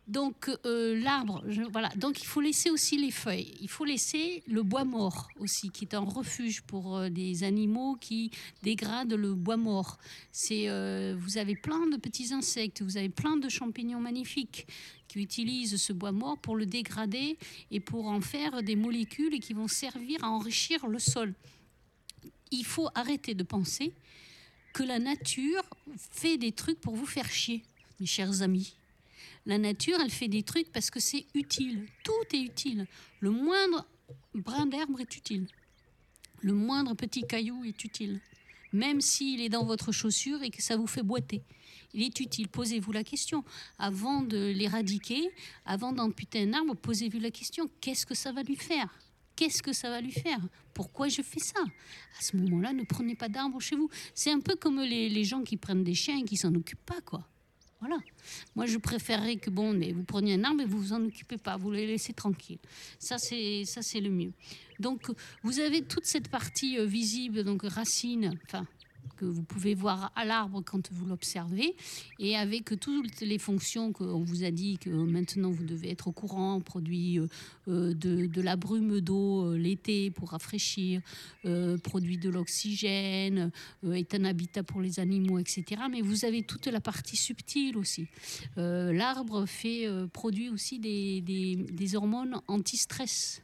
Donc 0.06 0.48
euh, 0.64 1.00
l'arbre, 1.02 1.42
voilà. 1.72 1.88
Donc 1.96 2.22
il 2.22 2.26
faut 2.26 2.40
laisser 2.40 2.70
aussi 2.70 2.96
les 2.96 3.10
feuilles. 3.10 3.54
Il 3.60 3.68
faut 3.68 3.84
laisser 3.84 4.44
le 4.46 4.62
bois 4.62 4.84
mort 4.84 5.28
aussi, 5.40 5.70
qui 5.70 5.84
est 5.84 5.94
un 5.94 6.00
refuge 6.00 6.62
pour 6.62 6.96
euh, 6.96 7.08
des 7.08 7.42
animaux 7.42 7.96
qui 8.00 8.30
dégradent 8.62 9.14
le 9.14 9.34
bois 9.34 9.56
mort. 9.56 9.98
C'est, 10.30 10.68
euh, 10.68 11.16
vous 11.18 11.38
avez 11.38 11.56
plein 11.56 11.88
de 11.88 11.96
petits 11.96 12.32
insectes, 12.32 12.82
vous 12.82 12.96
avez 12.96 13.08
plein 13.08 13.36
de 13.36 13.48
champignons 13.48 13.98
magnifiques 13.98 14.68
qui 15.08 15.20
utilisent 15.20 15.76
ce 15.76 15.92
bois 15.92 16.12
mort 16.12 16.38
pour 16.38 16.54
le 16.54 16.66
dégrader 16.66 17.36
et 17.72 17.80
pour 17.80 18.06
en 18.06 18.20
faire 18.20 18.62
des 18.62 18.76
molécules 18.76 19.40
qui 19.40 19.54
vont 19.54 19.68
servir 19.68 20.22
à 20.22 20.28
enrichir 20.28 20.86
le 20.86 21.00
sol. 21.00 21.34
Il 22.52 22.64
faut 22.64 22.88
arrêter 22.94 23.34
de 23.34 23.42
penser 23.42 23.92
que 24.72 24.84
la 24.84 25.00
nature 25.00 25.64
fait 25.96 26.38
des 26.38 26.52
trucs 26.52 26.80
pour 26.80 26.94
vous 26.94 27.06
faire 27.06 27.28
chier, 27.28 27.64
mes 27.98 28.06
chers 28.06 28.42
amis. 28.42 28.76
La 29.46 29.58
nature, 29.58 29.98
elle 30.02 30.10
fait 30.10 30.26
des 30.26 30.42
trucs 30.42 30.72
parce 30.72 30.90
que 30.90 30.98
c'est 30.98 31.24
utile. 31.34 31.86
Tout 32.02 32.36
est 32.36 32.40
utile. 32.40 32.86
Le 33.20 33.30
moindre 33.30 33.86
brin 34.34 34.66
d'herbe 34.66 35.00
est 35.00 35.16
utile. 35.16 35.46
Le 36.42 36.52
moindre 36.52 36.94
petit 36.94 37.22
caillou 37.22 37.64
est 37.64 37.84
utile. 37.84 38.20
Même 38.72 39.00
s'il 39.00 39.40
est 39.40 39.48
dans 39.48 39.64
votre 39.64 39.92
chaussure 39.92 40.42
et 40.42 40.50
que 40.50 40.60
ça 40.60 40.76
vous 40.76 40.88
fait 40.88 41.04
boiter. 41.04 41.42
Il 41.94 42.02
est 42.02 42.18
utile. 42.18 42.48
Posez-vous 42.48 42.90
la 42.90 43.04
question. 43.04 43.44
Avant 43.78 44.22
de 44.22 44.50
l'éradiquer, 44.50 45.30
avant 45.64 45.92
d'amputer 45.92 46.42
un 46.42 46.52
arbre, 46.52 46.74
posez-vous 46.74 47.20
la 47.20 47.30
question. 47.30 47.70
Qu'est-ce 47.80 48.04
que 48.04 48.14
ça 48.14 48.32
va 48.32 48.42
lui 48.42 48.56
faire? 48.56 48.98
Qu'est-ce 49.36 49.62
que 49.62 49.72
ça 49.72 49.90
va 49.90 50.00
lui 50.00 50.10
faire? 50.10 50.40
Pourquoi 50.74 51.06
je 51.08 51.22
fais 51.22 51.40
ça? 51.40 51.60
À 52.18 52.22
ce 52.22 52.36
moment-là, 52.36 52.72
ne 52.72 52.82
prenez 52.82 53.14
pas 53.14 53.28
d'arbre 53.28 53.60
chez 53.60 53.76
vous. 53.76 53.88
C'est 54.12 54.32
un 54.32 54.40
peu 54.40 54.56
comme 54.56 54.80
les, 54.80 55.08
les 55.08 55.24
gens 55.24 55.42
qui 55.42 55.56
prennent 55.56 55.84
des 55.84 55.94
chiens 55.94 56.18
et 56.18 56.24
qui 56.24 56.36
s'en 56.36 56.52
occupent 56.54 56.84
pas, 56.84 57.00
quoi. 57.02 57.28
Voilà. 57.80 57.98
Moi, 58.54 58.66
je 58.66 58.78
préférerais 58.78 59.36
que 59.36 59.50
bon, 59.50 59.78
vous 59.92 60.04
preniez 60.04 60.34
un 60.34 60.44
arbre 60.44 60.62
et 60.62 60.64
vous 60.64 60.80
vous 60.80 60.92
en 60.92 61.04
occupez 61.04 61.36
pas, 61.36 61.56
vous 61.56 61.70
les 61.70 61.86
laissez 61.86 62.14
tranquilles. 62.14 62.58
Ça, 62.98 63.18
c'est 63.18 63.64
ça, 63.64 63.82
c'est 63.82 64.00
le 64.00 64.10
mieux. 64.10 64.32
Donc, 64.80 65.10
vous 65.42 65.60
avez 65.60 65.82
toute 65.82 66.06
cette 66.06 66.28
partie 66.28 66.78
euh, 66.78 66.86
visible, 66.86 67.44
donc 67.44 67.62
racines, 67.64 68.38
enfin 68.44 68.66
que 69.16 69.24
vous 69.24 69.42
pouvez 69.42 69.74
voir 69.74 70.12
à 70.16 70.24
l'arbre 70.24 70.62
quand 70.64 70.90
vous 70.92 71.06
l'observez, 71.06 71.74
et 72.18 72.36
avec 72.36 72.78
toutes 72.80 73.20
les 73.20 73.38
fonctions 73.38 73.92
qu'on 73.92 74.22
vous 74.24 74.44
a 74.44 74.50
dit 74.50 74.78
que 74.78 74.90
maintenant 74.90 75.50
vous 75.50 75.64
devez 75.64 75.90
être 75.90 76.08
au 76.08 76.12
courant, 76.12 76.60
produit 76.60 77.18
euh, 77.18 77.26
euh, 77.68 77.94
de, 77.94 78.40
la 78.40 78.56
brume 78.56 79.00
d'eau 79.00 79.46
euh, 79.46 79.56
l'été 79.56 80.10
pour 80.10 80.30
rafraîchir, 80.30 81.00
produit 81.82 82.18
de 82.18 82.28
l'oxygène, 82.28 83.50
est 83.92 84.14
un 84.14 84.24
habitat 84.24 84.62
pour 84.62 84.80
les 84.80 85.00
animaux, 85.00 85.38
etc. 85.38 85.82
Mais 85.90 86.00
vous 86.02 86.24
avez 86.24 86.42
toute 86.42 86.66
la 86.66 86.80
partie 86.80 87.16
subtile 87.16 87.76
aussi. 87.76 88.06
L'arbre 88.56 89.46
fait 89.46 89.86
produit 90.12 90.48
aussi 90.50 90.78
des- 90.78 91.20
des 91.20 91.96
hormones 91.96 92.40
anti-stress 92.48 93.42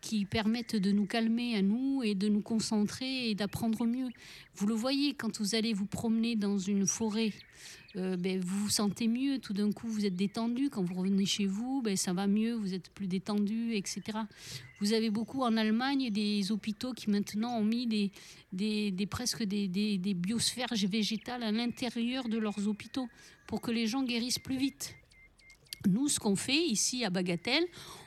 qui 0.00 0.24
permettent 0.24 0.76
de 0.76 0.92
nous 0.92 1.06
calmer 1.06 1.56
à 1.56 1.62
nous 1.62 2.02
et 2.02 2.14
de 2.14 2.28
nous 2.28 2.40
concentrer 2.40 3.30
et 3.30 3.34
d'apprendre 3.34 3.86
mieux. 3.86 4.08
Vous 4.54 4.66
le 4.66 4.74
voyez 4.74 5.14
quand 5.14 5.40
vous 5.40 5.54
allez 5.54 5.72
vous 5.72 5.86
promener 5.86 6.36
dans 6.36 6.58
une 6.58 6.86
forêt, 6.86 7.32
euh, 7.96 8.16
ben, 8.16 8.40
vous 8.40 8.64
vous 8.64 8.70
sentez 8.70 9.08
mieux, 9.08 9.38
tout 9.38 9.52
d'un 9.52 9.72
coup 9.72 9.88
vous 9.88 10.06
êtes 10.06 10.16
détendu, 10.16 10.70
quand 10.70 10.82
vous 10.82 10.94
revenez 10.94 11.26
chez 11.26 11.46
vous, 11.46 11.82
ben, 11.82 11.96
ça 11.96 12.12
va 12.12 12.26
mieux, 12.26 12.54
vous 12.54 12.74
êtes 12.74 12.90
plus 12.90 13.06
détendu, 13.06 13.74
etc. 13.74 14.18
Vous 14.80 14.92
avez 14.92 15.10
beaucoup 15.10 15.42
en 15.42 15.56
Allemagne 15.56 16.10
des 16.10 16.52
hôpitaux 16.52 16.92
qui 16.92 17.10
maintenant 17.10 17.58
ont 17.58 17.64
mis 17.64 17.86
des, 18.52 19.06
presque 19.06 19.42
des 19.42 20.14
biosphères 20.14 20.74
végétales 20.74 21.42
à 21.42 21.52
l'intérieur 21.52 22.28
de 22.28 22.38
leurs 22.38 22.66
hôpitaux 22.66 23.08
pour 23.46 23.60
que 23.60 23.70
les 23.70 23.86
gens 23.86 24.02
guérissent 24.02 24.38
plus 24.38 24.56
vite. 24.56 24.94
Nous, 25.88 26.08
ce 26.08 26.20
qu'on 26.20 26.36
fait 26.36 26.66
ici 26.66 27.04
à 27.04 27.10
Bagatelle, 27.10 27.64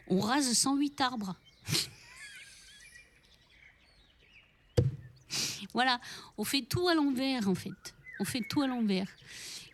on 0.07 0.19
rase 0.19 0.51
108 0.51 1.01
arbres. 1.01 1.35
voilà, 5.73 5.99
on 6.37 6.43
fait 6.43 6.61
tout 6.61 6.87
à 6.87 6.95
l'envers 6.95 7.47
en 7.47 7.55
fait. 7.55 7.93
On 8.19 8.25
fait 8.25 8.43
tout 8.47 8.61
à 8.61 8.67
l'envers. 8.67 9.07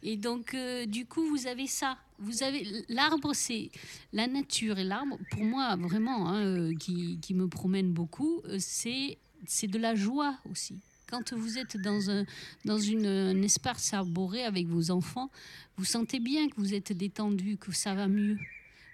Et 0.02 0.16
donc, 0.16 0.54
euh, 0.54 0.86
du 0.86 1.06
coup, 1.06 1.26
vous 1.26 1.48
avez 1.48 1.68
ça. 1.68 1.98
Vous 2.20 2.44
avez 2.44 2.66
l'arbre, 2.90 3.34
c'est 3.34 3.70
la 4.14 4.28
nature 4.28 4.80
et 4.80 4.84
l'arbre. 4.84 5.18
Pour 5.32 5.44
moi, 5.44 5.76
vraiment, 5.76 6.30
hein, 6.30 6.44
euh, 6.44 6.76
qui, 6.76 7.20
qui 7.22 7.34
me 7.34 7.48
promène 7.48 7.92
beaucoup, 7.92 8.42
euh, 8.46 8.58
c'est 8.60 9.18
c'est 9.46 9.68
de 9.68 9.80
la 9.80 9.96
joie 9.96 10.38
aussi. 10.52 10.80
Quand 11.08 11.34
vous 11.34 11.58
êtes 11.58 11.78
dans 11.78 12.10
un 12.10 12.26
dans 12.66 12.78
une, 12.78 13.06
un 13.06 13.42
espace 13.42 13.94
arboré 13.94 14.44
avec 14.44 14.68
vos 14.68 14.92
enfants, 14.92 15.30
vous 15.78 15.86
sentez 15.86 16.20
bien 16.20 16.50
que 16.50 16.56
vous 16.58 16.74
êtes 16.74 16.94
détendu, 16.94 17.58
que 17.58 17.72
ça 17.72 17.94
va 17.94 18.08
mieux. 18.08 18.38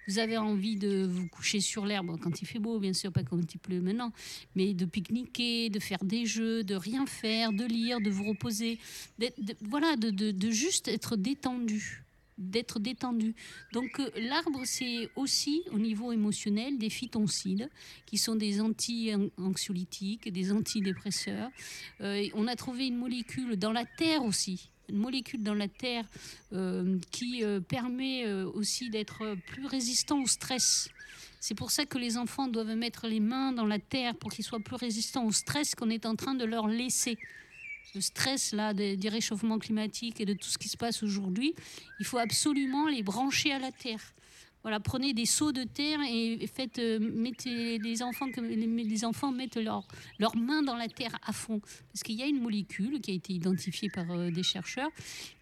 Vous 0.07 0.19
avez 0.19 0.37
envie 0.37 0.75
de 0.75 1.05
vous 1.05 1.27
coucher 1.27 1.59
sur 1.61 1.85
l'herbe 1.85 2.19
quand 2.21 2.41
il 2.41 2.45
fait 2.45 2.59
beau, 2.59 2.79
bien 2.79 2.93
sûr, 2.93 3.11
pas 3.11 3.23
quand 3.23 3.53
il 3.53 3.57
pleut 3.57 3.81
maintenant, 3.81 4.11
mais 4.55 4.73
de 4.73 4.85
pique-niquer, 4.85 5.69
de 5.69 5.79
faire 5.79 6.03
des 6.03 6.25
jeux, 6.25 6.63
de 6.63 6.75
rien 6.75 7.05
faire, 7.05 7.51
de 7.51 7.65
lire, 7.65 7.99
de 8.01 8.09
vous 8.09 8.25
reposer, 8.25 8.79
de- 9.19 9.31
voilà, 9.61 9.95
de 9.95 10.51
juste 10.51 10.87
être 10.87 11.15
détendu, 11.15 12.03
d'être 12.37 12.79
détendu. 12.79 13.33
Donc 13.71 13.99
euh, 13.99 14.09
l'arbre, 14.17 14.61
c'est 14.65 15.09
aussi 15.15 15.63
au 15.71 15.79
niveau 15.79 16.11
émotionnel 16.11 16.77
des 16.77 16.89
phytoncides, 16.89 17.69
qui 18.05 18.17
sont 18.17 18.35
des 18.35 18.59
anti-anxiolytiques, 18.61 20.31
des 20.31 20.51
antidépresseurs. 20.51 21.49
Euh, 22.01 22.27
on 22.33 22.47
a 22.47 22.55
trouvé 22.55 22.87
une 22.87 22.97
molécule 22.97 23.55
dans 23.55 23.71
la 23.71 23.85
terre 23.85 24.23
aussi, 24.23 24.69
une 24.89 24.97
molécule 24.97 25.43
dans 25.43 25.53
la 25.53 25.67
terre 25.67 26.05
euh, 26.53 26.99
qui 27.11 27.43
euh, 27.43 27.59
permet 27.59 28.25
euh, 28.25 28.49
aussi 28.53 28.89
d'être 28.89 29.35
plus 29.47 29.65
résistant 29.65 30.21
au 30.21 30.27
stress. 30.27 30.89
C'est 31.39 31.55
pour 31.55 31.71
ça 31.71 31.85
que 31.85 31.97
les 31.97 32.17
enfants 32.17 32.47
doivent 32.47 32.75
mettre 32.75 33.07
les 33.07 33.19
mains 33.19 33.51
dans 33.51 33.65
la 33.65 33.79
terre 33.79 34.15
pour 34.15 34.31
qu'ils 34.31 34.45
soient 34.45 34.59
plus 34.59 34.75
résistants 34.75 35.25
au 35.25 35.31
stress 35.31 35.75
qu'on 35.75 35.89
est 35.89 36.05
en 36.05 36.15
train 36.15 36.33
de 36.33 36.45
leur 36.45 36.67
laisser. 36.67 37.17
Le 37.93 38.01
stress 38.01 38.51
là 38.51 38.73
des, 38.73 38.97
des 38.97 39.09
réchauffements 39.09 39.59
climatiques 39.59 40.19
et 40.19 40.25
de 40.25 40.33
tout 40.33 40.49
ce 40.49 40.57
qui 40.57 40.69
se 40.69 40.77
passe 40.77 41.03
aujourd'hui, 41.03 41.53
il 41.99 42.05
faut 42.05 42.17
absolument 42.17 42.87
les 42.87 43.03
brancher 43.03 43.51
à 43.51 43.59
la 43.59 43.71
terre. 43.71 44.01
Voilà, 44.65 44.79
prenez 44.79 45.13
des 45.13 45.27
seaux 45.27 45.51
de 45.51 45.63
terre 45.63 45.99
et 46.09 46.47
faites, 46.47 46.79
euh, 46.79 46.97
mettez 46.99 47.77
les 47.77 48.01
enfants 48.01 48.31
que 48.31 48.41
les, 48.41 49.05
enfants 49.05 49.31
mettent 49.31 49.57
leurs 49.57 49.87
leurs 50.17 50.35
mains 50.35 50.63
dans 50.63 50.75
la 50.75 50.87
terre 50.87 51.15
à 51.23 51.33
fond, 51.33 51.59
parce 51.59 52.01
qu'il 52.03 52.15
y 52.15 52.23
a 52.23 52.25
une 52.25 52.41
molécule 52.41 52.99
qui 52.99 53.11
a 53.11 53.13
été 53.13 53.33
identifiée 53.33 53.91
par 53.91 54.09
euh, 54.09 54.31
des 54.31 54.41
chercheurs 54.41 54.89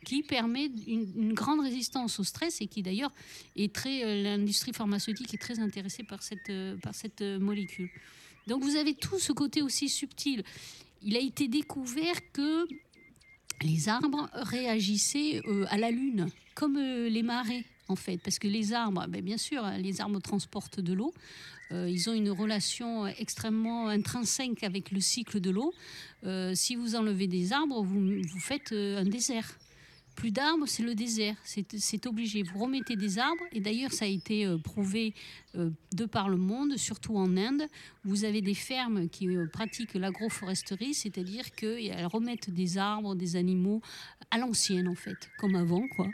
qui 0.04 0.24
permet 0.24 0.70
une, 0.88 1.32
grande 1.32 1.62
résistance 1.62 2.20
au 2.20 2.26
stress 2.26 2.60
et 2.60 2.68
qui 2.68 2.84
d'ailleurs 2.84 3.14
est 3.56 3.74
très 3.74 4.04
euh, 4.04 4.24
l'industrie 4.24 4.74
pharmaceutique 4.74 5.34
est 5.34 5.42
très 5.42 5.58
intéressée 5.62 6.04
par 6.04 6.22
cette 6.22 6.52
par 6.82 6.94
cette 6.94 7.22
molécule. 7.22 7.92
Donc 8.48 8.62
vous 8.62 8.76
avez 8.76 8.94
tout 8.94 9.20
ce 9.20 9.32
côté 9.32 9.62
aussi 9.62 9.88
subtil. 9.88 10.44
Il 11.02 11.16
a 11.16 11.22
été 11.22 11.48
découvert 11.48 12.18
que 12.34 12.68
les 13.62 13.88
arbres 13.88 14.30
réagissaient 14.34 15.42
à 15.70 15.78
la 15.78 15.92
lune, 15.92 16.28
comme 16.56 16.78
les 16.78 17.24
marées 17.24 17.64
en 17.88 17.96
fait, 17.96 18.18
parce 18.18 18.40
que 18.40 18.48
les 18.48 18.74
arbres, 18.74 19.06
ben, 19.08 19.22
bien 19.22 19.38
sûr, 19.38 19.64
hein, 19.64 19.78
les 19.78 20.02
arbres 20.02 20.20
transportent 20.20 20.80
de 20.80 20.94
l'eau. 20.94 21.14
Euh, 21.72 21.90
ils 21.90 22.10
ont 22.10 22.14
une 22.14 22.30
relation 22.30 23.08
extrêmement 23.08 23.88
intrinsèque 23.88 24.64
avec 24.64 24.92
le 24.92 25.02
cycle 25.02 25.40
de 25.40 25.50
l'eau. 25.50 25.74
Euh, 26.26 26.54
si 26.56 26.76
vous 26.76 26.96
enlevez 26.96 27.28
des 27.28 27.52
arbres, 27.52 27.84
vous, 27.84 28.22
vous 28.22 28.40
faites 28.40 28.72
euh, 28.72 29.02
un 29.02 29.06
désert. 29.06 29.58
Plus 30.16 30.32
d'arbres, 30.32 30.66
c'est 30.68 30.84
le 30.84 30.96
désert. 30.96 31.36
C'est 31.44 32.06
obligé. 32.06 32.44
Vous 32.44 32.60
remettez 32.60 32.96
des 32.96 33.18
arbres, 33.20 33.44
et 33.52 33.60
d'ailleurs, 33.60 33.92
ça 33.92 34.06
a 34.06 34.08
été 34.08 34.46
euh, 34.46 34.58
prouvé 34.58 35.14
euh, 35.56 35.70
de 35.92 36.06
par 36.06 36.30
le 36.30 36.38
monde, 36.38 36.78
surtout 36.78 37.18
en 37.18 37.36
Inde. 37.36 37.64
Vous 38.04 38.24
avez 38.24 38.42
des 38.42 38.54
fermes 38.54 39.10
qui 39.10 39.28
euh, 39.28 39.48
pratiquent 39.52 39.96
l'agroforesterie, 39.96 40.94
c'est-à-dire 40.94 41.52
qu'elles 41.56 42.06
remettent 42.06 42.50
des 42.50 42.78
arbres, 42.78 43.16
des 43.16 43.36
animaux 43.36 43.82
à 44.30 44.38
l'ancienne, 44.38 44.88
en 44.88 44.96
fait, 44.96 45.30
comme 45.40 45.56
avant, 45.56 45.88
quoi, 45.96 46.08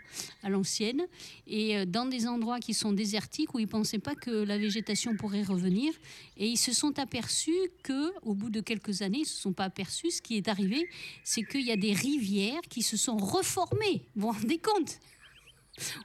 à 0.44 0.50
l'ancienne, 0.50 1.06
et 1.48 1.86
dans 1.86 2.06
des 2.06 2.28
endroits 2.28 2.60
qui 2.60 2.74
sont 2.74 2.92
désertiques 2.92 3.54
où 3.54 3.60
ils 3.60 3.64
ne 3.64 3.70
pensaient 3.70 4.00
pas 4.00 4.16
que 4.16 4.32
la 4.32 4.58
végétation 4.58 5.16
pourrait 5.16 5.44
revenir. 5.44 5.94
Et 6.38 6.48
ils 6.48 6.58
se 6.58 6.74
sont 6.74 7.00
aperçus 7.00 7.52
que, 7.84 8.12
au 8.24 8.34
bout 8.34 8.50
de 8.50 8.62
quelques 8.62 9.02
années, 9.02 9.20
ils 9.20 9.22
ne 9.22 9.28
se 9.28 9.42
sont 9.42 9.54
pas 9.54 9.66
aperçus. 9.66 10.12
Ce 10.12 10.22
qui 10.22 10.38
est 10.38 10.48
arrivé, 10.48 10.88
c'est 11.24 11.44
qu'il 11.44 11.66
y 11.66 11.72
a 11.72 11.78
des 11.78 11.94
rivières 11.94 12.62
qui 12.70 12.82
se 12.82 12.98
sont 12.98 13.18
reformées. 13.18 13.89
Vous 14.16 14.28
vous 14.28 14.32
rendez 14.32 14.58
compte? 14.58 15.00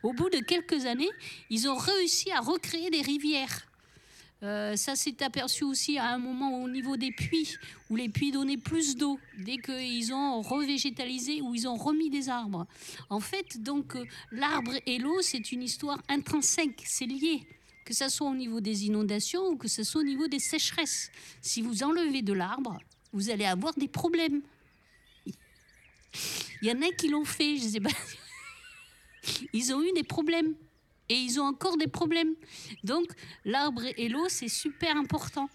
Au 0.03 0.13
bout 0.13 0.31
de 0.31 0.39
quelques 0.39 0.87
années, 0.87 1.11
ils 1.51 1.69
ont 1.69 1.77
réussi 1.77 2.31
à 2.31 2.41
recréer 2.41 2.91
des 2.91 3.03
rivières. 3.03 3.67
Euh, 4.43 4.77
ça 4.77 4.95
s'est 4.95 5.23
aperçu 5.23 5.65
aussi 5.65 5.97
à 5.97 6.11
un 6.11 6.19
moment 6.19 6.63
au 6.63 6.69
niveau 6.69 6.97
des 6.99 7.13
puits, 7.13 7.57
où 7.89 7.97
les 7.97 8.11
puits 8.11 8.31
donnaient 8.31 8.59
plus 8.59 8.95
d'eau 8.95 9.19
dès 9.39 9.57
qu'ils 9.57 10.13
ont 10.13 10.43
revégétalisé 10.43 11.41
ou 11.41 11.55
ils 11.55 11.67
ont 11.67 11.77
remis 11.77 12.11
des 12.11 12.29
arbres. 12.29 12.67
En 13.09 13.21
fait, 13.21 13.63
donc 13.63 13.97
euh, 13.97 14.05
l'arbre 14.33 14.75
et 14.87 14.99
l'eau, 14.99 15.23
c'est 15.23 15.51
une 15.53 15.63
histoire 15.63 15.99
intrinsèque, 16.09 16.83
c'est 16.85 17.07
lié. 17.07 17.47
Que 17.87 17.95
ce 17.95 18.09
soit 18.09 18.29
au 18.29 18.35
niveau 18.35 18.61
des 18.61 18.87
inondations 18.87 19.47
ou 19.49 19.57
que 19.57 19.69
ce 19.69 19.83
soit 19.83 20.03
au 20.03 20.05
niveau 20.05 20.27
des 20.27 20.39
sécheresses. 20.39 21.11
Si 21.41 21.63
vous 21.63 21.83
enlevez 21.83 22.23
de 22.23 22.33
l'arbre, 22.33 22.79
vous 23.13 23.31
allez 23.31 23.45
avoir 23.45 23.75
des 23.75 23.89
problèmes. 23.89 24.43
Il 26.63 26.69
y 26.69 26.73
en 26.73 26.81
a 26.83 26.91
qui 26.93 27.09
l'ont 27.09 27.25
fait, 27.25 27.57
je 27.57 27.65
sais 27.65 27.81
pas. 27.81 27.91
Ils 29.53 29.73
ont 29.73 29.83
eu 29.83 29.93
des 29.93 30.03
problèmes. 30.05 30.55
Et 31.11 31.17
ils 31.17 31.39
ont 31.39 31.45
encore 31.45 31.77
des 31.77 31.87
problèmes. 31.87 32.35
Donc, 32.83 33.05
l'arbre 33.45 33.83
et 33.99 34.09
l'eau, 34.09 34.27
c'est 34.29 34.49
super 34.49 34.97
important. 34.97 35.51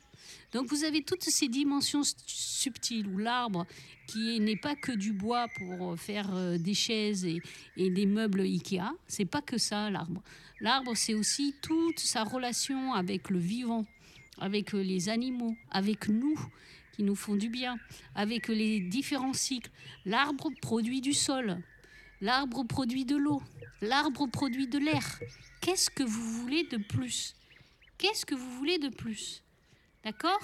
Donc, 0.54 0.68
vous 0.68 0.84
avez 0.84 1.02
toutes 1.02 1.24
ces 1.24 1.48
dimensions 1.48 2.04
subtiles 2.28 3.08
où 3.08 3.18
l'arbre, 3.18 3.66
qui 4.06 4.36
est- 4.36 4.40
n'est 4.40 4.56
pas 4.58 4.76
que 4.76 4.92
du 4.92 5.12
bois 5.12 5.48
pour 5.58 6.00
faire 6.00 6.30
euh, 6.36 6.58
des 6.60 6.76
chaises 6.76 7.26
et, 7.26 7.42
et 7.78 7.90
des 7.90 8.06
meubles 8.06 8.42
Ikea, 8.42 8.92
c'est 9.08 9.26
pas 9.26 9.42
que 9.42 9.58
ça, 9.58 9.90
l'arbre. 9.90 10.22
L'arbre, 10.62 10.94
c'est 10.96 11.16
aussi 11.16 11.56
toute 11.64 12.00
sa 12.00 12.24
relation 12.24 12.94
avec 12.94 13.30
le 13.32 13.40
vivant, 13.40 13.86
avec 14.38 14.76
euh, 14.76 14.84
les 14.84 15.10
animaux, 15.10 15.56
avec 15.72 16.10
nous 16.10 16.40
nous 17.04 17.16
font 17.16 17.36
du 17.36 17.50
bien, 17.50 17.78
avec 18.16 18.48
les 18.48 18.80
différents 18.80 19.34
cycles. 19.34 19.72
L'arbre 20.06 20.50
produit 20.62 21.02
du 21.02 21.14
sol, 21.14 21.58
l'arbre 22.22 22.64
produit 22.64 23.06
de 23.06 23.16
l'eau, 23.16 23.42
l'arbre 23.82 24.28
produit 24.28 24.68
de 24.68 24.80
l'air. 24.80 25.20
Qu'est-ce 25.62 25.90
que 25.90 26.04
vous 26.04 26.42
voulez 26.42 26.64
de 26.64 26.78
plus? 26.78 27.36
Qu'est-ce 27.98 28.26
que 28.26 28.36
vous 28.36 28.52
voulez 28.52 28.78
de 28.80 28.90
plus? 28.90 29.44
D'accord? 30.04 30.40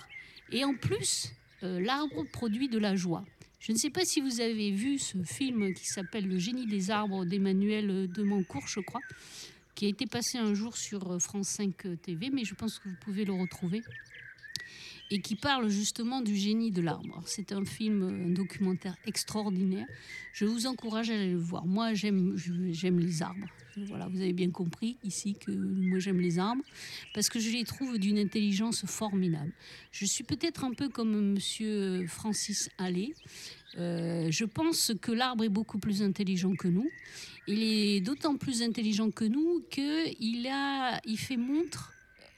Et 0.52 0.64
en 0.64 0.76
plus, 0.76 1.32
euh, 1.64 1.80
l'arbre 1.80 2.24
produit 2.32 2.70
de 2.70 2.78
la 2.78 2.96
joie. 2.96 3.24
Je 3.60 3.72
ne 3.72 3.78
sais 3.78 3.90
pas 3.90 4.06
si 4.06 4.22
vous 4.22 4.42
avez 4.42 4.72
vu 4.72 5.00
ce 5.00 5.18
film 5.24 5.74
qui 5.74 5.88
s'appelle 5.88 6.28
Le 6.28 6.38
génie 6.38 6.68
des 6.68 6.92
arbres 6.92 7.26
d'Emmanuel 7.26 8.12
Demancourt, 8.12 8.68
je 8.68 8.80
crois, 8.80 9.02
qui 9.74 9.86
a 9.86 9.90
été 9.90 10.06
passé 10.06 10.38
un 10.38 10.54
jour 10.54 10.78
sur 10.78 11.12
euh, 11.12 11.20
France 11.20 11.48
5 11.48 12.02
TV, 12.02 12.30
mais 12.32 12.44
je 12.44 12.54
pense 12.54 12.80
que 12.80 12.90
vous 12.90 12.96
pouvez 13.02 13.26
le 13.26 13.34
retrouver. 13.34 13.82
Et 15.12 15.22
qui 15.22 15.36
parle 15.36 15.70
justement 15.70 16.22
du 16.22 16.36
génie 16.36 16.72
de 16.72 16.82
l'arbre. 16.82 17.22
C'est 17.26 17.52
un 17.52 17.64
film, 17.64 18.04
un 18.04 18.30
documentaire 18.30 18.96
extraordinaire. 19.06 19.86
Je 20.34 20.46
vous 20.46 20.66
encourage 20.66 21.10
à 21.10 21.14
aller 21.14 21.32
le 21.32 21.38
voir. 21.38 21.66
Moi, 21.66 21.94
j'aime, 21.94 22.36
les 22.36 23.22
arbres. 23.22 23.48
Voilà, 23.78 24.08
vous 24.08 24.22
avez 24.22 24.34
bien 24.34 24.52
compris 24.52 24.98
ici 25.04 25.34
que 25.34 25.52
moi 25.52 26.00
j'aime 26.00 26.22
les 26.22 26.40
arbres 26.40 26.64
parce 27.14 27.28
que 27.28 27.40
je 27.40 27.50
les 27.50 27.66
trouve 27.66 27.98
d'une 27.98 28.18
intelligence 28.18 28.86
formidable. 28.86 29.52
Je 29.92 30.06
suis 30.06 30.24
peut-être 30.24 30.64
un 30.64 30.72
peu 30.72 30.88
comme 30.88 31.34
Monsieur 31.34 32.06
Francis 32.08 32.70
Allais. 32.78 33.14
Euh, 33.78 34.32
je 34.32 34.46
pense 34.46 34.94
que 35.02 35.12
l'arbre 35.12 35.44
est 35.44 35.50
beaucoup 35.50 35.78
plus 35.78 36.02
intelligent 36.02 36.54
que 36.56 36.70
nous. 36.70 36.90
Il 37.48 37.62
est 37.62 38.00
d'autant 38.00 38.38
plus 38.38 38.62
intelligent 38.62 39.12
que 39.12 39.26
nous 39.26 39.62
qu'il 39.70 40.50
il 41.06 41.18
fait 41.18 41.38
montre 41.38 41.95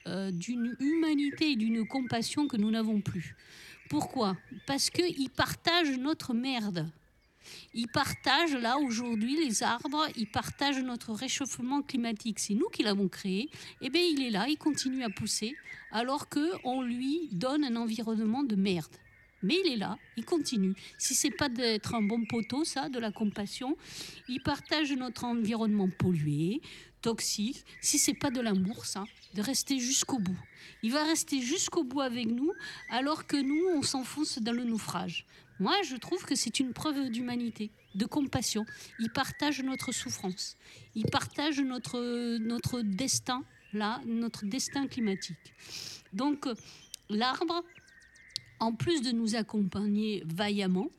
euh, 0.08 0.32
d'une 0.32 0.76
humanité 0.80 1.52
et 1.52 1.56
d'une 1.56 1.86
compassion 1.86 2.48
que 2.48 2.58
nous 2.58 2.72
n'avons 2.72 3.02
plus. 3.02 3.36
Pourquoi? 3.90 4.38
Parce 4.66 4.90
qu'il 4.90 5.30
partage 5.30 5.98
notre 5.98 6.34
merde. 6.34 6.90
Il 7.74 7.88
partage 7.88 8.54
là 8.54 8.78
aujourd'hui 8.78 9.38
les 9.38 9.64
arbres, 9.64 10.08
il 10.16 10.28
partage 10.28 10.80
notre 10.80 11.14
réchauffement 11.14 11.82
climatique. 11.82 12.40
C'est 12.40 12.54
nous 12.54 12.68
qui 12.68 12.84
l'avons 12.84 13.08
créé. 13.08 13.44
Et 13.44 13.50
eh 13.84 13.90
bien 13.90 14.02
il 14.02 14.22
est 14.24 14.30
là, 14.30 14.48
il 14.48 14.58
continue 14.58 15.04
à 15.04 15.10
pousser 15.10 15.56
alors 15.92 16.30
que 16.30 16.52
on 16.64 16.82
lui 16.82 17.30
donne 17.32 17.64
un 17.64 17.76
environnement 17.76 18.44
de 18.44 18.56
merde. 18.56 18.96
Mais 19.44 19.56
il 19.64 19.74
est 19.74 19.78
là, 19.78 19.98
il 20.16 20.26
continue. 20.26 20.74
Si 20.98 21.14
c'est 21.14 21.32
pas 21.32 21.48
d'être 21.48 21.94
un 21.94 22.02
bon 22.02 22.26
poteau, 22.26 22.64
ça, 22.64 22.90
de 22.90 23.00
la 23.00 23.12
compassion, 23.12 23.78
il 24.28 24.42
partage 24.42 24.92
notre 24.94 25.26
environnement 25.26 25.90
pollué, 25.90 26.60
toxique. 27.08 27.64
Si 27.80 27.98
c'est 28.00 28.20
pas 28.24 28.32
de 28.32 28.42
l'amour, 28.42 28.86
ça, 28.86 29.06
de 29.34 29.42
rester 29.42 29.80
jusqu'au 29.80 30.20
bout. 30.20 30.42
Il 30.84 30.92
va 30.92 31.06
rester 31.06 31.40
jusqu'au 31.42 31.86
bout 31.86 32.02
avec 32.02 32.28
nous, 32.28 32.52
alors 32.90 33.26
que 33.26 33.38
nous, 33.38 33.64
on 33.78 33.82
s'enfonce 33.82 34.40
dans 34.40 34.52
le 34.52 34.66
naufrage. 34.66 35.26
Moi, 35.62 35.76
je 35.90 35.96
trouve 35.96 36.26
que 36.26 36.36
c'est 36.36 36.60
une 36.60 36.74
preuve 36.74 37.10
d'humanité, 37.10 37.72
de 37.96 38.06
compassion. 38.06 38.66
Il 39.00 39.10
partage 39.10 39.64
notre 39.64 39.94
souffrance. 39.94 40.58
Il 40.96 41.06
partage 41.06 41.62
notre, 41.62 42.38
notre 42.40 42.82
destin, 42.82 43.42
là, 43.72 44.02
notre 44.06 44.46
destin 44.46 44.86
climatique. 44.88 45.54
Donc, 46.12 46.46
l'arbre, 47.10 47.64
en 48.60 48.74
plus 48.74 49.02
de 49.02 49.12
nous 49.12 49.36
accompagner 49.36 50.24
vaillamment, 50.26 50.90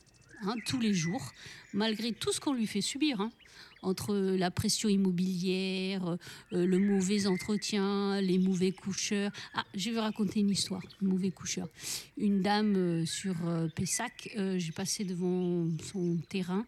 hein, 0.41 0.55
tous 0.65 0.81
les 0.81 0.95
jours, 0.95 1.33
malgré 1.75 2.13
tout 2.13 2.33
ce 2.33 2.41
qu'on 2.41 2.55
lui 2.55 2.67
fait 2.67 2.81
subir, 2.81 3.21
hein, 3.21 3.31
entre 3.83 4.15
la 4.15 4.51
pression 4.51 4.89
immobilière, 4.89 6.17
euh, 6.53 6.67
le 6.67 6.79
mauvais 6.79 7.27
entretien, 7.27 8.21
les 8.21 8.39
mauvais 8.39 8.73
coucheurs. 8.73 9.31
Ah, 9.55 9.65
je 9.75 9.91
vais 9.91 10.01
raconter 10.01 10.41
une 10.41 10.51
histoire, 10.51 10.83
mauvais 11.01 11.31
coucheur. 11.31 11.69
Une 12.17 12.41
dame 12.43 12.77
euh, 12.77 13.07
sur 13.07 13.35
euh, 13.47 13.69
Pessac, 13.69 14.37
j'ai 14.57 14.73
passé 14.73 15.05
devant 15.05 15.69
son 15.83 16.17
terrain 16.29 16.65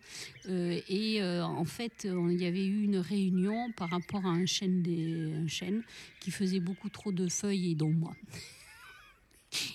et 0.49 1.23
en 1.23 1.65
fait, 1.65 2.07
il 2.07 2.41
y 2.41 2.47
avait 2.47 2.65
eu 2.65 2.83
une 2.83 2.97
réunion 2.97 3.71
par 3.73 3.91
rapport 3.91 4.25
à 4.25 4.31
un 4.31 4.47
chêne, 4.47 4.83
des, 4.83 5.33
un 5.33 5.47
chêne 5.47 5.83
qui 6.19 6.31
faisait 6.31 6.61
beaucoup 6.61 6.89
trop 6.89 7.13
de 7.13 7.29
feuilles 7.29 7.73
et 7.73 7.75
d'ombre 7.75 8.15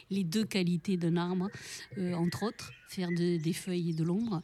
les 0.09 0.23
deux 0.23 0.45
qualités 0.45 0.97
d'un 0.97 1.17
arbre, 1.17 1.49
euh, 1.97 2.13
entre 2.13 2.43
autres, 2.43 2.71
faire 2.87 3.09
des 3.11 3.53
feuilles 3.53 3.89
et 3.89 3.93
de 3.93 4.03
l'ombre. 4.03 4.41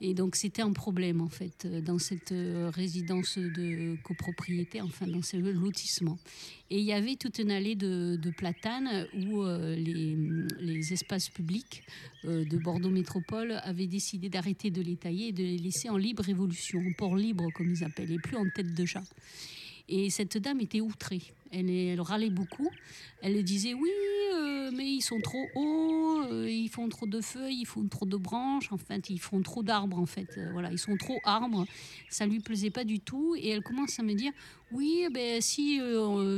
Et 0.00 0.14
donc 0.14 0.36
c'était 0.36 0.62
un 0.62 0.72
problème 0.72 1.20
en 1.20 1.28
fait 1.28 1.66
dans 1.84 1.98
cette 1.98 2.32
euh, 2.32 2.70
résidence 2.72 3.36
de 3.36 3.96
copropriété, 4.02 4.80
enfin 4.80 5.06
dans 5.06 5.22
ce 5.22 5.36
lotissement. 5.36 6.18
Et 6.70 6.78
il 6.78 6.84
y 6.84 6.92
avait 6.92 7.16
toute 7.16 7.38
une 7.38 7.50
allée 7.50 7.74
de, 7.74 8.18
platanes 8.36 9.06
où 9.26 9.42
euh, 9.42 9.74
les, 9.76 10.92
espaces 10.92 11.28
publics 11.28 11.82
de 12.24 12.58
Bordeaux 12.58 12.90
Métropole 12.90 13.60
avaient 13.64 13.86
décidé 13.86 14.28
d'arrêter 14.28 14.70
de 14.70 14.80
les 14.80 14.96
tailler 14.96 15.28
et 15.28 15.32
de 15.32 15.42
les 15.42 15.58
laisser 15.58 15.88
en 15.88 15.96
libre 15.96 16.28
évolution, 16.28 16.80
en 16.80 16.92
port 16.92 17.16
libre 17.16 17.46
comme 17.54 17.70
ils 17.70 17.84
appellent, 17.84 18.12
et 18.12 18.18
plus 18.18 18.36
en 18.36 18.48
tête 18.48 18.74
de 18.74 18.84
chat. 18.86 19.04
Et 19.88 20.10
cette 20.10 20.38
dame 20.38 20.60
était 20.60 20.80
outrée. 20.80 21.20
Elle, 21.52 22.00
râlait 22.00 22.30
beaucoup. 22.30 22.70
Elle 23.22 23.42
disait 23.44 23.74
oui, 23.74 23.90
euh, 24.34 24.70
mais 24.72 24.86
ils 24.86 25.02
sont 25.02 25.20
trop 25.20 25.46
hauts, 25.54 26.22
euh, 26.30 26.48
ils 26.48 26.68
font 26.68 26.88
trop 26.88 27.06
de 27.06 27.20
feuilles, 27.20 27.60
ils 27.60 27.66
font 27.66 27.86
trop 27.86 28.06
de 28.06 28.16
branches, 28.16 28.72
en 28.72 28.78
fait, 28.78 29.10
ils 29.10 29.20
font 29.20 29.42
trop 29.42 29.62
d'arbres, 29.62 29.98
en 29.98 30.06
fait. 30.06 30.28
Euh, 30.38 30.48
voilà, 30.52 30.70
ils 30.72 30.78
sont 30.78 30.96
trop 30.96 31.18
arbres. 31.24 31.66
Ça 32.08 32.26
lui 32.26 32.40
plaisait 32.40 32.70
pas 32.70 32.84
du 32.84 33.00
tout. 33.00 33.34
Et 33.36 33.48
elle 33.48 33.62
commence 33.62 33.98
à 33.98 34.02
me 34.02 34.14
dire 34.14 34.32
oui, 34.72 35.02
eh 35.04 35.10
ben, 35.10 35.40
si, 35.40 35.80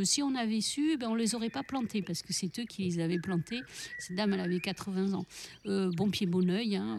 si 0.05 0.23
on 0.23 0.35
avait 0.35 0.63
su, 0.63 0.93
eh 0.93 0.97
ben, 0.97 1.09
on 1.09 1.15
les 1.15 1.35
aurait 1.35 1.51
pas 1.51 1.63
plantés, 1.63 2.01
parce 2.01 2.23
que 2.23 2.33
c'est 2.33 2.59
eux 2.59 2.65
qui 2.65 2.83
les 2.83 2.99
avaient 2.99 3.19
plantés. 3.19 3.61
Cette 3.99 4.17
dame, 4.17 4.33
elle 4.33 4.41
avait 4.41 4.59
80 4.59 5.13
ans. 5.13 5.27
bon 5.67 6.11
pied, 6.11 6.27
bon 6.27 6.51
oeil. 6.51 6.77
Hein, 6.77 6.97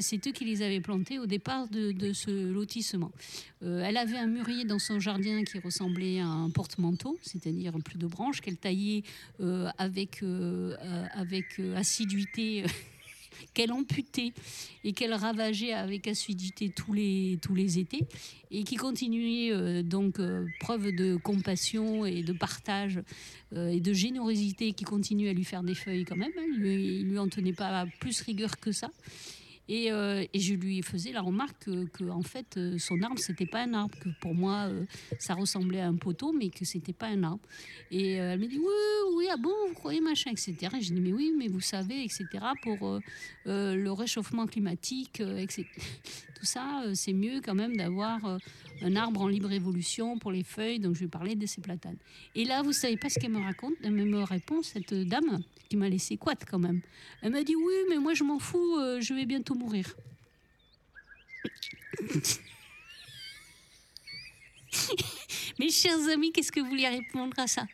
c'est 0.00 0.26
eux 0.26 0.32
qui 0.32 0.46
les 0.46 0.62
avaient 0.62 0.80
plantés 0.80 1.18
au 1.18 1.26
départ 1.26 1.68
de, 1.68 2.12
ce 2.14 2.30
lotissement. 2.50 3.12
elle 3.60 3.98
avait 3.98 4.16
un 4.16 4.26
mûrier 4.26 4.64
dans 4.64 4.78
son 4.78 5.00
jardin 5.00 5.44
qui 5.44 5.58
ressemblait 5.58 6.20
à 6.20 6.26
un 6.26 6.48
porte-manteau, 6.48 7.18
c'est-à-dire 7.50 7.82
plus 7.84 7.98
de 7.98 8.06
branches 8.06 8.40
qu'elle 8.40 8.56
taillait 8.56 9.02
avec 9.78 10.22
euh, 10.80 11.06
avec 11.12 11.58
euh, 11.58 11.76
assiduité 11.76 12.64
qu'elle 13.54 13.72
amputait 13.72 14.32
et 14.84 14.92
qu'elle 14.92 15.14
ravageait 15.14 15.72
avec 15.72 16.08
assiduité 16.08 16.70
tous 16.70 16.92
les, 16.92 17.38
tous 17.42 17.54
les 17.54 17.78
étés 17.78 18.06
et 18.50 18.64
qui 18.64 18.76
continuait 18.76 19.52
euh, 19.52 19.82
donc 19.82 20.20
preuve 20.60 20.92
de 20.92 21.16
compassion 21.16 22.06
et 22.06 22.22
de 22.22 22.32
partage 22.32 23.00
et 23.54 23.80
de 23.80 23.92
générosité 23.92 24.72
qui 24.72 24.84
continue 24.84 25.28
à 25.28 25.32
lui 25.32 25.44
faire 25.44 25.62
des 25.62 25.74
feuilles 25.74 26.04
quand 26.04 26.16
même. 26.16 26.32
Hein. 26.38 26.46
Il 26.52 26.60
lui, 26.60 27.02
lui 27.02 27.18
en 27.18 27.28
tenait 27.28 27.52
pas 27.52 27.86
plus 27.98 28.20
rigueur 28.20 28.58
que 28.60 28.72
ça. 28.72 28.90
Euh, 29.70 30.24
et, 30.32 30.40
je 30.40 30.54
lui 30.54 30.82
faisais 30.82 31.12
la 31.12 31.20
remarque 31.20 31.64
que, 31.92 32.10
en 32.10 32.22
fait, 32.22 32.56
euh, 32.56 32.78
son 32.78 33.00
arbre, 33.02 33.18
c'était 33.18 33.46
pas 33.46 33.62
un 33.62 33.74
arbre, 33.74 33.96
que 34.00 34.08
pour 34.20 34.34
moi, 34.34 34.66
euh, 34.68 34.84
ça 35.18 35.34
ressemblait 35.34 35.80
à 35.80 35.86
un 35.86 35.94
poteau, 35.94 36.32
mais 36.32 36.50
que 36.50 36.64
c'était 36.64 36.92
pas 36.92 37.06
un 37.06 37.22
arbre. 37.22 37.42
Et 37.90 38.14
elle 38.14 38.40
me 38.40 38.46
dit 38.46 38.58
Oui, 38.58 39.16
oui, 39.16 39.26
ah 39.30 39.36
bon, 39.36 39.52
vous 39.68 39.74
croyez 39.74 40.00
machin, 40.00 40.30
etc. 40.32 40.54
Et 40.76 40.80
je 40.80 40.92
dis 40.92 41.00
Mais 41.00 41.12
oui, 41.12 41.32
mais 41.36 41.48
vous 41.48 41.60
savez, 41.60 42.02
etc., 42.02 42.26
pour 42.62 43.00
le 43.46 43.90
réchauffement 43.90 44.46
climatique, 44.46 45.20
etc. 45.20 45.64
Tout 46.34 46.46
ça, 46.46 46.84
c'est 46.94 47.12
mieux 47.12 47.40
quand 47.40 47.54
même 47.54 47.76
d'avoir 47.76 48.38
un 48.82 48.96
arbre 48.96 49.22
en 49.22 49.28
libre 49.28 49.52
évolution 49.52 50.18
pour 50.18 50.32
les 50.32 50.44
feuilles. 50.44 50.78
Donc, 50.78 50.94
je 50.94 51.00
lui 51.00 51.08
parlais 51.08 51.34
de 51.34 51.46
ces 51.46 51.60
platanes. 51.60 51.96
Et 52.34 52.44
là, 52.44 52.62
vous 52.62 52.72
savez 52.72 52.96
pas 52.96 53.08
ce 53.08 53.18
qu'elle 53.18 53.32
me 53.32 53.42
raconte, 53.42 53.74
elle 53.82 53.92
me 53.92 54.22
répond, 54.22 54.62
cette 54.62 54.94
dame 54.94 55.42
qui 55.68 55.76
m'a 55.76 55.88
laissé 55.88 56.16
quoi 56.16 56.34
quand 56.34 56.58
même. 56.58 56.80
Elle 57.22 57.32
m'a 57.32 57.42
dit 57.42 57.56
Oui, 57.56 57.74
mais 57.88 57.98
moi, 57.98 58.14
je 58.14 58.24
m'en 58.24 58.38
fous, 58.38 58.78
je 59.00 59.14
vais 59.14 59.26
bientôt 59.26 59.54
mourir. 59.54 59.94
Mes 65.58 65.70
chers 65.70 66.08
amis, 66.08 66.32
qu'est-ce 66.32 66.52
que 66.52 66.60
vous 66.60 66.68
voulez 66.68 66.88
répondre 66.88 67.38
à 67.38 67.46
ça? 67.46 67.66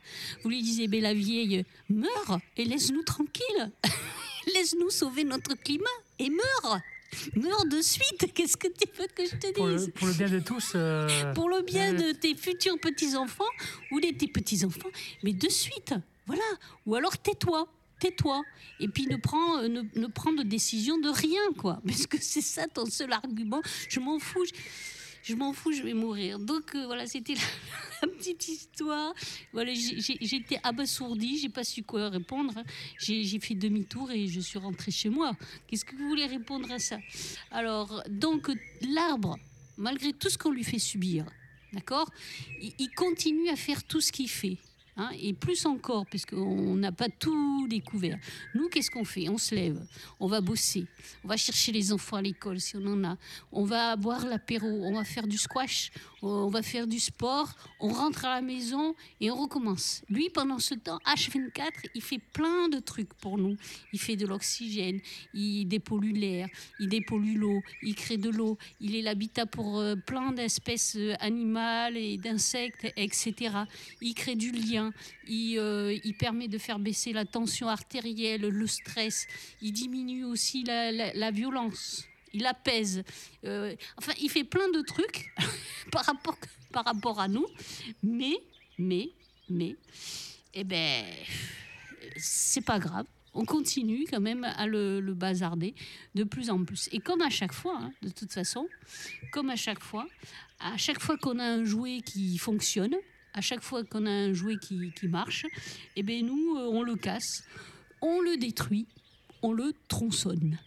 Vous 0.43 0.51
lui 0.51 0.63
disiez, 0.63 0.89
mais 0.89 1.01
la 1.01 1.15
vieille, 1.15 1.65
meurs 1.89 2.41
et 2.57 2.65
laisse-nous 2.65 3.03
tranquille. 3.03 3.71
Laisse-nous 4.55 4.91
sauver 4.91 5.25
notre 5.25 5.55
climat 5.55 5.85
et 6.19 6.31
meurs. 6.31 6.81
Meurs 7.35 7.67
de 7.67 7.81
suite. 7.81 8.33
Qu'est-ce 8.35 8.57
que 8.57 8.69
tu 8.69 8.89
veux 8.99 9.07
que 9.07 9.25
je 9.25 9.37
te 9.37 9.47
dise 9.47 9.93
pour 9.95 10.09
le, 10.09 10.15
bien 10.15 10.29
de 10.29 10.41
tous. 10.41 10.73
Euh, 10.75 11.33
pour 11.35 11.49
le 11.49 11.63
bien 11.63 11.93
de 11.93 12.13
tes 12.13 12.35
futurs 12.35 12.79
petits-enfants 12.81 13.45
ou 13.91 14.01
de 14.01 14.09
tes 14.11 14.29
petits-enfants. 14.29 14.91
Mais 15.23 15.33
de 15.33 15.49
suite. 15.49 15.95
Voilà. 16.27 16.45
Ou 16.87 16.95
alors 16.95 17.17
tais-toi 17.19 17.69
tais-toi. 17.99 18.43
Et 18.81 18.89
puis 18.89 19.07
ne 19.07 19.17
prends, 19.17 19.59
euh, 19.59 19.69
ne, 19.69 19.83
ne 19.95 20.07
prends 20.07 20.33
de 20.33 20.43
décision 20.43 20.99
de 20.99 21.09
rien, 21.09 21.53
quoi. 21.59 21.81
Parce 21.87 22.07
que 22.07 22.19
c'est 22.21 22.43
ça 22.43 22.67
ton 22.67 22.87
seul 22.87 23.13
argument. 23.13 23.63
Je 23.89 24.01
m'en 24.01 24.19
fous. 24.19 24.45
Je, 24.45 24.53
m'en 25.35 25.53
fous, 25.53 25.73
je 25.73 25.83
vais 25.83 25.95
mourir. 25.95 26.39
Donc 26.39 26.75
euh, 26.75 26.87
voilà, 26.87 27.07
c'était 27.07 27.35
la, 28.03 28.09
petite 28.09 28.49
histoire. 28.49 29.15
Voilà, 29.53 29.73
j'étais 29.75 30.59
abasourdie, 30.63 31.39
j'ai 31.39 31.49
pas 31.49 31.65
su 31.65 31.83
quoi 31.83 32.09
répondre. 32.09 32.55
J'ai 32.99 33.39
fait 33.41 33.55
demi-tour 33.55 34.11
et 34.11 34.27
je 34.29 34.41
suis 34.41 34.59
rentrée 34.59 34.91
chez 34.91 35.09
moi. 35.09 35.33
Qu'est-ce 35.67 35.85
que 35.85 35.97
vous 35.97 36.09
voulez 36.09 36.27
répondre 36.27 36.71
à 36.71 36.79
ça? 36.79 36.99
Alors, 37.51 38.03
donc 38.09 38.51
l'arbre, 38.83 39.37
malgré 39.77 40.13
tout 40.13 40.29
ce 40.29 40.39
qu'on 40.39 40.53
lui 40.53 40.65
fait 40.65 40.79
subir, 40.79 41.27
d'accord, 41.73 42.11
il 42.61 42.91
continue 42.95 43.49
à 43.49 43.57
faire 43.57 43.83
tout 43.85 44.01
ce 44.01 44.13
qu'il 44.13 44.29
fait. 44.29 44.59
Hein, 44.99 45.11
et 45.21 45.35
plus 45.35 45.67
encore, 45.67 46.07
puisqu'on 46.07 46.75
n'a 46.77 46.91
pas 46.91 47.11
tout 47.11 47.69
découvert. 47.69 48.19
Nous, 48.55 48.71
qu'est-ce 48.71 48.91
qu'on 48.91 49.05
fait? 49.05 49.29
On 49.29 49.37
se 49.37 49.55
lève, 49.55 49.79
on 50.19 50.27
va 50.27 50.41
bosser, 50.41 50.87
on 51.23 51.29
va 51.29 51.37
chercher 51.37 51.71
les 51.71 51.93
enfants 51.93 52.17
à 52.17 52.23
l'école 52.23 52.59
si 52.61 52.79
on 52.79 52.87
en 52.87 53.05
a, 53.05 53.19
on 53.53 53.65
va 53.65 53.95
boire 53.97 54.27
l'apéro, 54.27 54.67
on 54.67 54.95
va 54.95 55.05
faire 55.05 55.27
du 55.27 55.37
squash, 55.37 55.91
on 56.27 56.49
va 56.49 56.63
faire 56.63 56.87
du 56.87 56.99
sport, 56.99 57.55
on 57.81 57.89
rentre 57.89 58.25
à 58.25 58.37
la 58.37 58.43
maison 58.43 58.95
et 59.21 59.31
on 59.31 59.37
recommence. 59.37 60.03
Lui, 60.09 60.31
pendant 60.31 60.59
ce 60.59 60.75
temps, 60.75 60.99
H24, 61.07 61.71
il 61.95 62.03
fait 62.03 62.21
plein 62.33 62.69
de 62.69 62.79
trucs 62.79 63.13
pour 63.15 63.39
nous. 63.39 63.57
Il 63.93 63.99
fait 63.99 64.17
de 64.17 64.27
l'oxygène, 64.27 65.01
il 65.35 65.67
dépollue 65.67 66.13
l'air, 66.13 66.49
il 66.81 66.89
dépollue 66.89 67.37
l'eau, 67.37 67.63
il 67.83 67.95
crée 67.95 68.17
de 68.17 68.31
l'eau, 68.31 68.59
il 68.81 68.95
est 68.95 69.03
l'habitat 69.03 69.47
pour 69.47 69.79
euh, 69.79 69.95
plein 69.97 70.33
d'espèces 70.33 70.97
euh, 70.97 71.15
animales 71.21 71.97
et 71.97 72.17
d'insectes, 72.17 72.87
etc. 72.97 73.35
Il 74.01 74.15
crée 74.15 74.37
du 74.37 74.51
lien 74.51 74.93
euh, 75.31 75.99
il 76.05 76.15
permet 76.15 76.49
de 76.49 76.59
faire 76.59 76.79
baisser 76.79 77.13
la 77.13 77.25
tension 77.25 77.69
artérielle, 77.69 78.43
le 78.43 78.67
stress. 78.67 79.27
Il 79.61 79.73
diminue 79.73 80.25
aussi 80.25 80.65
la 80.65 81.31
violence. 81.31 82.07
Il 82.37 82.45
apaise. 82.45 83.03
Euh, 83.45 83.75
enfin, 83.97 84.13
il 84.21 84.29
fait 84.29 84.45
plein 84.45 84.69
de 84.69 84.83
trucs 84.83 85.35
par, 85.91 86.05
rapport, 86.85 87.19
à 87.19 87.29
nous. 87.29 87.47
Mais, 88.03 88.37
mais, 88.79 89.09
mais, 89.49 89.75
eh 90.53 90.63
ben, 90.63 91.07
c'est 92.19 92.61
pas 92.61 92.79
grave. 92.79 93.07
On 93.33 93.47
continue 93.47 94.05
quand 94.11 94.21
même 94.21 94.45
à 94.45 94.67
le, 94.67 95.01
bazarder 95.15 95.75
de 96.15 96.25
plus 96.25 96.51
en 96.51 96.63
plus. 96.63 96.91
Et 96.93 96.99
comme 96.99 97.23
à 97.23 97.31
chaque 97.31 97.55
fois, 97.55 97.79
hein, 97.81 97.93
de 98.03 98.11
toute 98.11 98.33
façon, 98.33 98.69
comme 99.33 99.49
à 99.49 99.57
chaque 99.57 99.81
fois, 99.81 100.07
à 100.61 100.77
chaque 100.77 101.01
fois 101.01 101.17
qu'on 101.17 101.39
a 101.39 101.45
un 101.45 101.65
jouet 101.65 102.03
qui 102.05 102.37
fonctionne, 102.37 102.97
à 103.33 103.41
chaque 103.41 103.63
fois 103.63 103.83
qu'on 103.83 104.05
a 104.05 104.11
un 104.11 104.35
jouet 104.35 104.57
qui, 104.59 104.93
qui 104.93 105.09
marche, 105.09 105.47
eh 105.97 106.03
ben 106.03 106.25
nous, 106.25 106.57
euh, 106.57 106.69
on 106.71 106.83
le 106.83 106.97
casse, 106.97 107.45
on 108.03 108.21
le 108.21 108.37
détruit, 108.37 108.87
on 109.43 109.53
le 109.53 109.73
tronçonne. 109.89 110.59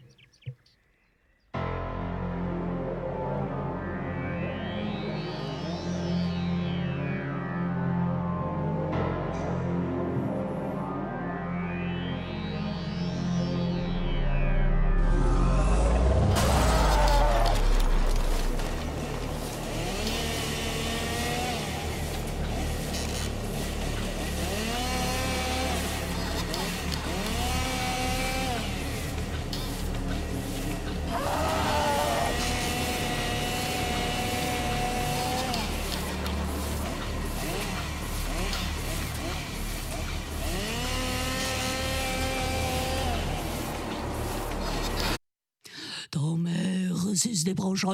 Se 47.39 47.45
débranche 47.45 47.85
en 47.85 47.93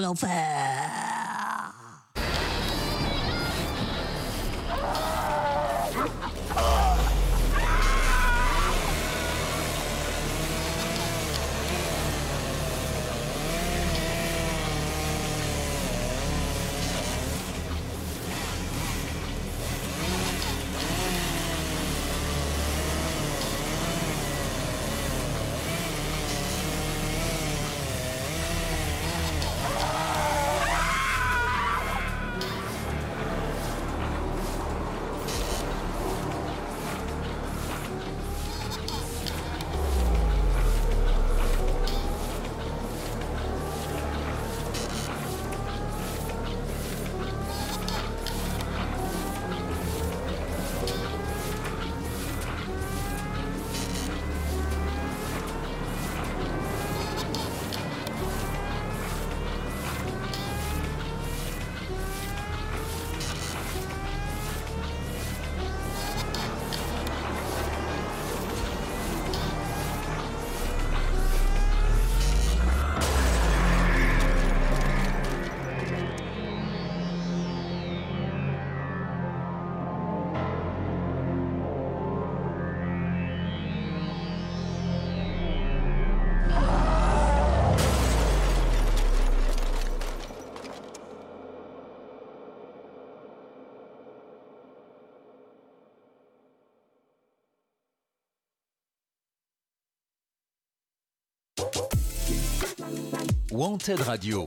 Wanted 103.57 104.01
Radio. 104.01 104.43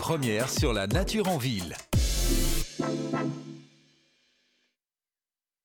Première 0.00 0.50
sur 0.50 0.72
la 0.72 0.88
nature 0.88 1.28
en 1.28 1.38
ville. 1.38 1.76